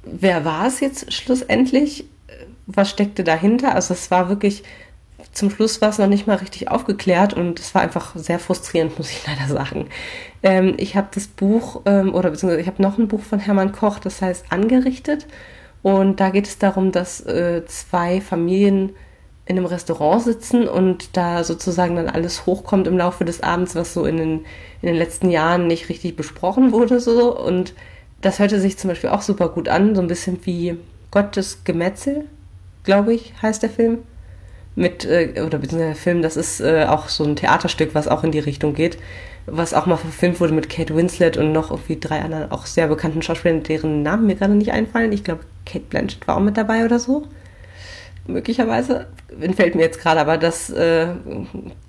Wer 0.04 0.46
war 0.46 0.68
es 0.68 0.80
jetzt 0.80 1.14
schlussendlich? 1.14 2.06
Was 2.66 2.90
steckte 2.90 3.24
dahinter? 3.24 3.76
Also 3.76 3.94
es 3.94 4.12
war 4.12 4.30
wirklich, 4.30 4.64
zum 5.32 5.50
Schluss 5.50 5.82
war 5.82 5.90
es 5.90 5.98
noch 5.98 6.08
nicht 6.08 6.28
mal 6.28 6.38
richtig 6.38 6.70
aufgeklärt 6.70 7.34
und 7.34 7.60
es 7.60 7.74
war 7.74 7.82
einfach 7.82 8.16
sehr 8.16 8.40
frustrierend, 8.40 8.98
muss 8.98 9.12
ich 9.12 9.26
leider 9.26 9.48
sagen. 9.48 9.88
Ähm, 10.42 10.76
ich 10.78 10.96
habe 10.96 11.08
das 11.14 11.28
Buch, 11.28 11.82
ähm, 11.86 12.14
oder 12.14 12.32
beziehungsweise 12.32 12.62
ich 12.62 12.68
habe 12.68 12.82
noch 12.82 12.98
ein 12.98 13.08
Buch 13.08 13.22
von 13.22 13.40
Hermann 13.40 13.72
Koch, 13.72 14.00
das 14.00 14.22
heißt 14.22 14.46
Angerichtet. 14.50 15.28
Und 15.82 16.22
da 16.22 16.30
geht 16.30 16.48
es 16.48 16.58
darum, 16.58 16.94
dass 16.94 17.22
äh, 17.26 17.66
zwei 17.66 18.22
Familien 18.22 18.94
in 19.46 19.58
einem 19.58 19.66
Restaurant 19.66 20.24
sitzen 20.24 20.68
und 20.68 21.18
da 21.18 21.44
sozusagen 21.44 21.96
dann 21.96 22.08
alles 22.10 22.46
hochkommt 22.46 22.88
im 22.88 22.98
Laufe 22.98 23.26
des 23.26 23.44
Abends, 23.44 23.76
was 23.76 23.94
so 23.94 24.06
in 24.06 24.18
den, 24.18 24.32
in 24.82 24.88
den 24.88 24.96
letzten 24.96 25.30
Jahren 25.30 25.68
nicht 25.68 25.90
richtig 25.90 26.16
besprochen 26.16 26.72
wurde, 26.72 27.00
so. 27.00 27.38
Und 27.38 27.74
das 28.22 28.40
hörte 28.40 28.60
sich 28.60 28.78
zum 28.78 28.90
Beispiel 28.90 29.10
auch 29.10 29.22
super 29.22 29.50
gut 29.50 29.68
an, 29.68 29.96
so 29.96 30.02
ein 30.02 30.08
bisschen 30.08 30.40
wie 30.46 30.78
Gottes 31.12 31.66
Gemetzel, 31.66 32.26
glaube 32.84 33.14
ich, 33.14 33.34
heißt 33.42 33.62
der 33.62 33.70
Film. 33.70 34.00
Mit, 34.76 35.06
äh, 35.06 35.34
oder 35.46 35.60
beziehungsweise 35.60 35.94
der 35.94 35.96
Film, 35.96 36.22
das 36.22 36.38
ist 36.38 36.62
äh, 36.62 36.86
auch 36.86 37.10
so 37.10 37.24
ein 37.26 37.36
Theaterstück, 37.36 37.94
was 37.94 38.08
auch 38.08 38.24
in 38.24 38.32
die 38.32 38.40
Richtung 38.40 38.74
geht, 38.74 38.98
was 39.46 39.74
auch 39.74 39.86
mal 39.86 39.98
verfilmt 39.98 40.40
wurde 40.40 40.54
mit 40.54 40.70
Kate 40.70 40.96
Winslet 40.96 41.38
und 41.38 41.52
noch 41.52 41.70
irgendwie 41.70 42.00
drei 42.00 42.22
anderen 42.22 42.50
auch 42.50 42.66
sehr 42.66 42.88
bekannten 42.88 43.22
Schauspielern, 43.22 43.62
deren 43.62 44.02
Namen 44.04 44.26
mir 44.26 44.36
gerade 44.36 44.56
nicht 44.56 44.72
einfallen. 44.72 45.12
Ich 45.12 45.24
glaube, 45.24 45.42
Kate 45.66 45.86
Blanchett 45.88 46.28
war 46.28 46.38
auch 46.38 46.42
mit 46.42 46.58
dabei 46.58 46.86
oder 46.86 46.98
so 46.98 47.28
möglicherweise, 48.26 49.08
entfällt 49.40 49.76
mir 49.76 49.82
jetzt 49.82 50.00
gerade, 50.00 50.22
aber 50.22 50.38
das, 50.38 50.70
äh, 50.70 51.08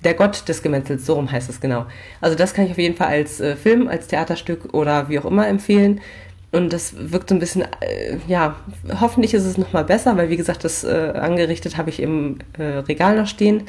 der 0.03 0.15
Gott 0.15 0.49
des 0.49 0.63
Gemetzels, 0.63 1.07
so 1.07 1.15
rum 1.15 1.31
heißt 1.31 1.49
es 1.49 1.61
genau. 1.61 1.87
Also 2.21 2.37
das 2.37 2.55
kann 2.55 2.67
ich 2.67 2.73
auf 2.73 2.79
jeden 2.79 2.97
Fall 2.97 3.09
als 3.09 3.41
äh, 3.41 3.57
Film, 3.57 3.89
als 3.89 4.09
Theaterstück 4.09 4.75
oder 4.75 5.09
wie 5.09 5.19
auch 5.19 5.25
immer 5.25 5.47
empfehlen. 5.47 6.01
Und 6.53 6.73
das 6.73 6.95
wirkt 7.11 7.31
so 7.31 7.35
ein 7.35 7.41
bisschen, 7.41 7.63
äh, 7.63 8.17
ja, 8.29 8.57
hoffentlich 9.01 9.35
ist 9.35 9.45
es 9.45 9.59
nochmal 9.59 9.85
besser, 9.85 10.17
weil 10.17 10.31
wie 10.31 10.37
gesagt, 10.37 10.65
das 10.65 10.85
äh, 10.85 11.13
angerichtet 11.15 11.77
habe 11.77 11.91
ich 11.91 12.01
im 12.01 12.39
äh, 12.59 12.63
Regal 12.63 13.17
noch 13.17 13.27
stehen. 13.27 13.65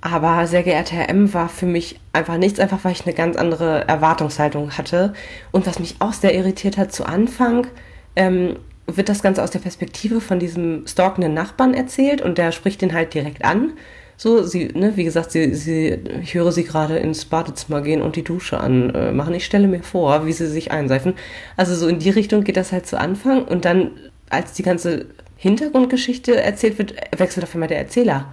Aber 0.00 0.46
sehr 0.46 0.62
geehrter 0.62 0.96
Herr 0.96 1.08
M 1.08 1.32
war 1.32 1.48
für 1.48 1.64
mich 1.64 1.98
einfach 2.12 2.36
nichts, 2.36 2.60
einfach 2.60 2.84
weil 2.84 2.92
ich 2.92 3.06
eine 3.06 3.14
ganz 3.14 3.36
andere 3.36 3.88
Erwartungshaltung 3.88 4.72
hatte. 4.72 5.14
Und 5.50 5.66
was 5.66 5.78
mich 5.78 5.96
auch 6.00 6.12
sehr 6.12 6.34
irritiert 6.34 6.76
hat 6.76 6.92
zu 6.92 7.06
Anfang, 7.06 7.66
ähm, 8.14 8.56
wird 8.86 9.08
das 9.08 9.22
Ganze 9.22 9.42
aus 9.42 9.50
der 9.50 9.60
Perspektive 9.60 10.20
von 10.20 10.38
diesem 10.38 10.86
stalkenden 10.86 11.34
Nachbarn 11.34 11.74
erzählt 11.74 12.20
und 12.20 12.38
der 12.38 12.52
spricht 12.52 12.82
den 12.82 12.92
halt 12.92 13.14
direkt 13.14 13.44
an. 13.44 13.72
So, 14.16 14.44
sie, 14.44 14.68
ne, 14.68 14.96
wie 14.96 15.04
gesagt, 15.04 15.32
sie, 15.32 15.54
sie, 15.54 15.98
ich 16.22 16.34
höre 16.34 16.52
sie 16.52 16.64
gerade 16.64 16.98
ins 16.98 17.24
Badezimmer 17.24 17.80
gehen 17.80 18.00
und 18.00 18.14
die 18.14 18.22
Dusche 18.22 18.58
anmachen. 18.58 19.34
Äh, 19.34 19.36
ich 19.36 19.44
stelle 19.44 19.66
mir 19.66 19.82
vor, 19.82 20.26
wie 20.26 20.32
sie 20.32 20.46
sich 20.46 20.70
einseifen. 20.70 21.14
Also 21.56 21.74
so 21.74 21.88
in 21.88 21.98
die 21.98 22.10
Richtung 22.10 22.44
geht 22.44 22.56
das 22.56 22.70
halt 22.70 22.86
zu 22.86 22.98
Anfang 22.98 23.44
und 23.44 23.64
dann, 23.64 23.90
als 24.30 24.52
die 24.52 24.62
ganze 24.62 25.06
Hintergrundgeschichte 25.36 26.40
erzählt 26.40 26.78
wird, 26.78 26.94
wechselt 27.16 27.44
auf 27.44 27.54
einmal 27.54 27.68
der 27.68 27.78
Erzähler. 27.78 28.32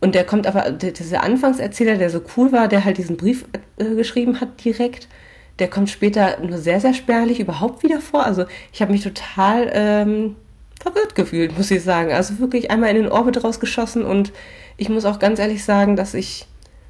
Und 0.00 0.14
der 0.14 0.24
kommt 0.24 0.46
aber, 0.46 0.70
dieser 0.72 1.22
Anfangserzähler, 1.22 1.96
der 1.96 2.10
so 2.10 2.22
cool 2.36 2.52
war, 2.52 2.68
der 2.68 2.84
halt 2.84 2.98
diesen 2.98 3.16
Brief 3.16 3.44
äh, 3.78 3.94
geschrieben 3.94 4.40
hat 4.40 4.64
direkt, 4.64 5.08
der 5.60 5.68
kommt 5.68 5.90
später 5.90 6.38
nur 6.40 6.58
sehr, 6.58 6.80
sehr 6.80 6.94
spärlich 6.94 7.38
überhaupt 7.38 7.82
wieder 7.82 8.00
vor. 8.00 8.24
Also 8.24 8.46
ich 8.72 8.82
habe 8.82 8.92
mich 8.92 9.02
total 9.02 9.70
ähm, 9.72 10.36
verwirrt 10.80 11.14
gefühlt, 11.14 11.56
muss 11.56 11.70
ich 11.70 11.82
sagen. 11.82 12.12
Also 12.12 12.38
wirklich 12.38 12.70
einmal 12.70 12.90
in 12.90 12.96
den 12.96 13.12
Orbit 13.12 13.44
rausgeschossen 13.44 14.04
und 14.04 14.32
ich 14.76 14.88
muss 14.88 15.04
auch 15.04 15.18
ganz 15.18 15.38
ehrlich 15.38 15.62
sagen, 15.62 15.94
dass 15.94 16.14
ich 16.14 16.46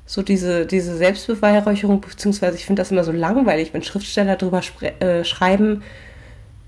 so 0.06 0.22
diese, 0.22 0.66
diese 0.66 0.96
Selbstbeweihräucherung, 0.96 2.00
beziehungsweise 2.00 2.56
ich 2.56 2.64
finde 2.64 2.80
das 2.80 2.90
immer 2.90 3.04
so 3.04 3.12
langweilig, 3.12 3.74
wenn 3.74 3.82
Schriftsteller 3.82 4.36
drüber 4.36 4.60
äh, 5.00 5.24
schreiben, 5.24 5.82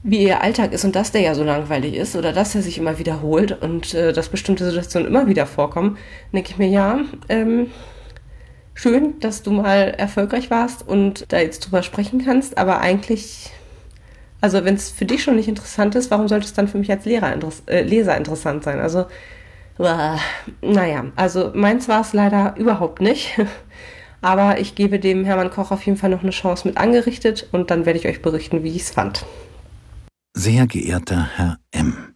wie 0.05 0.25
ihr 0.25 0.43
Alltag 0.43 0.73
ist 0.73 0.85
und 0.85 0.97
dass 0.97 1.13
der 1.13 1.21
ja 1.23 1.35
so 1.35 1.45
langweilig 1.45 1.95
ist 1.95 2.17
oder 2.17 2.33
dass 2.33 2.55
er 2.55 2.63
sich 2.63 2.79
immer 2.79 2.99
wiederholt 2.99 3.63
und 3.63 3.95
äh, 3.95 4.13
dass 4.13 4.29
bestimmte 4.29 4.65
Situationen 4.65 5.09
immer 5.09 5.29
wieder 5.29 5.47
vorkommen, 5.47 5.97
denke 6.33 6.51
ich 6.51 6.59
mir, 6.59 6.69
ja, 6.69 7.01
ähm, 7.29 7.69
schön, 8.75 9.19
dass 9.21 9.43
du 9.43 9.51
mal 9.51 9.95
erfolgreich 9.97 10.51
warst 10.51 10.87
und 10.87 11.27
da 11.29 11.39
jetzt 11.39 11.61
drüber 11.61 11.83
sprechen 11.83 12.25
kannst, 12.25 12.59
aber 12.59 12.81
eigentlich, 12.81 13.51
also 14.41 14.65
wenn 14.65 14.75
es 14.75 14.91
für 14.91 15.05
dich 15.05 15.23
schon 15.23 15.37
nicht 15.37 15.49
interessant 15.49 15.95
ist, 15.95 16.11
warum 16.11 16.29
sollte 16.29 16.47
es 16.47 16.53
dann 16.53 16.69
für 16.69 16.79
mich 16.79 16.91
als 16.91 17.05
Lehrer, 17.05 17.35
äh, 17.67 17.83
Leser 17.83 18.17
interessant 18.17 18.65
sein? 18.65 18.81
Also, 18.81 19.07
äh, 19.79 20.17
naja, 20.61 21.07
also 21.17 21.53
meins 21.55 21.89
war 21.89 22.01
es 22.01 22.13
leider 22.13 22.55
überhaupt 22.57 23.01
nicht. 23.01 23.39
Aber 24.23 24.61
ich 24.61 24.77
gebe 24.77 25.01
dem 25.01 25.25
Hermann 25.25 25.51
Koch 25.51 25.73
auf 25.73 25.85
jeden 25.85 25.99
Fall 25.99 26.11
noch 26.11 26.23
eine 26.23 26.31
Chance 26.31 26.69
mit 26.69 26.77
angerichtet 26.77 27.49
und 27.51 27.73
dann 27.73 27.87
werde 27.87 27.99
ich 27.99 28.07
euch 28.07 28.23
berichten, 28.23 28.63
wie 28.63 28.69
ich 28.69 28.83
es 28.83 28.91
fand. 28.91 29.27
Sehr 30.33 30.69
geehrter 30.69 31.29
Herr 31.35 31.59
M. 31.73 32.15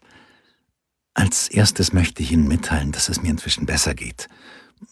Als 1.15 1.49
erstes 1.49 1.93
möchte 1.93 2.23
ich 2.23 2.31
Ihnen 2.31 2.47
mitteilen, 2.47 2.93
dass 2.93 3.09
es 3.09 3.23
mir 3.23 3.31
inzwischen 3.31 3.67
besser 3.67 3.95
geht. 3.95 4.29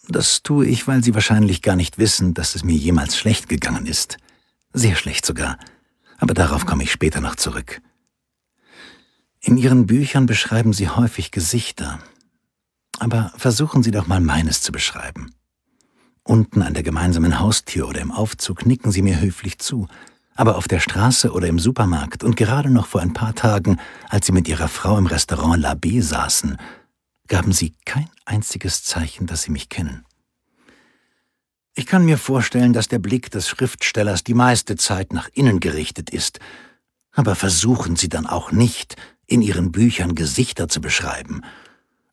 Das 0.09 0.43
tue 0.43 0.67
ich, 0.67 0.87
weil 0.87 1.03
Sie 1.03 1.15
wahrscheinlich 1.15 1.63
gar 1.63 1.77
nicht 1.77 1.99
wissen, 1.99 2.35
dass 2.35 2.55
es 2.55 2.65
mir 2.65 2.77
jemals 2.77 3.17
schlecht 3.17 3.49
gegangen 3.49 3.87
ist. 3.87 4.19
Sehr 4.73 4.97
schlecht 4.97 5.25
sogar. 5.27 5.59
Aber 6.19 6.35
darauf 6.35 6.67
komme 6.67 6.83
ich 6.83 6.93
später 6.93 7.21
noch 7.21 7.37
zurück. 7.37 7.81
In 9.41 9.57
Ihren 9.57 9.87
Büchern 9.87 10.27
beschreiben 10.27 10.73
Sie 10.73 10.89
häufig 10.89 11.31
Gesichter. 11.31 11.99
Aber 12.99 13.33
versuchen 13.37 13.83
Sie 13.83 13.91
doch 13.91 14.07
mal 14.07 14.21
meines 14.21 14.61
zu 14.61 14.73
beschreiben. 14.73 15.35
Unten 16.23 16.63
an 16.63 16.75
der 16.75 16.83
gemeinsamen 16.83 17.41
Haustür 17.41 17.89
oder 17.89 18.01
im 18.01 18.13
Aufzug 18.13 18.65
nicken 18.65 18.93
Sie 18.93 19.03
mir 19.03 19.21
höflich 19.21 19.59
zu– 19.59 19.89
aber 20.35 20.57
auf 20.57 20.69
der 20.69 20.81
Straße 20.81 21.33
oder 21.33 21.47
im 21.47 21.59
Supermarkt 21.59 22.25
und 22.25 22.37
gerade 22.37 22.71
noch 22.71 22.87
vor 22.87 23.01
ein 23.01 23.13
paar 23.13 23.35
Tagen, 23.35 23.79
als 24.09 24.27
Sie 24.27 24.33
mit 24.33 24.49
Ihrer 24.49 24.69
Frau 24.69 24.99
im 24.99 25.07
Restaurant 25.07 25.61
La 25.61 25.75
B 25.75 26.01
saßen, 26.01 26.57
gaben 27.29 27.53
Sie 27.53 27.75
kein 27.85 28.09
einziges 28.25 28.85
Zeichen, 28.85 29.27
dass 29.27 29.43
Sie 29.43 29.51
mich 29.51 29.69
kennen. 29.69 30.05
Ich 31.75 31.87
kann 31.87 32.05
mir 32.05 32.19
vorstellen, 32.19 32.73
dass 32.73 32.89
der 32.89 32.99
Blick 32.99 33.31
des 33.31 33.49
Schriftstellers 33.49 34.23
die 34.25 34.35
meiste 34.35 34.77
Zeit 34.77 35.13
nach 35.13 35.29
innen 35.33 35.61
gerichtet 35.61 36.11
ist, 36.11 36.39
aber 37.13 37.35
versuchen 37.35 37.97
Sie 37.97 38.09
dann 38.09 38.27
auch 38.27 38.53
nicht, 38.53 38.97
in 39.27 39.43
Ihren 39.43 39.73
Büchern 39.73 40.15
Gesichter 40.15 40.69
zu 40.69 40.81
beschreiben, 40.81 41.43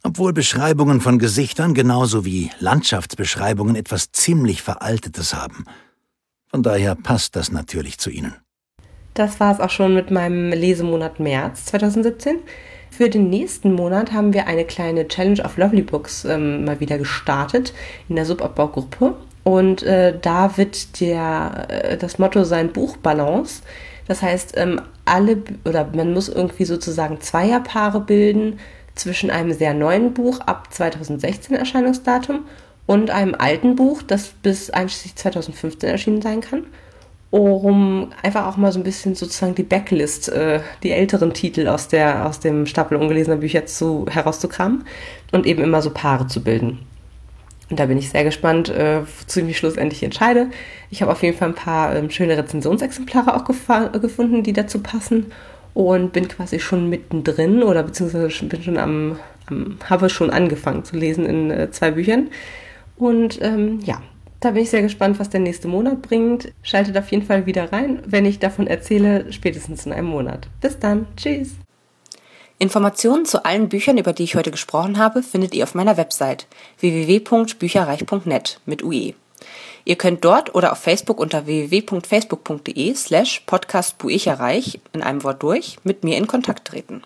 obwohl 0.03 0.33
Beschreibungen 0.33 1.01
von 1.01 1.19
Gesichtern 1.19 1.73
genauso 1.73 2.25
wie 2.25 2.49
Landschaftsbeschreibungen 2.59 3.75
etwas 3.75 4.11
ziemlich 4.11 4.61
Veraltetes 4.61 5.33
haben– 5.33 5.65
von 6.51 6.63
daher 6.63 6.95
passt 6.95 7.37
das 7.37 7.49
natürlich 7.49 7.97
zu 7.97 8.09
Ihnen. 8.09 8.35
Das 9.13 9.39
war 9.39 9.53
es 9.53 9.61
auch 9.61 9.69
schon 9.69 9.93
mit 9.93 10.11
meinem 10.11 10.51
Lesemonat 10.51 11.19
März 11.19 11.65
2017. 11.65 12.39
Für 12.91 13.09
den 13.09 13.29
nächsten 13.29 13.71
Monat 13.71 14.11
haben 14.11 14.33
wir 14.33 14.47
eine 14.47 14.65
kleine 14.65 15.07
Challenge 15.07 15.41
of 15.43 15.55
Lovely 15.55 15.81
Books 15.81 16.25
ähm, 16.25 16.65
mal 16.65 16.81
wieder 16.81 16.97
gestartet 16.97 17.73
in 18.09 18.17
der 18.17 18.25
Subabbaugruppe. 18.25 19.15
Und 19.43 19.81
äh, 19.83 20.13
da 20.21 20.57
wird 20.57 20.99
der, 20.99 21.67
äh, 21.69 21.97
das 21.97 22.19
Motto 22.19 22.43
sein 22.43 22.73
Buchbalance. 22.73 23.63
Das 24.07 24.21
heißt, 24.21 24.55
ähm, 24.57 24.81
alle 25.05 25.41
oder 25.63 25.89
man 25.95 26.13
muss 26.13 26.27
irgendwie 26.27 26.65
sozusagen 26.65 27.21
Zweierpaare 27.21 28.01
bilden 28.01 28.59
zwischen 28.93 29.31
einem 29.31 29.53
sehr 29.53 29.73
neuen 29.73 30.13
Buch 30.13 30.41
ab 30.41 30.67
2016 30.71 31.55
Erscheinungsdatum 31.55 32.41
und 32.87 33.09
einem 33.09 33.35
alten 33.35 33.77
Buch, 33.77 34.01
das 34.03 34.33
bis 34.43 34.69
einschließlich 34.69 35.15
2015 35.15 35.89
erschienen 35.89 36.21
sein 36.21 36.41
kann, 36.41 36.65
um 37.31 38.11
einfach 38.23 38.45
auch 38.45 38.57
mal 38.57 38.71
so 38.71 38.79
ein 38.79 38.83
bisschen 38.83 39.15
sozusagen 39.15 39.55
die 39.55 39.63
Backlist, 39.63 40.29
äh, 40.29 40.59
die 40.83 40.91
älteren 40.91 41.33
Titel 41.33 41.67
aus, 41.67 41.87
der, 41.87 42.27
aus 42.27 42.39
dem 42.41 42.65
Stapel 42.65 42.97
ungelesener 42.97 43.37
Bücher 43.37 43.65
zu, 43.65 44.05
herauszukramen 44.09 44.83
und 45.31 45.45
eben 45.45 45.63
immer 45.63 45.81
so 45.81 45.91
Paare 45.91 46.27
zu 46.27 46.43
bilden. 46.43 46.79
Und 47.69 47.79
da 47.79 47.85
bin 47.85 47.97
ich 47.97 48.09
sehr 48.09 48.25
gespannt, 48.25 48.67
äh, 48.67 49.01
wozu 49.19 49.39
ich 49.39 49.45
mich 49.45 49.57
schlussendlich 49.57 50.03
entscheide. 50.03 50.47
Ich 50.89 51.01
habe 51.01 51.11
auf 51.11 51.23
jeden 51.23 51.37
Fall 51.37 51.47
ein 51.47 51.55
paar 51.55 51.95
ähm, 51.95 52.09
schöne 52.09 52.37
Rezensionsexemplare 52.37 53.33
auch 53.33 53.45
gefunden, 53.45 54.43
die 54.43 54.53
dazu 54.53 54.83
passen. 54.83 55.27
Und 55.73 56.11
bin 56.11 56.27
quasi 56.27 56.59
schon 56.59 56.89
mittendrin 56.89 57.63
oder 57.63 57.81
beziehungsweise 57.83 58.27
bin 58.45 58.61
schon 58.61 58.77
am, 58.77 59.17
am 59.45 59.77
habe 59.89 60.09
schon 60.09 60.29
angefangen 60.29 60.83
zu 60.83 60.97
lesen 60.97 61.25
in 61.25 61.49
äh, 61.49 61.71
zwei 61.71 61.91
Büchern. 61.91 62.27
Und 62.97 63.41
ähm, 63.41 63.79
ja, 63.85 64.01
da 64.41 64.51
bin 64.51 64.63
ich 64.63 64.69
sehr 64.71 64.81
gespannt, 64.81 65.19
was 65.19 65.29
der 65.29 65.39
nächste 65.39 65.67
Monat 65.67 66.01
bringt. 66.01 66.51
Schaltet 66.63 66.97
auf 66.97 67.09
jeden 67.11 67.25
Fall 67.25 67.45
wieder 67.45 67.71
rein, 67.71 68.01
wenn 68.05 68.25
ich 68.25 68.39
davon 68.39 68.67
erzähle, 68.67 69.31
spätestens 69.31 69.85
in 69.85 69.93
einem 69.93 70.07
Monat. 70.07 70.47
Bis 70.59 70.77
dann. 70.79 71.07
Tschüss. 71.15 71.51
Informationen 72.57 73.25
zu 73.25 73.45
allen 73.45 73.69
Büchern, 73.69 73.97
über 73.97 74.13
die 74.13 74.23
ich 74.23 74.35
heute 74.35 74.51
gesprochen 74.51 74.97
habe, 74.97 75.23
findet 75.23 75.53
ihr 75.53 75.63
auf 75.63 75.73
meiner 75.73 75.97
Website 75.97 76.47
www.bücherreich.net 76.79 78.59
mit 78.65 78.83
UE. 78.83 79.13
Ihr 79.85 79.95
könnt 79.95 80.23
dort 80.23 80.53
oder 80.53 80.71
auf 80.71 80.79
Facebook 80.79 81.19
unter 81.19 81.45
www.facebook.de 81.45 82.93
slash 82.93 83.41
podcastbuicherreich 83.45 84.79
in 84.93 85.01
einem 85.01 85.23
Wort 85.23 85.41
durch 85.41 85.77
mit 85.83 86.03
mir 86.03 86.17
in 86.17 86.27
Kontakt 86.27 86.67
treten. 86.67 87.03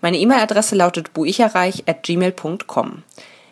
Meine 0.00 0.18
E-Mail-Adresse 0.18 0.76
lautet 0.76 1.12
buicherreich 1.12 1.84
at 1.86 2.02
gmail.com. 2.02 3.02